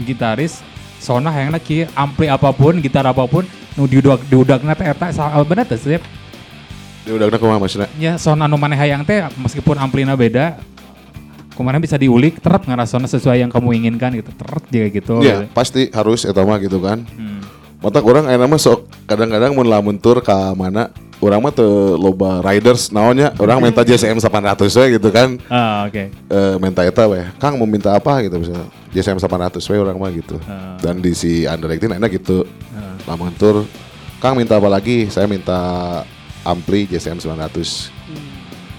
gitaris 0.00 0.64
sona 0.98 1.30
yang 1.36 1.52
lagi 1.52 1.84
ampli 1.92 2.26
apa 2.26 2.50
pun 2.56 2.80
gitar 2.80 3.04
apa 3.04 3.28
pun 3.28 3.44
nu 3.76 3.86
diudak 3.86 4.24
diudakna 4.26 4.74
teh 4.74 4.88
eta 4.88 5.12
sa- 5.12 5.30
bener 5.44 5.68
teh 5.68 5.78
udah 7.08 7.26
udah 7.30 7.38
kumaha 7.40 7.58
maksudnya? 7.62 7.88
Ya 7.96 8.20
sona 8.20 8.44
anu 8.44 8.60
maneh 8.60 8.76
hayang 8.76 9.06
teh 9.06 9.24
meskipun 9.40 9.78
amplina 9.80 10.12
beda 10.12 10.60
ke 11.56 11.60
mana 11.64 11.80
bisa 11.82 11.98
diulik 11.98 12.38
terap 12.38 12.68
ngarasona 12.68 13.10
sesuai 13.10 13.42
yang 13.42 13.50
kamu 13.50 13.82
inginkan 13.82 14.14
gitu 14.14 14.30
terap 14.36 14.62
juga 14.68 14.86
gitu. 14.92 15.14
Iya 15.24 15.48
pasti 15.50 15.88
harus 15.90 16.28
eta 16.28 16.44
mah 16.44 16.60
gitu 16.60 16.78
kan. 16.78 17.02
Hmm. 17.16 17.40
Mata 17.78 18.02
orang 18.02 18.26
enak 18.26 18.46
mah 18.50 18.60
sok 18.60 18.90
kadang-kadang 19.06 19.54
mun 19.54 19.66
lamun 19.66 19.96
tur 19.96 20.20
ke 20.20 20.34
mana 20.58 20.90
orang 21.18 21.40
mah 21.42 21.52
teu 21.54 21.98
loba 21.98 22.42
riders 22.42 22.90
naonnya? 22.94 23.34
Orang 23.38 23.58
minta 23.62 23.82
JSM 23.82 24.18
800 24.22 24.70
we 24.70 24.84
gitu 24.98 25.08
kan. 25.10 25.38
Ah 25.50 25.86
oke. 25.86 26.04
Eh 26.10 26.54
minta 26.62 26.86
eta 26.86 27.04
we 27.10 27.22
Kang 27.42 27.58
mau 27.58 27.66
minta 27.66 27.94
apa? 27.94 28.22
gitu 28.22 28.38
misalnya. 28.38 28.66
JSM 28.94 29.18
800 29.18 29.58
we 29.58 29.76
orang 29.78 29.96
mah 29.98 30.10
gitu. 30.14 30.36
Ah. 30.46 30.78
dan 30.78 31.02
di 31.02 31.12
si 31.12 31.44
underacting 31.44 31.94
enak 31.94 32.10
gitu. 32.22 32.46
Ah. 32.72 32.94
lamun 33.10 33.34
tur 33.34 33.66
Kang 34.22 34.38
minta 34.38 34.58
apa 34.58 34.70
lagi? 34.70 35.10
Saya 35.10 35.26
minta 35.26 35.58
ampli 36.46 36.86
JSM 36.86 37.18
900 37.20 37.98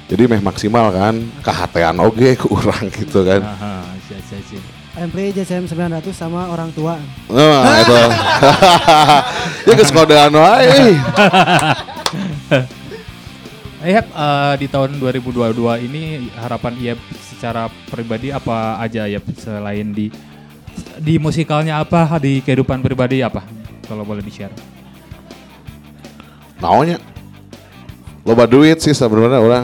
jadi 0.10 0.26
meh 0.26 0.42
maksimal 0.42 0.90
kan 0.90 1.22
kehatean 1.46 2.02
oge 2.02 2.34
ku 2.34 2.58
orang 2.58 2.90
gitu 2.90 3.22
kan. 3.22 3.46
Aha, 3.46 3.86
sia, 4.10 4.58
Ampli 5.00 5.32
JSM 5.32 5.64
900 5.64 6.12
sama 6.12 6.52
orang 6.52 6.76
tua. 6.76 7.00
Nah, 7.32 7.76
itu. 7.84 7.96
ya 9.72 9.74
geus 9.80 9.92
kodean 9.96 10.36
wae. 10.36 11.00
Iya, 13.80 14.04
eh, 14.04 14.54
di 14.60 14.68
tahun 14.68 15.00
2022 15.00 15.88
ini 15.88 16.28
harapan 16.36 16.76
Iep 16.76 17.00
secara 17.24 17.72
pribadi 17.88 18.28
apa 18.28 18.76
aja 18.84 19.08
ya 19.08 19.24
selain 19.40 19.96
di 19.96 20.12
di 21.00 21.16
musikalnya 21.16 21.80
apa, 21.80 22.20
di 22.20 22.44
kehidupan 22.44 22.84
pribadi 22.84 23.24
apa? 23.24 23.48
Kalau 23.88 24.04
boleh 24.04 24.20
di-share. 24.20 24.52
Naonnya? 26.60 27.00
Loba 28.28 28.44
duit 28.46 28.84
sih 28.84 28.92
sebenarnya 28.92 29.40
orang. 29.40 29.64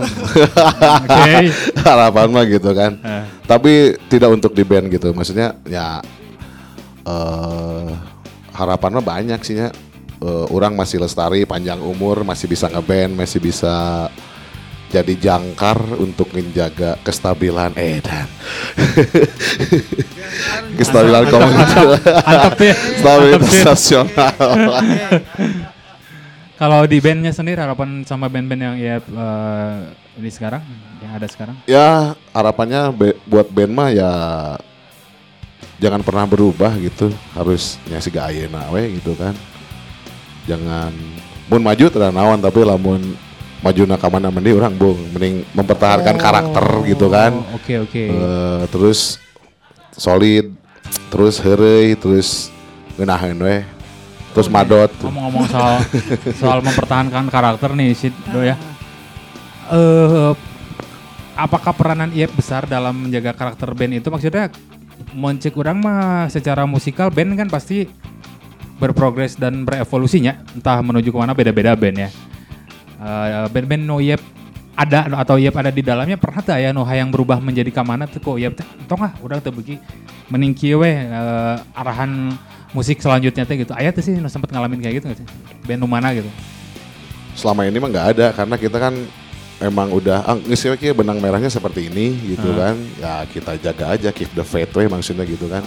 Oke. 1.04 1.52
Harapan 1.90 2.28
mah 2.34 2.46
gitu 2.50 2.72
kan. 2.74 2.98
Eh, 3.06 3.26
Tapi 3.46 3.94
tidak 4.10 4.34
untuk 4.34 4.58
di 4.58 4.66
band 4.66 4.90
gitu. 4.90 5.14
Maksudnya 5.14 5.54
ya 5.70 6.02
eh 7.06 7.88
harapan 8.56 8.92
mah 8.98 9.06
banyak 9.06 9.40
sih 9.46 9.62
ya. 9.62 9.70
Eh, 10.26 10.46
orang 10.50 10.74
masih 10.74 10.98
lestari, 10.98 11.46
panjang 11.46 11.78
umur, 11.78 12.26
masih 12.26 12.50
bisa 12.50 12.66
ngeband, 12.72 13.14
masih 13.14 13.38
bisa 13.38 14.08
jadi 14.90 15.14
jangkar 15.18 15.76
untuk 16.00 16.32
menjaga 16.32 16.96
kestabilan 17.04 17.74
eh 17.76 18.00
dan 18.00 18.30
kestabilan 20.80 21.26
komunitas 21.28 22.00
ya. 22.62 22.76
stabilitas 23.02 23.52
ya. 23.52 23.64
nasional 23.68 24.80
Kalau 26.56 26.88
di 26.88 27.04
bandnya 27.04 27.36
sendiri 27.36 27.60
harapan 27.60 28.08
sama 28.08 28.32
band-band 28.32 28.62
yang 28.64 28.76
ya 28.80 28.96
eh, 29.04 29.76
ini 30.16 30.30
sekarang, 30.30 30.64
yang 31.00 31.12
ada 31.12 31.28
sekarang. 31.28 31.56
ya 31.68 32.16
harapannya 32.32 32.88
be- 32.92 33.20
buat 33.24 33.48
band 33.48 33.72
mah 33.72 33.90
ya 33.92 34.12
jangan 35.76 36.02
pernah 36.02 36.24
berubah 36.24 36.72
gitu. 36.80 37.12
Harus 37.36 37.76
nyasi 37.86 38.10
gaya 38.10 38.48
nawe 38.48 38.82
gitu 38.96 39.12
kan. 39.16 39.36
Jangan 40.48 40.92
mun 41.52 41.62
maju 41.62 41.86
tidak 41.92 42.12
nawan 42.16 42.40
tapi 42.40 42.64
lamun 42.64 43.02
maju 43.60 43.82
nak 43.84 44.04
mana 44.08 44.30
mending 44.32 44.56
orang 44.56 44.76
bung. 44.76 45.00
Mending 45.12 45.44
mempertahankan 45.52 46.16
karakter 46.16 46.66
gitu 46.88 47.12
kan. 47.12 47.32
Oh, 47.36 47.58
Oke 47.60 47.82
oke. 47.82 48.04
Eh, 48.08 48.62
terus 48.72 49.20
solid 49.96 50.52
terus 51.12 51.40
herei 51.40 51.96
terus 51.96 52.52
ngenahin 52.96 53.36
weh 53.40 53.62
terus 54.32 54.48
madot. 54.48 54.92
Ngomong-ngomong 55.00 55.48
soal 55.48 55.76
soal 56.40 56.60
mempertahankan 56.64 57.28
karakter 57.28 57.76
nih 57.76 57.92
si 57.96 58.12
Do 58.32 58.40
ya. 58.44 58.56
Eh 59.66 60.32
apakah 61.36 61.76
peranan 61.76 62.16
Iep 62.16 62.32
besar 62.32 62.64
dalam 62.64 62.96
menjaga 62.96 63.36
karakter 63.36 63.68
band 63.76 64.00
itu 64.00 64.08
maksudnya 64.08 64.48
moncek 65.12 65.52
orang 65.60 65.78
mah 65.84 66.32
secara 66.32 66.64
musikal 66.64 67.12
band 67.12 67.36
kan 67.36 67.52
pasti 67.52 67.92
berprogres 68.80 69.36
dan 69.36 69.68
berevolusinya 69.68 70.40
entah 70.56 70.80
menuju 70.80 71.12
ke 71.12 71.18
mana 71.20 71.36
beda-beda 71.36 71.76
band 71.76 72.08
ya. 72.08 72.10
Eh, 72.96 73.48
band-band 73.52 73.84
no 73.84 74.00
Yep 74.00 74.24
ada 74.76 75.12
atau 75.20 75.36
Yep 75.36 75.56
ada 75.60 75.72
di 75.72 75.84
dalamnya 75.84 76.16
pernah 76.16 76.40
tak 76.40 76.64
ya 76.64 76.72
no 76.72 76.88
yang 76.88 77.12
berubah 77.12 77.44
menjadi 77.44 77.72
kamana 77.72 78.08
tuh 78.08 78.24
kok 78.24 78.40
teh 78.40 78.68
tong 78.88 79.04
ah 79.04 79.12
udah 79.20 79.44
teu 79.44 79.52
beuki 79.52 79.80
mending 80.32 80.56
kieu 80.56 80.80
we 80.80 80.92
eh, 80.96 81.56
arahan 81.76 82.32
musik 82.72 83.04
selanjutnya 83.04 83.44
teh 83.44 83.60
gitu. 83.60 83.76
Aya 83.76 83.92
tuh 83.92 84.04
sih 84.04 84.16
no 84.16 84.32
sempet 84.32 84.56
ngalamin 84.56 84.80
kayak 84.80 85.04
gitu 85.04 85.06
nggak 85.12 85.20
sih? 85.20 85.28
Band 85.68 85.84
mana 85.84 86.16
gitu. 86.16 86.32
Selama 87.36 87.68
ini 87.68 87.76
mah 87.76 87.92
nggak 87.92 88.08
ada 88.16 88.28
karena 88.32 88.56
kita 88.56 88.80
kan 88.80 88.96
emang 89.64 89.88
udah 89.92 90.24
ah, 90.26 90.38
benang 90.96 91.20
merahnya 91.24 91.48
seperti 91.48 91.88
ini 91.88 92.36
gitu 92.36 92.56
kan. 92.56 92.76
Ya 93.00 93.24
kita 93.30 93.56
jaga 93.60 93.86
aja 93.96 94.10
keep 94.12 94.32
the 94.36 94.44
faith 94.44 94.72
we 94.76 94.88
maksudnya 94.88 95.24
gitu 95.24 95.48
kan. 95.48 95.64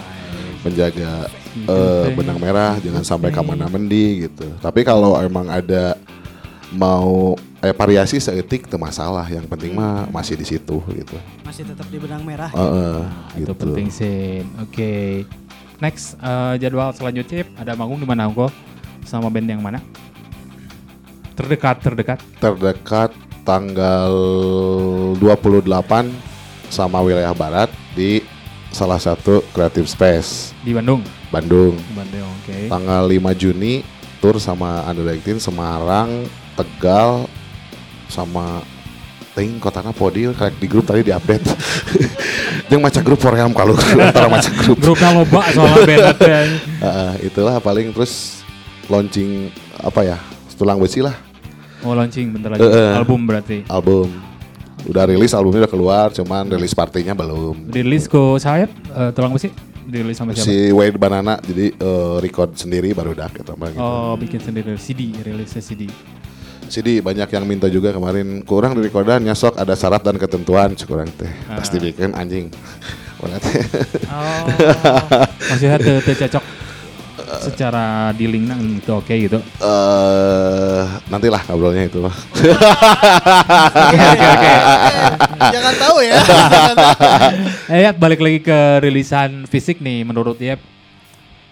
Menjaga 0.67 1.31
eh, 1.55 2.07
benang 2.13 2.39
merah 2.43 2.77
jangan 2.83 3.05
sampai 3.07 3.31
ke 3.33 3.41
mana 3.41 3.71
mendi 3.71 4.29
gitu. 4.29 4.45
Tapi 4.61 4.85
kalau 4.85 5.17
emang 5.23 5.49
ada 5.49 5.97
mau 6.75 7.39
eh, 7.65 7.73
variasi 7.73 8.21
seetik 8.21 8.69
itu 8.69 8.77
masalah. 8.77 9.25
Yang 9.31 9.49
penting 9.49 9.73
mah 9.73 10.05
masih 10.13 10.37
di 10.37 10.45
situ 10.45 10.83
gitu. 10.93 11.17
Masih 11.47 11.65
tetap 11.65 11.87
di 11.89 11.97
benang 11.97 12.23
merah. 12.27 12.51
Heeh, 12.53 12.99
Itu 13.41 13.53
gitu. 13.55 13.55
penting 13.57 13.89
sih. 13.89 14.45
Oke. 14.61 15.25
Next 15.79 16.19
eh, 16.19 16.55
jadwal 16.59 16.91
selanjutnya 16.93 17.47
ada 17.57 17.73
manggung 17.79 18.03
di 18.03 18.09
mana 18.09 18.29
Unggul? 18.29 18.51
Sama 19.07 19.33
band 19.33 19.49
yang 19.49 19.63
mana? 19.65 19.81
Terdekat, 21.39 21.81
terdekat. 21.81 22.19
Terdekat 22.43 23.15
tanggal 23.49 24.13
28 25.17 25.65
sama 26.69 27.01
wilayah 27.01 27.33
barat 27.33 27.73
di 27.97 28.21
salah 28.69 29.01
satu 29.01 29.41
creative 29.57 29.89
space 29.89 30.53
Di 30.61 30.77
Bandung. 30.77 31.01
Bandung. 31.33 31.81
Bandung, 31.97 32.29
oke. 32.45 32.69
Tanggal 32.69 33.09
5 33.09 33.41
Juni 33.41 33.81
tur 34.21 34.37
sama 34.37 34.85
Under 34.85 35.09
18 35.17 35.41
Semarang, 35.41 36.29
Tegal 36.61 37.25
sama 38.13 38.61
ting 39.33 39.57
kotana 39.63 39.97
podi 39.97 40.29
kayak 40.29 40.61
di 40.61 40.67
grup 40.69 40.85
tadi 40.85 41.09
diupdate. 41.09 41.49
Jeung 42.69 42.85
maca 42.85 43.01
grup 43.01 43.17
Koream 43.17 43.57
kalau 43.57 43.73
antara 44.05 44.29
maca 44.29 44.51
grup. 44.61 44.77
Grupnya 44.77 45.09
loba 45.17 45.41
soalnya 45.57 45.87
band 45.89 46.05
teh. 46.21 46.45
Heeh, 46.85 47.13
itulah 47.33 47.57
paling 47.65 47.97
terus 47.97 48.45
launching 48.93 49.49
apa 49.81 50.05
ya? 50.05 50.19
Tulang 50.59 50.83
besi 50.83 50.99
lah 50.99 51.28
Oh 51.87 51.95
launching 51.95 52.35
bentar 52.35 52.55
lagi. 52.55 52.65
Eh. 52.65 52.93
Album 52.95 53.21
berarti. 53.27 53.63
album. 53.71 54.11
Udah 54.87 55.11
rilis 55.11 55.35
albumnya 55.35 55.67
udah 55.67 55.73
keluar, 55.73 56.07
cuman 56.15 56.47
rilis 56.49 56.73
partinya 56.73 57.13
belum. 57.13 57.67
Dirilis 57.69 58.07
ke 58.07 58.21
saya 58.39 58.71
eh, 58.71 59.11
tulang 59.15 59.35
besi. 59.35 59.51
Dirilis 59.89 60.21
sama 60.21 60.37
siapa? 60.37 60.47
Si 60.47 60.71
Wade 60.71 60.99
Banana 61.01 61.41
jadi 61.43 61.75
eh, 61.75 62.17
record 62.23 62.55
sendiri 62.55 62.95
baru 62.95 63.15
dak 63.15 63.35
gitu, 63.37 63.53
gitu. 63.57 63.79
Oh 63.81 64.15
bikin 64.15 64.41
sendiri 64.43 64.79
CD, 64.79 65.15
rilisnya 65.23 65.63
CD. 65.63 65.91
CD 66.69 67.01
banyak 67.01 67.27
yang 67.33 67.45
minta 67.49 67.67
juga 67.73 67.97
kemarin 67.97 68.45
kurang 68.45 68.77
di 68.77 68.85
recordan 68.85 69.25
nyasok 69.25 69.57
ada 69.57 69.73
syarat 69.73 70.05
dan 70.05 70.21
ketentuan 70.21 70.77
kurang 70.77 71.09
teh 71.17 71.33
pasti 71.49 71.81
bikin 71.81 72.13
anjing 72.13 72.53
Oh. 73.19 74.47
Maksudnya 75.51 75.75
teu 75.83 75.99
teu 75.99 76.39
secara 77.41 77.85
dealing 78.13 78.45
nang 78.45 78.61
itu 78.79 78.91
oke 78.91 79.11
gitu. 79.11 79.39
eh 79.61 80.83
nantilah 81.07 81.43
ngobrolnya 81.45 81.87
itu 81.87 82.01
mah 82.01 82.13
Oke 83.89 83.99
oke 83.99 84.27
oke. 84.27 84.53
Jangan 85.55 85.75
tahu 85.77 85.97
ya. 86.03 86.17
Eh 87.73 87.81
ya, 87.85 87.91
balik 87.93 88.21
lagi 88.21 88.41
ke 88.41 88.59
rilisan 88.81 89.45
fisik 89.45 89.79
nih 89.79 90.01
menurut 90.03 90.37
dia 90.37 90.57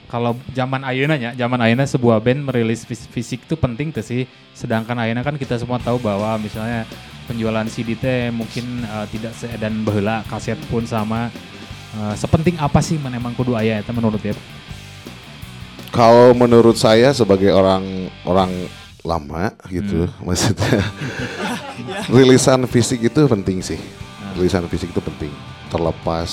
kalau 0.07 0.39
zaman 0.55 0.87
ayeuna 0.87 1.19
nya, 1.19 1.35
zaman 1.35 1.59
ayeuna 1.61 1.83
sebuah 1.85 2.23
band 2.23 2.47
merilis 2.47 2.87
fis- 2.87 3.11
fisik 3.11 3.43
itu 3.43 3.59
penting 3.59 3.91
tuh 3.91 4.01
sih. 4.01 4.25
Sedangkan 4.55 4.97
ayeuna 4.97 5.21
kan 5.21 5.35
kita 5.35 5.59
semua 5.59 5.77
tahu 5.77 5.99
bahwa 5.99 6.39
misalnya 6.39 6.87
penjualan 7.27 7.67
CD 7.67 7.99
teh 7.99 8.31
mungkin 8.31 8.87
eh, 8.87 9.07
tidak 9.11 9.35
seedan 9.35 9.83
baheula, 9.83 10.23
kaset 10.25 10.57
pun 10.71 10.87
sama. 10.87 11.29
Eh, 11.97 12.15
sepenting 12.15 12.55
apa 12.57 12.79
sih 12.79 12.97
men 12.97 13.13
emang 13.13 13.35
kudu 13.35 13.59
aya 13.59 13.83
eta 13.83 13.91
menurut 13.91 14.23
dia? 14.23 14.33
Kalau 15.95 16.35
menurut 16.35 16.77
saya 16.77 17.13
sebagai 17.13 17.51
orang 17.55 18.11
orang 18.27 18.51
lama 19.07 19.55
gitu 19.71 20.11
maksudnya 20.27 20.83
rilisan 22.15 22.67
fisik 22.67 23.07
itu 23.07 23.21
penting 23.27 23.63
sih. 23.63 23.79
Rilisan 24.37 24.69
fisik 24.69 24.93
itu 24.93 25.01
penting. 25.01 25.33
Terlepas 25.73 26.29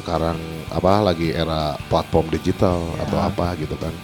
sekarang 0.00 0.36
apa 0.68 1.00
lagi 1.00 1.30
era 1.30 1.78
platform 1.88 2.28
digital 2.32 2.82
atau 3.00 3.18
apa 3.20 3.54
gitu 3.60 3.76
kan. 3.78 3.94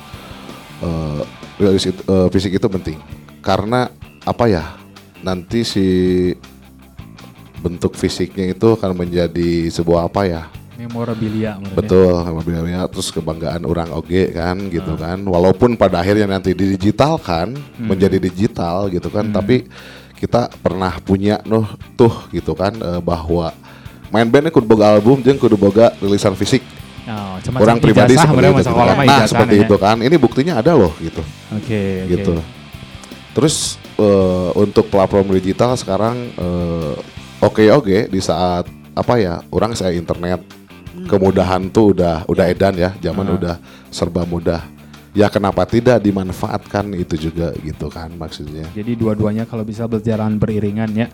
Eh, 0.81 1.21
rilis 1.61 1.85
itu- 1.89 2.07
eh, 2.07 2.29
fisik 2.33 2.57
itu 2.57 2.67
penting. 2.71 2.99
Karena 3.41 3.91
apa 4.25 4.45
ya 4.47 4.77
nanti 5.21 5.65
si 5.65 5.87
bentuk 7.61 7.93
fisiknya 7.93 8.57
itu 8.57 8.73
akan 8.73 8.97
menjadi 8.97 9.69
sebuah 9.69 10.09
apa 10.09 10.25
ya 10.25 10.43
Memorabilia 10.89 11.61
dia. 11.61 11.75
Betul, 11.77 12.17
memorabilia 12.25 12.89
terus 12.89 13.13
kebanggaan 13.13 13.61
orang 13.69 13.93
oge 13.93 14.33
kan 14.33 14.57
gitu 14.73 14.97
kan. 14.97 15.21
Walaupun 15.21 15.77
pada 15.77 16.01
akhirnya 16.01 16.25
nanti 16.25 16.57
didigitalkan 16.57 17.53
menjadi 17.77 18.17
digital 18.17 18.89
gitu 18.89 19.13
kan, 19.13 19.29
tapi 19.29 19.69
kita 20.17 20.49
pernah 20.61 20.93
punya 21.05 21.41
noh 21.45 21.69
tuh 21.97 22.13
gitu 22.33 22.57
kan 22.57 22.73
eh, 22.77 23.01
bahwa 23.01 23.53
main 24.09 24.29
bandnya 24.29 24.49
kudu 24.49 24.69
boga 24.69 24.97
album 24.97 25.21
jeung 25.21 25.37
kudu 25.37 25.61
boga 25.61 25.93
rilisan 26.01 26.33
fisik. 26.33 26.65
Oh, 27.11 27.37
orang 27.59 27.81
pribadi 27.81 28.15
seperti 28.15 28.47
itu. 28.47 28.57
gitu 28.61 28.71
sekolah 28.71 28.95
kan. 28.95 29.07
Nah, 29.09 29.25
seperti 29.27 29.57
ya. 29.57 29.65
itu 29.67 29.77
kan. 29.81 29.97
Ini 30.01 30.17
buktinya 30.21 30.55
ada 30.61 30.73
loh 30.77 30.93
gitu. 31.01 31.25
Oke, 31.57 32.07
oke. 32.07 32.13
Gitu. 32.13 32.33
Terus 33.37 33.77
eh, 34.01 34.51
untuk 34.57 34.89
platform 34.89 35.33
digital 35.37 35.77
sekarang 35.77 36.33
oke 37.41 37.65
oke 37.73 38.13
di 38.13 38.21
saat 38.21 38.69
apa 38.93 39.15
ya 39.17 39.41
orang 39.49 39.73
saya 39.73 39.97
internet 39.97 40.60
kemudahan 41.07 41.71
tuh 41.71 41.95
udah 41.95 42.27
udah 42.27 42.45
edan 42.49 42.75
ya 42.75 42.91
zaman 42.99 43.37
udah 43.37 43.57
serba 43.89 44.27
mudah 44.27 44.61
ya 45.11 45.27
kenapa 45.27 45.67
tidak 45.67 45.99
dimanfaatkan 45.99 46.95
itu 46.95 47.31
juga 47.31 47.51
gitu 47.61 47.91
kan 47.91 48.11
maksudnya 48.15 48.67
Jadi 48.73 48.95
dua-duanya 48.95 49.47
kalau 49.47 49.63
bisa 49.63 49.87
berjalan 49.87 50.37
beriringan 50.37 50.91
ya. 50.95 51.09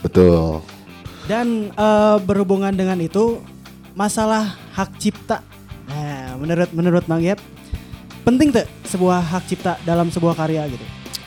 betul 0.00 0.60
Dan 1.24 1.72
eh, 1.72 2.16
berhubungan 2.20 2.72
dengan 2.72 3.00
itu 3.00 3.40
masalah 3.96 4.60
hak 4.76 5.00
cipta. 5.00 5.40
Nah, 5.88 6.36
menurut 6.36 6.68
menurut 6.72 7.04
Bang 7.04 7.24
Yep, 7.24 7.40
penting 8.24 8.52
tuh 8.52 8.64
sebuah 8.88 9.20
hak 9.20 9.44
cipta 9.48 9.72
dalam 9.84 10.08
sebuah 10.08 10.32
karya 10.34 10.64
gitu. 10.68 10.84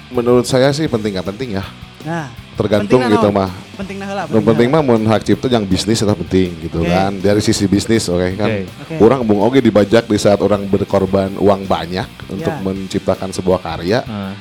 menurut 0.08 0.46
saya 0.46 0.72
sih 0.72 0.88
penting 0.88 1.14
nggak 1.14 1.28
penting 1.30 1.60
ya 1.60 1.64
Nah, 2.08 2.32
tergantung 2.56 3.04
gitu 3.04 3.28
mah. 3.30 3.52
Penting 3.76 4.00
nah 4.00 4.08
heula. 4.08 4.24
yang 4.32 4.46
penting 4.48 4.68
mah 4.72 4.80
mun 4.80 5.04
hak 5.04 5.28
cipta 5.28 5.52
yang 5.52 5.68
bisnis 5.68 6.00
itu 6.00 6.16
penting 6.24 6.50
gitu 6.64 6.80
Oke. 6.80 6.88
kan. 6.88 7.12
Dari 7.12 7.42
sisi 7.44 7.68
bisnis 7.68 8.08
oke 8.08 8.40
kan. 8.40 8.48
Oke. 8.48 8.64
Oke. 8.88 8.96
orang 9.04 9.28
bung 9.28 9.44
oge 9.44 9.60
dibajak 9.60 10.08
di 10.08 10.16
saat 10.16 10.40
orang 10.40 10.64
berkorban 10.66 11.36
uang 11.36 11.68
banyak 11.68 12.08
untuk 12.32 12.48
Ya. 12.48 12.64
menciptakan 12.64 13.36
sebuah 13.36 13.60
karya 13.60 14.00
Nah, 14.08 14.32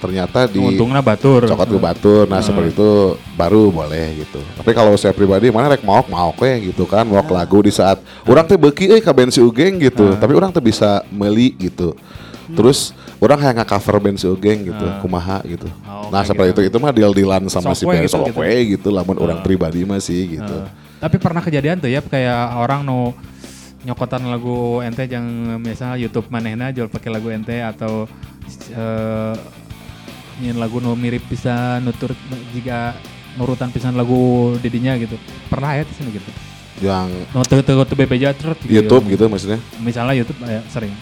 ternyata 0.00 0.48
di 0.48 0.64
untungnya 0.64 1.04
batur. 1.04 1.44
cokot 1.44 1.68
ke 1.68 1.78
batur. 1.78 2.24
Nah 2.24 2.40
seperti 2.40 2.72
itu 2.72 2.90
baru 3.36 3.68
boleh 3.68 4.24
gitu. 4.24 4.40
Tapi 4.56 4.72
kalau 4.72 4.96
saya 4.96 5.12
pribadi 5.12 5.52
mana 5.52 5.76
rek 5.76 5.84
mau 5.84 6.00
mau 6.08 6.32
we 6.40 6.72
gitu 6.72 6.88
kan. 6.88 7.04
Mau 7.04 7.20
lagu 7.20 7.60
di 7.60 7.68
saat 7.68 8.00
orang 8.24 8.48
teh 8.48 8.56
beki 8.56 8.96
eh 8.96 9.00
ka 9.04 9.12
si 9.28 9.44
Ugeng 9.44 9.76
gitu. 9.76 10.16
Tapi 10.16 10.32
orang 10.32 10.48
teh 10.50 10.64
bisa 10.64 11.04
meli 11.12 11.52
gitu 11.60 11.92
terus 12.56 12.92
orang 13.18 13.38
kayak 13.38 13.66
cover 13.66 13.96
band 14.00 14.16
si 14.18 14.26
Ugeng 14.26 14.66
gitu 14.66 14.86
kumaha 15.00 15.40
gitu 15.44 15.68
Oh, 15.86 16.08
nah 16.08 16.24
seperti 16.24 16.56
gitu. 16.56 16.60
itu 16.66 16.70
itu 16.72 16.76
mah 16.82 16.92
deal 16.94 17.12
dealan 17.12 17.46
sama 17.46 17.74
si 17.74 17.84
we 17.86 17.94
band 17.94 18.06
gitu, 18.08 18.16
sok 18.18 18.32
gitu. 18.32 18.40
gitu 18.78 18.88
lamun 18.90 19.16
orang 19.18 19.38
pribadi 19.44 19.82
mah 19.84 20.00
sih 20.00 20.38
gitu 20.40 20.56
Eh, 20.66 20.66
tapi 20.98 21.16
pernah 21.16 21.40
kejadian 21.40 21.80
tuh 21.80 21.88
ya 21.88 22.04
kayak 22.04 22.60
orang 22.60 22.84
nu 22.84 23.14
nyokotan 23.80 24.28
lagu 24.28 24.84
ente 24.84 25.08
yang 25.08 25.24
misalnya 25.56 25.96
YouTube 25.96 26.28
manehna 26.28 26.68
jual 26.68 26.92
pakai 26.92 27.08
lagu 27.08 27.32
ente 27.32 27.56
atau 27.64 28.04
eh 28.70 29.34
nyin 30.40 30.56
lagu 30.56 30.80
nu 30.80 30.92
mirip 30.96 31.24
bisa 31.28 31.80
nutur 31.80 32.12
jika 32.52 32.96
nurutan 33.36 33.70
pisan 33.70 33.96
lagu 33.96 34.52
didinya 34.60 34.96
gitu. 34.98 35.16
Pernah 35.48 35.80
ya 35.80 35.84
di 35.84 35.94
sini 35.96 36.10
gitu. 36.12 36.30
yang 36.80 37.12
No 37.36 37.44
teu 37.44 37.60
teu 37.60 37.76
teu 37.84 37.92
bebeja 37.96 38.32
terus 38.32 38.56
YouTube 38.64 39.04
gitu 39.12 39.28
maksudnya 39.28 39.60
Misalnya 39.80 40.16
YouTube 40.16 40.40
eh, 40.44 40.64
sering. 40.68 40.92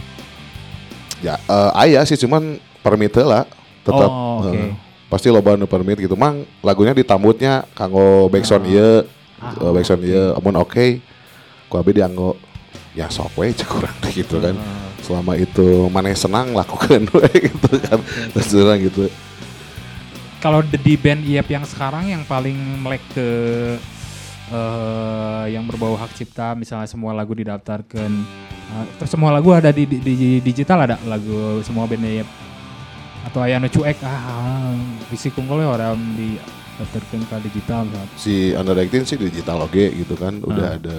Ya 1.25 1.35
eh, 1.37 1.71
aya 1.75 2.01
sih 2.07 2.19
cuman 2.19 2.59
permit 2.83 3.15
lah 3.19 3.45
tetap 3.83 4.11
Oh, 4.11 4.45
eh, 4.53 4.71
pasti 5.09 5.33
loba 5.33 5.57
nu 5.57 5.65
permit 5.65 5.99
gitu. 5.99 6.15
Mang 6.15 6.45
lagunya 6.61 6.93
ditambutnya 6.93 7.65
kanggo 7.73 8.29
backsound 8.29 8.69
Ah. 8.69 8.73
ieu 8.73 8.93
eh, 9.41 9.71
backsound 9.73 10.03
ieu 10.05 10.37
amun 10.37 10.57
oke 10.61 11.01
ku 11.69 11.75
abi 11.77 11.97
dianggo 11.97 12.37
ya 12.93 13.09
sok 13.09 13.41
we 13.41 13.53
cek 13.53 13.69
urang 13.73 13.97
teh 14.05 14.13
gitu 14.13 14.39
kan. 14.39 14.55
Ah. 14.57 14.87
selama 14.99 15.39
itu 15.39 15.89
maneh 15.89 16.13
senang 16.13 16.53
lakukan 16.53 17.09
we 17.17 17.31
gitu 17.33 17.71
kan 17.83 17.99
terus 18.37 18.53
gitu. 18.79 19.09
Kalau 20.39 20.63
di 20.63 20.79
di 20.79 20.95
band 20.95 21.27
IEP 21.27 21.51
yang 21.51 21.67
sekarang 21.67 22.07
yang 22.15 22.23
paling 22.23 22.55
melek 22.79 23.03
ke 23.11 23.27
eh 24.49 25.45
yang 25.53 25.65
berbau 25.65 25.95
hak 25.95 26.13
cipta 26.13 26.53
misalnya 26.53 26.89
semua 26.89 27.13
lagu 27.13 27.33
didaftarkan 27.33 28.13
Uh, 28.69 28.85
terus 29.01 29.17
semua 29.17 29.33
lagu 29.33 29.49
ada 29.49 29.73
di, 29.73 29.89
di, 29.89 29.97
di 29.97 30.45
digital 30.45 30.85
ada 30.85 31.01
lagu 31.09 31.65
semua 31.65 31.89
bandnya. 31.89 32.21
Atau 33.25 33.41
aya 33.41 33.57
nu 33.57 33.65
cuek 33.65 33.97
ah 34.05 34.77
bisi 35.09 35.33
kungkul 35.33 35.65
orang 35.65 35.97
di 36.13 36.37
daftarkeun 36.77 37.25
ka 37.33 37.41
digital 37.41 37.89
misalnya. 37.89 38.13
Si 38.21 38.53
Under 38.53 38.77
18 38.77 39.09
sih 39.09 39.17
digital 39.17 39.65
oke 39.65 39.73
gitu 39.73 40.21
kan. 40.21 40.45
Udah 40.45 40.77
Ah. 40.77 40.77
ada 40.77 40.97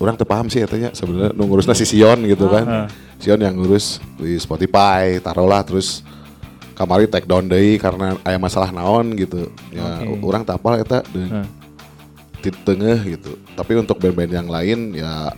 orang 0.00 0.16
terpaham 0.16 0.48
sih 0.48 0.64
katanya 0.64 0.96
sebenarnya 0.96 1.36
nu 1.36 1.44
ngurusna 1.44 1.76
si 1.76 1.84
Sion 1.84 2.24
gitu 2.24 2.48
kan. 2.48 2.64
Ah. 2.64 2.88
Sion 3.20 3.44
yang 3.44 3.60
ngurus 3.60 4.00
di 4.16 4.40
Spotify, 4.40 5.20
taruhlah 5.20 5.68
terus 5.68 6.00
kamari 6.72 7.04
take 7.04 7.28
down 7.28 7.44
deui 7.44 7.76
karena 7.76 8.16
aya 8.24 8.40
masalah 8.40 8.72
naon 8.72 9.12
gitu. 9.20 9.52
Ya 9.68 10.00
Oke. 10.00 10.24
orang 10.24 10.48
tak 10.48 10.64
apal 10.64 10.80
eta 10.80 11.04
Ah. 11.28 11.44
Di 12.46 12.50
tengah 12.62 12.98
gitu. 13.02 13.34
Tapi 13.58 13.72
untuk 13.74 13.98
band-band 13.98 14.32
yang 14.32 14.48
lain 14.48 14.94
ya 14.94 15.34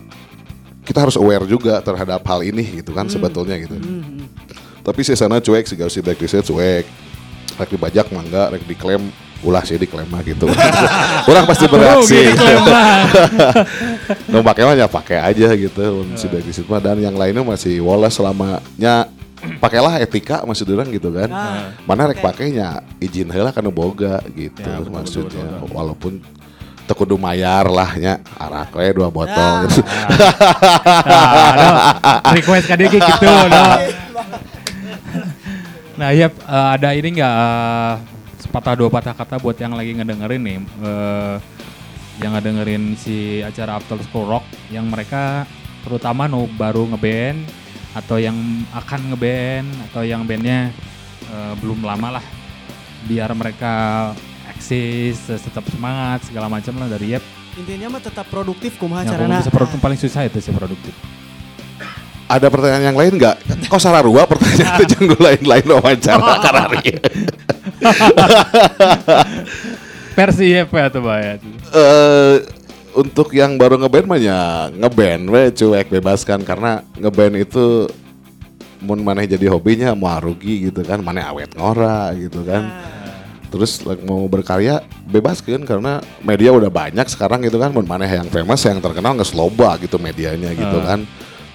kita 0.85 1.05
harus 1.05 1.17
aware 1.17 1.45
juga 1.45 1.81
terhadap 1.81 2.21
hal 2.25 2.41
ini 2.45 2.81
gitu 2.81 2.93
kan 2.93 3.09
sebetulnya 3.09 3.57
gitu. 3.57 3.77
Tapi 4.85 4.99
si 5.05 5.13
sana 5.17 5.41
cuek 5.41 5.65
si 5.65 5.75
si 5.77 5.99
blacklistnya 6.01 6.45
cuek. 6.45 6.85
Rek 7.59 7.69
dibajak 7.75 8.07
mangga, 8.15 8.55
rek 8.55 8.63
diklaim 8.63 9.11
ulah 9.43 9.63
sih 9.67 9.75
diklaim 9.75 10.07
mah 10.07 10.23
gitu. 10.23 10.47
Orang 11.29 11.43
pasti 11.43 11.65
bereaksi. 11.67 12.31
Mau 14.31 14.41
pakai 14.41 14.63
mah 14.63 14.75
ya 14.81 14.87
pakai 14.87 15.17
aja 15.19 15.47
gitu 15.53 16.07
si 16.15 16.25
blacklist 16.31 16.65
mah 16.69 16.79
dan 16.79 16.97
yang 17.03 17.15
lainnya 17.19 17.43
masih 17.43 17.83
wallace 17.83 18.15
selamanya 18.17 19.11
pakailah 19.59 19.99
etika 20.03 20.43
maksud 20.43 20.67
orang 20.71 20.89
gitu 20.91 21.11
kan. 21.11 21.29
Ah. 21.31 21.71
Mana 21.87 22.11
rek 22.11 22.19
pakainya 22.23 22.83
izin 22.99 23.31
heula 23.31 23.51
kana 23.55 23.71
boga 23.71 24.19
gitu 24.35 24.63
Ya, 24.63 24.79
betul, 24.83 24.91
maksudnya 24.91 25.43
betul, 25.45 25.59
betul. 25.63 25.75
walaupun 25.75 26.13
kudu 26.93 27.15
mayar 27.17 27.69
lah 27.69 27.93
nya 27.95 28.19
arak 28.37 28.73
we 28.73 28.87
dua 28.93 29.09
botol 29.09 29.29
Ya. 29.29 29.65
gitu. 29.67 29.81
Nah, 31.05 31.51
no, 31.55 31.69
request 32.33 32.65
ka 32.65 32.75
dia 32.75 32.87
gitu, 32.89 33.05
no. 33.25 33.63
Nah, 35.99 36.15
iya 36.15 36.31
eh, 36.31 36.67
ada 36.79 36.95
ini 36.95 37.11
enggak 37.11 37.99
sepatah 38.39 38.71
dua 38.79 38.87
patah 38.87 39.11
kata 39.11 39.35
buat 39.35 39.59
yang 39.59 39.75
lagi 39.75 39.91
ngedengerin 39.99 40.39
nih 40.39 40.59
eh, 40.79 41.35
yang 42.23 42.31
ngedengerin 42.39 42.95
si 42.95 43.43
acara 43.43 43.75
After 43.83 43.99
School 44.07 44.31
Rock 44.31 44.47
yang 44.71 44.87
mereka 44.87 45.43
terutama 45.83 46.31
no 46.31 46.47
baru 46.55 46.87
ngeband 46.95 47.43
atau 47.99 48.15
yang 48.15 48.35
akan 48.71 49.11
ngeband 49.11 49.67
atau 49.91 50.07
yang 50.07 50.23
bandnya 50.23 50.71
eh, 51.27 51.53
belum 51.59 51.83
lama 51.83 52.19
lah 52.19 52.25
biar 53.03 53.35
mereka 53.35 53.73
eksis 54.59 55.23
tetap 55.23 55.63
semangat 55.71 56.27
segala 56.27 56.51
macam 56.51 56.75
lah 56.75 56.91
dari 56.91 57.15
Yep 57.15 57.39
Intinya 57.59 57.87
mah 57.97 58.01
tetap 58.03 58.23
produktif 58.31 58.79
kumaha 58.79 59.03
yang 59.03 59.19
carana. 59.19 59.43
bisa 59.43 59.51
produktif 59.51 59.79
paling 59.83 59.99
susah 59.99 60.23
itu 60.23 60.39
sih 60.39 60.53
produktif. 60.55 60.95
Ada 62.29 62.47
pertanyaan 62.47 62.93
yang 62.93 62.97
lain 62.97 63.13
nggak? 63.19 63.35
Kok 63.67 63.81
sararua 63.81 64.23
pertanyaan 64.29 64.79
itu 64.79 64.85
jangan 64.95 65.17
lain-lain 65.19 65.67
wawancara 65.67 66.33
karari. 66.39 66.87
versi 70.19 70.51
Yep 70.55 70.71
ya 70.71 70.87
tuh 70.91 71.01
Bay 71.03 71.39
Eh 71.73 72.35
untuk 72.95 73.31
yang 73.35 73.55
baru 73.59 73.79
ngeband 73.79 74.05
mah 74.07 74.19
ya 74.19 74.69
ngeband 74.71 75.23
we 75.27 75.43
cuek 75.51 75.87
bebaskan. 75.89 76.47
Karena 76.47 76.79
ngeband 76.95 77.43
itu 77.43 77.91
mun 78.79 79.03
maneh 79.03 79.27
jadi 79.27 79.51
hobinya 79.51 79.91
mau 79.91 80.15
rugi 80.23 80.71
gitu 80.71 80.85
kan 80.87 81.03
maneh 81.03 81.19
awet 81.27 81.51
ngora 81.59 82.15
gitu 82.15 82.47
kan 82.47 82.63
terus 83.49 83.81
like, 83.83 84.01
mau 84.05 84.25
berkarya 84.25 84.79
bebaskan 85.05 85.65
karena 85.65 85.99
media 86.21 86.53
udah 86.53 86.69
banyak 86.69 87.05
sekarang 87.09 87.41
gitu 87.43 87.57
kan. 87.57 87.73
Maneh 87.73 88.09
yang 88.09 88.29
famous 88.29 88.61
yang 88.63 88.77
terkenal 88.79 89.17
nggak 89.17 89.33
loba 89.33 89.77
gitu 89.81 89.97
medianya 89.97 90.53
gitu 90.53 90.77
Ah. 90.81 90.95
kan. 90.95 90.99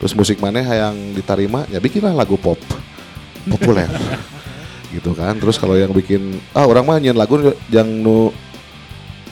Terus 0.03 0.13
musik 0.13 0.43
maneh 0.43 0.63
yang 0.63 0.95
diterima 1.15 1.65
ya 1.71 1.79
bikinlah 1.79 2.13
lagu 2.13 2.35
pop. 2.35 2.59
Populer. 3.47 3.89
Gitu 4.95 5.11
kan. 5.11 5.35
Terus 5.35 5.59
kalau 5.59 5.75
yang 5.75 5.91
bikin 5.91 6.39
ah 6.55 6.71
orang 6.71 6.87
mah 6.87 7.03
nyian 7.03 7.19
lagu 7.19 7.35
yang 7.67 7.83
nu 7.85 8.31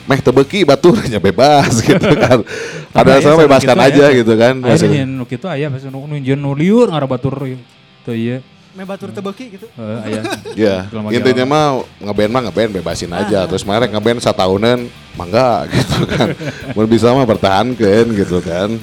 meh 0.03 0.19
tebeki 0.19 0.67
baturnya 0.67 1.23
bebas 1.31 1.79
gitu 1.79 2.11
kan. 2.19 2.43
Ada 2.99 3.23
sama 3.23 3.47
bebaskan 3.47 3.73
gitu, 3.79 3.87
aja 3.87 4.03
aya. 4.11 4.17
gitu 4.19 4.33
kan 4.35 4.53
nih 4.59 5.07
nu 5.07 5.23
kitu 5.23 5.47
aya 5.47 5.71
pas 5.71 5.81
nu 5.87 6.03
nu 6.05 6.51
liur 6.51 6.91
ngarabatur 6.91 7.55
tuh 8.03 8.11
iya. 8.13 8.43
Me 8.43 8.52
batur 8.81 9.13
tebeki 9.13 9.45
gitu. 9.53 9.69
Eh, 9.77 10.05
aya 10.09 10.21
Ya, 10.57 10.75
Film 10.89 11.13
intinya 11.13 11.45
mah 11.45 11.65
ngeband 12.01 12.31
mah 12.33 12.41
ngeband 12.49 12.69
bebasin 12.81 13.13
aja. 13.13 13.45
Terus 13.45 13.61
mereka 13.61 13.93
ngeband 13.93 14.19
satahunan, 14.25 14.89
mangga 15.13 15.65
gitu 15.73 16.09
kan. 16.09 16.33
Mau 16.73 16.89
bisa 16.89 17.13
mah 17.13 17.29
pertahankan 17.29 18.05
gitu 18.17 18.41
kan. 18.41 18.73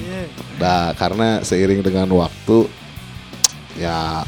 Nah, 0.55 0.95
karena 0.95 1.43
seiring 1.43 1.83
dengan 1.83 2.07
waktu 2.15 2.71
ya 3.75 4.23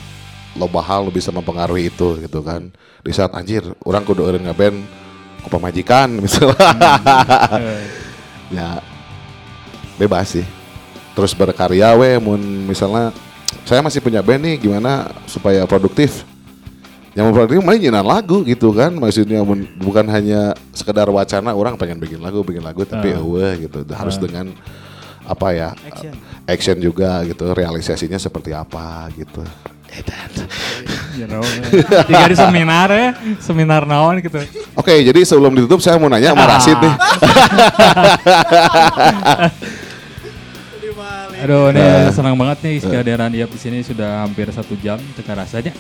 loba 0.60 0.82
hal 0.84 1.08
bisa 1.08 1.32
mempengaruhi 1.32 1.88
itu 1.88 2.20
gitu 2.20 2.44
kan. 2.44 2.68
Di 3.00 3.12
saat 3.16 3.32
anjir, 3.32 3.64
orang 3.88 4.04
kudu 4.04 4.28
eureun 4.28 4.44
ngeband 4.44 4.78
ku 5.44 5.48
pamajikan 5.48 6.12
misalnya. 6.24 6.68
Eh, 7.56 7.84
ya 8.52 8.70
bebas 9.96 10.36
sih. 10.36 10.46
Terus 11.14 11.32
berkarya 11.38 11.94
we 11.96 12.18
mun 12.20 12.42
misalnya 12.68 13.14
saya 13.64 13.80
masih 13.82 14.02
punya 14.02 14.22
band 14.26 14.42
nih 14.44 14.56
gimana 14.60 15.14
supaya 15.30 15.64
produktif. 15.70 16.26
Yang 17.14 17.30
mau 17.30 17.34
produktif 17.38 17.62
malah 17.62 17.78
nyinan 17.78 18.06
lagu 18.06 18.42
gitu 18.42 18.74
kan. 18.74 18.90
Maksudnya 18.90 19.46
bukan 19.78 20.06
hanya 20.10 20.58
sekedar 20.74 21.06
wacana 21.14 21.54
orang 21.54 21.78
pengen 21.78 22.02
bikin 22.02 22.18
lagu, 22.18 22.42
bikin 22.42 22.66
lagu 22.66 22.82
tapi 22.90 23.14
Ah. 23.14 23.22
eueuh 23.22 23.70
gitu. 23.70 23.86
Harus 23.94 24.18
dengan 24.18 24.50
apa 25.24 25.48
ya? 25.54 25.70
Action. 25.88 26.14
Action 26.44 26.78
juga 26.82 27.22
gitu, 27.24 27.54
realisasinya 27.54 28.20
seperti 28.20 28.52
apa 28.52 29.08
gitu. 29.14 29.46
ya 31.14 31.30
know. 31.30 31.46
Jika 32.10 32.26
di 32.34 32.38
seminar 32.38 32.90
ya, 32.90 33.14
seminar 33.38 33.86
naon 33.86 34.18
gitu. 34.26 34.42
Oke, 34.74 35.06
jadi 35.06 35.22
sebelum 35.22 35.54
ditutup 35.54 35.86
saya 35.86 36.02
mau 36.02 36.10
nanya 36.10 36.34
sama 36.34 36.50
Rasid 36.50 36.78
nih. 36.82 36.94
Aduh, 41.44 41.70
ini 41.70 41.78
Nah. 41.78 42.10
senang 42.10 42.34
banget 42.34 42.58
nih 42.62 42.74
kehadiran 42.80 43.30
Iap 43.30 43.50
di 43.50 43.60
sini 43.60 43.78
sudah 43.80 44.24
hampir 44.24 44.48
satu 44.50 44.74
jam 44.76 44.98
teka 45.14 45.34
rasanya. 45.34 45.72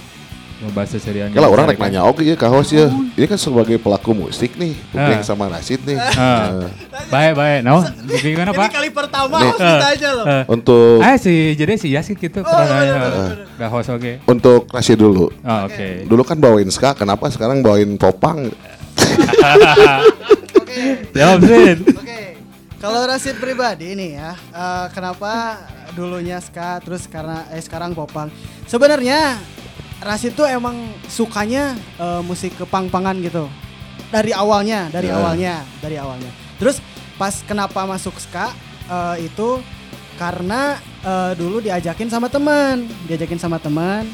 Membahas 0.60 0.92
keserian. 0.92 1.28
Kalau 1.28 1.50
orang 1.50 1.66
rek 1.66 1.76
nanya 1.76 2.04
oke 2.04 2.20
ya 2.20 2.34
kahos 2.34 2.70
ya. 2.70 2.88
Ini 2.88 3.26
kan 3.26 3.36
sebagai 3.36 3.76
pelaku 3.76 4.14
musik 4.14 4.56
nih, 4.56 4.72
Puping 4.90 5.20
Ah. 5.20 5.22
sama 5.22 5.48
Rasid 5.48 5.84
nih. 5.84 5.98
Ah. 6.00 6.64
Eh, 6.64 6.68
Baik, 7.10 7.32
baik. 7.36 7.60
No, 7.62 7.84
gimana 8.16 8.50
Ini 8.50 8.58
Pak? 8.58 8.68
kali 8.72 8.90
pertama 8.90 9.36
Nih. 9.38 9.50
harus 9.50 9.60
ditanya 9.60 10.10
loh. 10.14 10.26
Eh, 10.26 10.44
untuk 10.48 10.98
Ah 11.00 11.16
si 11.18 11.54
jadi 11.54 11.72
si 11.76 11.88
Yasin 11.92 12.16
gitu 12.16 12.40
Oh, 12.40 12.46
pernah 12.46 12.80
nanya. 12.80 13.68
host 13.68 13.90
oke. 13.90 14.12
untuk 14.26 14.62
Rasid 14.70 14.96
dulu. 14.96 15.28
Oh, 15.34 15.60
oke. 15.68 15.88
Dulu 16.06 16.22
kan 16.22 16.38
bawain 16.38 16.70
ska, 16.70 16.94
kenapa 16.94 17.28
sekarang 17.28 17.60
bawain 17.60 17.96
popang? 17.96 18.48
Jawab 21.14 21.40
Sin. 21.44 21.78
Oke. 21.86 22.18
Kalau 22.84 23.08
Rasid 23.08 23.40
pribadi 23.40 23.96
nih 23.96 24.20
ya, 24.20 24.36
eh, 24.36 24.86
kenapa 24.92 25.56
dulunya 25.96 26.44
ska 26.44 26.84
terus 26.84 27.08
karena 27.08 27.48
eh 27.56 27.64
sekarang 27.64 27.96
popang. 27.96 28.28
Sebenarnya 28.68 29.40
Rasid 30.04 30.36
tuh 30.36 30.44
emang 30.44 30.92
sukanya 31.08 31.80
eh, 31.96 32.20
musik 32.28 32.52
kepang-pangan 32.60 33.24
gitu. 33.24 33.48
Dari 34.12 34.36
awalnya, 34.36 34.92
dari 34.92 35.08
Ya. 35.08 35.16
awalnya, 35.16 35.64
dari 35.80 35.96
awalnya. 35.96 36.28
Terus 36.60 36.84
pas 37.16 37.40
kenapa 37.48 37.88
masuk 37.88 38.20
ska 38.20 38.52
eh, 38.92 39.32
itu 39.32 39.64
karena 40.20 40.76
eh, 41.08 41.40
dulu 41.40 41.64
diajakin 41.64 42.12
sama 42.12 42.28
teman, 42.28 42.84
diajakin 43.08 43.40
sama 43.40 43.64
teman. 43.64 44.12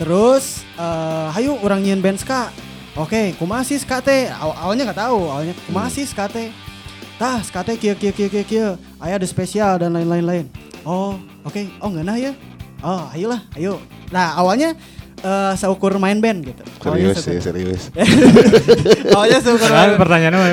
Terus 0.00 0.64
eh 0.80 1.28
hayu 1.36 1.60
orang 1.60 1.84
nyian 1.84 2.00
band 2.00 2.24
ska. 2.24 2.48
Oke, 2.96 3.36
kumaha 3.36 3.62
sih 3.68 3.76
ska 3.76 4.00
teh? 4.00 4.32
Aw- 4.32 4.64
awalnya 4.64 4.88
nggak 4.88 4.96
tahu, 5.06 5.28
awalnya 5.28 5.52
kumaha 5.68 5.92
sih 5.92 6.08
ska 6.08 6.24
teh? 6.24 6.48
Tah, 7.18 7.42
ska 7.42 7.66
teh 7.66 7.74
kieu 7.74 7.98
kieu 7.98 8.14
kieu 8.14 8.30
kieu 8.30 8.46
kieu. 8.46 8.68
Aya 9.02 9.18
ada 9.18 9.26
spesial 9.26 9.74
dan 9.76 9.90
lain-lain 9.90 10.22
lain. 10.22 10.46
Oh, 10.86 11.18
oke. 11.42 11.66
Oh, 11.82 11.90
ngeunah 11.90 12.14
ya? 12.14 12.32
Oh, 12.78 13.10
ayolah, 13.10 13.42
ayo. 13.58 13.82
Nah, 14.14 14.38
awalnya 14.38 14.78
eh 15.18 15.52
seukur 15.58 15.98
main 15.98 16.22
band 16.22 16.46
gitu. 16.46 16.62
Serius 16.78 17.18
sih, 17.18 17.42
seukur- 17.42 17.42
serius. 17.42 17.82
awalnya 19.18 19.38
seukur 19.42 19.66
main 19.66 19.74
band. 19.90 19.98
pertanyaannya 19.98 20.38
mah 20.38 20.50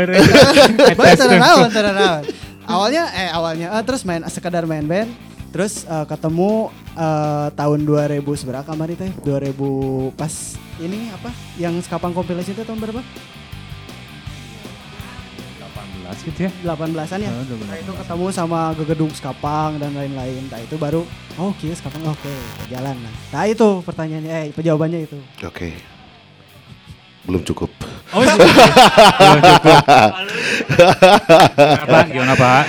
tara 1.78 1.91
naon. 1.93 2.24
Awalnya 2.66 3.03
eh 3.13 3.30
awalnya 3.30 3.68
eh, 3.78 3.84
terus 3.86 4.01
main 4.01 4.26
sekedar 4.26 4.66
main 4.66 4.82
band. 4.82 5.13
Terus 5.53 5.86
eh, 5.86 6.05
ketemu 6.09 6.74
eh, 6.97 7.47
tahun 7.53 7.80
2000 7.86 8.26
seberapa 8.41 8.66
kemarin 8.66 8.97
teh? 8.97 9.11
2000 9.22 9.53
pas 10.18 10.34
ini 10.82 11.13
apa? 11.13 11.30
Yang 11.61 11.86
Skapang 11.86 12.18
compilation 12.18 12.57
itu 12.57 12.66
tahun 12.66 12.82
berapa? 12.82 13.05
18 16.16 16.28
gitu 16.32 16.39
ya. 16.47 16.51
18-an 16.63 17.20
ya. 17.20 17.32
Oh, 17.32 17.43
18. 17.43 17.68
Nah, 17.68 17.78
itu 17.80 17.91
ketemu 17.91 18.26
sama 18.32 18.59
gegedung 18.80 19.11
Skapang 19.11 19.76
dan 19.76 19.91
lain-lain. 19.91 20.47
Nah, 20.47 20.59
itu 20.63 20.76
baru 20.80 21.03
oh 21.36 21.51
kieu 21.59 21.76
Skapang 21.76 22.03
oke, 22.07 22.36
jalan. 22.72 22.95
Nah, 22.95 23.13
nah 23.36 23.43
itu 23.43 23.84
pertanyaannya 23.84 24.32
eh 24.32 24.45
jawabannya 24.55 24.99
itu. 25.03 25.18
Oke. 25.43 25.76
Belum 27.26 27.41
cukup. 27.41 27.74
Oh, 28.13 28.22
iya. 28.22 28.38
Belum 28.38 29.41
cukup. 29.41 29.82
Apa? 31.84 31.97
Gimana 32.05 32.36
Pak? 32.38 32.63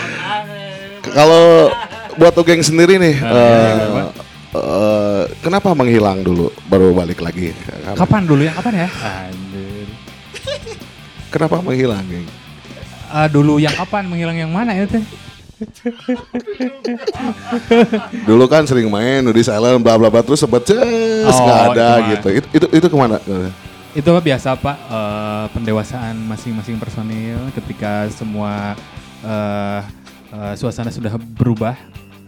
Kalau 1.12 1.70
buat 2.16 2.34
Ugeng 2.40 2.64
sendiri 2.64 2.96
nih, 2.96 3.20
Ah, 3.20 3.28
eh, 3.28 3.36
iya, 3.36 3.86
iya, 3.92 4.04
eh, 4.56 5.22
kenapa 5.44 5.76
menghilang 5.76 6.24
dulu 6.24 6.48
baru 6.72 6.96
balik 6.96 7.20
lagi? 7.20 7.52
Kapan 7.94 8.24
dulu 8.24 8.48
ya? 8.48 8.52
Kapan 8.56 8.74
ya? 8.84 8.88
Anjir. 9.04 9.88
Kenapa 11.28 11.60
menghilang, 11.60 12.00
geng? 12.08 12.24
Ah, 13.16 13.32
dulu 13.32 13.56
yang 13.56 13.72
kapan 13.72 14.04
menghilang 14.12 14.36
yang 14.36 14.52
mana 14.52 14.76
ya 14.76 14.84
teh? 14.84 15.00
Dulu 18.28 18.44
kan 18.44 18.68
sering 18.68 18.92
main 18.92 19.24
di 19.24 19.40
silent 19.40 19.80
bla 19.80 19.96
bla 19.96 20.12
bla 20.12 20.20
terus 20.20 20.44
sempet 20.44 20.68
ces 20.68 21.32
Oh, 21.32 21.72
ada 21.72 22.12
itu 22.12 22.12
gitu. 22.12 22.28
Itu 22.28 22.46
itu, 22.52 22.66
itu 22.76 22.86
ke 22.92 22.96
mana? 22.96 23.16
Itu 23.96 24.12
mah 24.12 24.20
biasa 24.20 24.52
pak 24.60 24.76
eh, 24.76 25.46
pendewasaan 25.56 26.12
masing-masing 26.28 26.76
personil 26.76 27.40
ketika 27.56 28.04
semua 28.12 28.76
eh, 29.24 29.80
eh, 30.36 30.54
suasana 30.60 30.92
sudah 30.92 31.16
berubah 31.16 31.72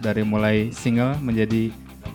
dari 0.00 0.24
mulai 0.24 0.72
single 0.72 1.20
menjadi 1.20 1.68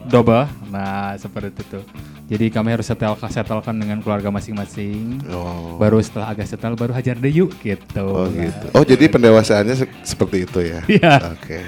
double. 0.09 0.49
Nah 0.73 1.13
seperti 1.21 1.61
itu. 1.61 1.81
Jadi 2.23 2.47
kami 2.47 2.71
harus 2.71 2.83
settle 2.83 3.15
settlekan 3.19 3.75
dengan 3.75 3.99
keluarga 3.99 4.27
masing-masing. 4.29 5.19
Oh. 5.27 5.75
Baru 5.75 5.99
setelah 5.99 6.31
agak 6.31 6.47
settle 6.47 6.73
baru 6.73 6.91
hajar 6.91 7.15
deh 7.15 7.29
yuk 7.29 7.51
gitu. 7.59 8.01
Oh 8.01 8.25
gitu. 8.31 8.65
Oh 8.71 8.81
jadi 8.81 9.05
pendewasaannya 9.07 9.75
se- 9.75 9.91
seperti 10.01 10.47
itu 10.47 10.59
ya? 10.63 10.79
Iya. 10.87 11.13
Oke. 11.35 11.59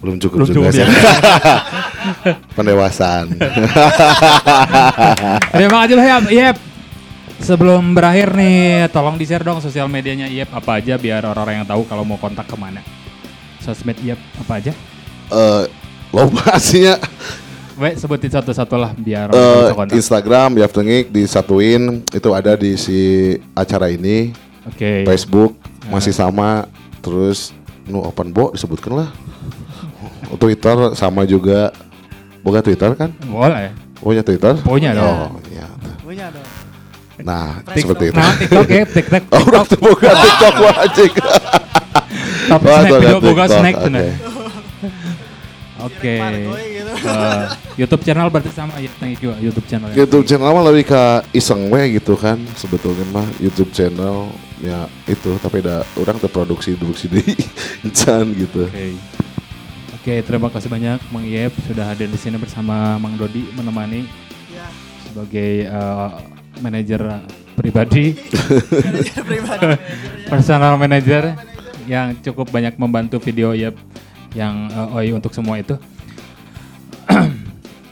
Belum 0.00 0.16
cukup 0.16 0.42
Belum 0.42 0.48
juga 0.48 0.68
cukup 0.72 0.72
sih. 0.72 0.80
ya. 0.80 0.88
Pendewasaan. 2.56 3.26
Terima 5.52 5.76
kasih 5.84 5.94
lah 5.94 6.06
ya, 6.06 6.16
Yep. 6.24 6.56
Sebelum 7.34 7.92
berakhir 7.92 8.30
nih, 8.32 8.88
tolong 8.88 9.18
di-share 9.18 9.42
dong 9.42 9.58
sosial 9.60 9.84
medianya 9.84 10.24
Yep 10.24 10.54
apa 10.54 10.80
aja 10.80 10.94
biar 10.96 11.20
orang-orang 11.20 11.60
yang 11.60 11.68
tahu 11.68 11.84
kalau 11.84 12.00
mau 12.00 12.16
kontak 12.16 12.46
ke 12.46 12.56
mana. 12.56 12.80
Sosmed 13.60 13.98
Yep 14.00 14.16
apa 14.40 14.52
aja? 14.56 14.72
Eh 15.28 15.64
loba 16.10 16.54
sih 16.62 16.86
ya. 16.86 16.94
We, 17.74 17.98
sebutin 17.98 18.30
satu-satu 18.30 18.78
lah 18.78 18.94
biar 18.94 19.34
kontak. 19.74 19.98
Instagram 19.98 20.62
Yaf 20.62 20.70
Tengik 20.70 21.10
disatuin 21.10 22.06
itu 22.06 22.28
ada 22.30 22.54
di 22.54 22.78
si 22.78 22.98
acara 23.50 23.90
ini. 23.90 24.30
Oke. 24.62 25.02
Facebook 25.02 25.58
masih 25.90 26.14
sama. 26.14 26.70
Terus 27.02 27.50
nu 27.84 28.00
open 28.00 28.30
bo 28.30 28.54
disebutkan 28.54 29.04
lah. 29.04 29.08
Twitter 30.38 30.94
sama 30.94 31.26
juga. 31.26 31.74
Boga 32.44 32.60
Twitter 32.62 32.94
kan? 32.94 33.10
Boleh. 33.26 33.72
Punya 33.98 34.22
Twitter? 34.22 34.54
Punya 34.62 34.94
dong. 34.94 35.34
Oh 35.34 35.42
iya. 35.50 35.66
Punya 36.04 36.26
dong. 36.30 36.46
Nah, 37.24 37.62
Tik- 37.72 37.86
seperti 37.86 38.04
itu. 38.10 38.18
Nah, 38.18 38.32
TikTok 38.36 38.68
ya, 38.68 38.84
TikTok. 38.84 39.22
Oh, 39.34 39.42
udah 39.48 39.62
tuh 39.64 39.78
boga 39.78 40.10
TikTok 40.26 40.54
wajib. 40.60 41.10
Wah, 42.50 42.80
snack 42.84 43.00
boga 43.22 43.44
TikTok, 43.48 43.48
snack 43.48 43.74
tuh 43.80 43.90
oke. 45.84 46.14
Margoy 46.16 46.64
gitu. 46.80 46.92
Eh, 47.04 47.44
YouTube 47.76 48.02
channel 48.06 48.28
berarti 48.32 48.50
sama 48.54 48.74
ya, 48.80 48.90
thank 48.96 49.20
you 49.20 49.30
YouTube 49.38 49.66
channel. 49.68 49.88
YouTube 49.92 50.24
channel 50.24 50.50
mah 50.50 50.64
lebih 50.72 50.84
ke 50.88 51.02
iseng 51.36 51.68
we 51.68 52.00
gitu 52.00 52.16
kan 52.16 52.40
sebetulnya 52.56 53.04
mah 53.12 53.26
YouTube 53.38 53.70
channel 53.76 54.32
ya 54.62 54.88
itu 55.04 55.36
tapi 55.42 55.60
ada 55.60 55.84
orang 56.00 56.16
terproduksi 56.16 56.72
produksi 56.78 57.06
di 57.12 57.20
Incan 57.86 58.32
gitu. 58.32 58.64
Oke. 58.70 58.96
Oke, 60.04 60.20
terima 60.20 60.52
kasih 60.52 60.68
banyak 60.68 61.00
Mang 61.08 61.24
Yep 61.24 61.52
sudah 61.64 61.84
hadir 61.88 62.12
di 62.12 62.20
sini 62.20 62.36
bersama 62.36 63.00
Mang 63.00 63.16
Dodi 63.16 63.48
menemani 63.56 64.04
Ya, 64.52 64.68
sebagai 65.08 65.64
eh, 65.64 66.08
manajer 66.60 67.24
pribadi, 67.56 68.14
manajer 68.70 69.22
pribadi. 69.24 69.66
personal 70.30 70.76
manager 70.76 71.34
yang 71.88 72.14
cukup 72.20 72.52
banyak 72.52 72.76
membantu 72.76 73.16
video 73.18 73.56
Yep 73.56 73.74
yang 74.34 74.68
eh, 74.68 74.94
OI 74.94 75.08
untuk 75.14 75.32
semua 75.32 75.56
itu. 75.62 75.78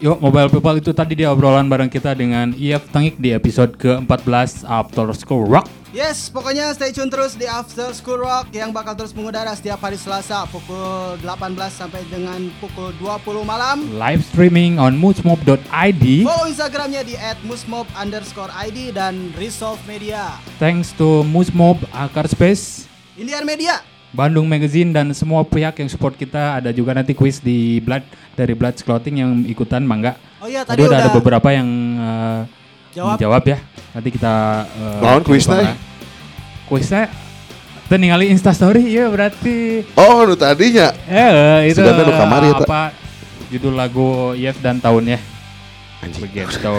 Yuk, 0.02 0.18
Mobile 0.18 0.50
People 0.50 0.82
itu 0.82 0.90
tadi 0.90 1.14
dia 1.14 1.30
obrolan 1.30 1.70
bareng 1.70 1.86
kita 1.86 2.18
dengan 2.18 2.50
IF 2.58 2.90
Tengik 2.90 3.22
di 3.22 3.30
episode 3.30 3.78
ke-14 3.78 4.66
After 4.66 5.06
School 5.14 5.46
Rock. 5.46 5.70
Yes, 5.94 6.26
pokoknya 6.32 6.72
stay 6.74 6.90
tune 6.90 7.06
terus 7.12 7.38
di 7.38 7.44
After 7.46 7.92
School 7.92 8.24
Rock 8.24 8.50
yang 8.50 8.74
bakal 8.74 8.98
terus 8.98 9.14
mengudara 9.14 9.54
setiap 9.54 9.78
hari 9.78 10.00
Selasa 10.00 10.48
pukul 10.50 11.20
18 11.22 11.54
sampai 11.68 12.02
dengan 12.10 12.50
pukul 12.58 12.96
20 12.98 13.46
malam. 13.46 13.86
Live 13.94 14.26
streaming 14.26 14.80
on 14.80 14.98
moodsmob.id. 14.98 16.04
Follow 16.26 16.48
Instagramnya 16.48 17.04
di 17.06 17.14
@musmob 17.46 17.86
underscore 17.92 18.50
ID 18.56 18.90
dan 18.90 19.30
Resolve 19.36 19.78
Media. 19.86 20.34
Thanks 20.56 20.96
to 20.96 21.22
Moosmob, 21.28 21.78
Akar 21.94 22.26
Space, 22.26 22.90
Indian 23.14 23.46
Media. 23.46 23.91
Bandung 24.12 24.44
Magazine 24.44 24.92
dan 24.92 25.08
semua 25.12 25.40
pihak 25.40 25.72
yang 25.74 25.88
support 25.88 26.12
kita 26.12 26.60
ada 26.60 26.68
juga 26.68 26.92
nanti 26.92 27.16
quiz 27.16 27.40
di 27.40 27.80
Blood 27.80 28.04
dari 28.32 28.52
Blood 28.52 28.76
Clothing 28.78 29.16
yang 29.16 29.30
ikutan 29.42 29.80
mangga. 29.80 30.20
Oh 30.36 30.46
iya 30.46 30.62
Tadi 30.62 30.76
tadi 30.76 30.80
udah, 30.84 30.90
udah, 30.92 31.00
ada 31.02 31.10
beberapa 31.10 31.48
yang 31.48 31.68
eh, 31.96 32.40
Jawab. 32.92 33.16
menjawab 33.16 33.42
ya. 33.46 33.58
Nanti 33.92 34.08
kita 34.12 34.34
eh, 34.68 35.00
Naon 35.00 35.22
kuisna, 35.24 35.56
coba. 35.56 35.72
Kuisnya 36.68 37.02
Teu 37.82 37.96
ningali 37.96 38.28
Insta 38.28 38.52
story 38.52 38.88
ya 38.88 39.08
berarti 39.08 39.84
Oh, 39.94 40.24
nu 40.24 40.32
tadinya. 40.32 40.92
eh 41.04 41.68
itu 41.68 41.80
Sudah 41.80 41.92
ada 41.92 42.04
nu 42.04 42.12
kamari 42.12 42.48
eta. 42.48 42.64
apa 42.64 42.80
judul 43.48 43.76
lagu 43.76 44.32
Yev 44.32 44.56
dan 44.60 44.76
tahunnya 44.76 45.20
Anjing. 46.00 46.20
begitu. 46.20 46.76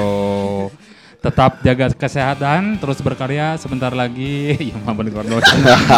Tetap 1.24 1.64
jaga 1.64 1.88
kesehatan, 1.96 2.84
terus 2.84 3.00
berkarya 3.00 3.56
sebentar 3.56 3.96
lagi. 3.96 4.60
Ya 4.60 4.76
bener 4.92 5.16
bener. 5.16 5.40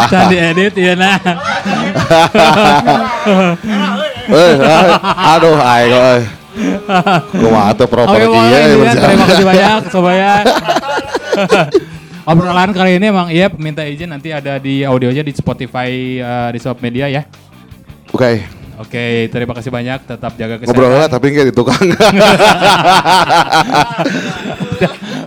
Can 0.05 0.29
diedit 0.29 0.77
ya 0.77 0.93
nah. 0.93 1.17
Eh, 4.25 4.57
eh, 4.57 4.85
aduh 5.37 5.53
ayo 5.61 6.17
eh. 6.17 6.25
Kumaha 7.29 7.77
teu 7.77 7.85
proper 7.85 8.25
Oke, 8.25 8.33
ieu 8.33 8.81
ya, 8.81 8.93
terima 8.97 9.25
kasih 9.29 9.45
banyak 9.45 9.81
Sobaya. 9.93 10.41
Obrolan 12.25 12.73
kali 12.73 12.97
ini 12.97 13.13
Bang 13.13 13.29
Iep 13.29 13.53
minta 13.61 13.85
izin 13.85 14.09
nanti 14.09 14.33
ada 14.33 14.57
di 14.57 14.81
audionya 14.81 15.21
di 15.21 15.29
Spotify 15.29 16.17
eh, 16.17 16.49
di 16.53 16.59
Sob 16.61 16.81
Media 16.81 17.05
ya. 17.05 17.21
Oke, 18.09 18.49
Oke, 18.75 19.31
terima 19.31 19.55
kasih 19.55 19.71
banyak. 19.71 20.03
Tetap 20.03 20.35
jaga 20.35 20.59
kesehatan. 20.59 20.75
ngobrol 20.75 20.99
lah 20.99 21.07
tapi 21.07 21.31
enggak 21.31 21.47
di 21.47 21.55
tukang. 21.55 21.79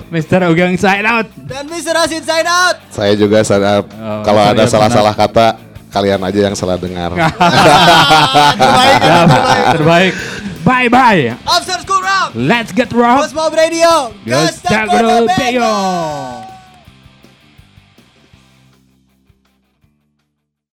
Mr. 0.09 0.41
Ugeng 0.47 0.75
sign 0.75 1.05
out. 1.05 1.29
Dan 1.37 1.67
Mr. 1.67 1.93
Asin 1.95 2.21
sign 2.21 2.45
out. 2.45 2.77
Saya 2.89 3.13
juga 3.13 3.41
sadar 3.43 3.85
Oh, 3.85 4.23
kalau 4.23 4.43
ada 4.43 4.65
salah-salah 4.65 5.13
kata 5.13 5.57
kalian 5.89 6.21
aja 6.21 6.41
yang 6.43 6.55
salah 6.55 6.77
dengar. 6.77 7.13
Terbaik, 8.61 8.97
Ya, 8.99 9.17
terbaik. 9.25 9.65
terbaik. 9.75 10.13
Bye 10.61 10.89
bye. 10.89 11.23
After 11.45 11.81
School 11.81 12.03
Rock. 12.03 12.29
Let's 12.35 12.73
get 12.73 12.93
rock. 12.93 13.25
Musmob 13.25 13.53
Radio. 13.53 14.13
Gas 14.23 14.61
Gas 14.61 14.69
tak 14.69 14.85
Tagro 14.87 15.25
Bego. 15.27 15.73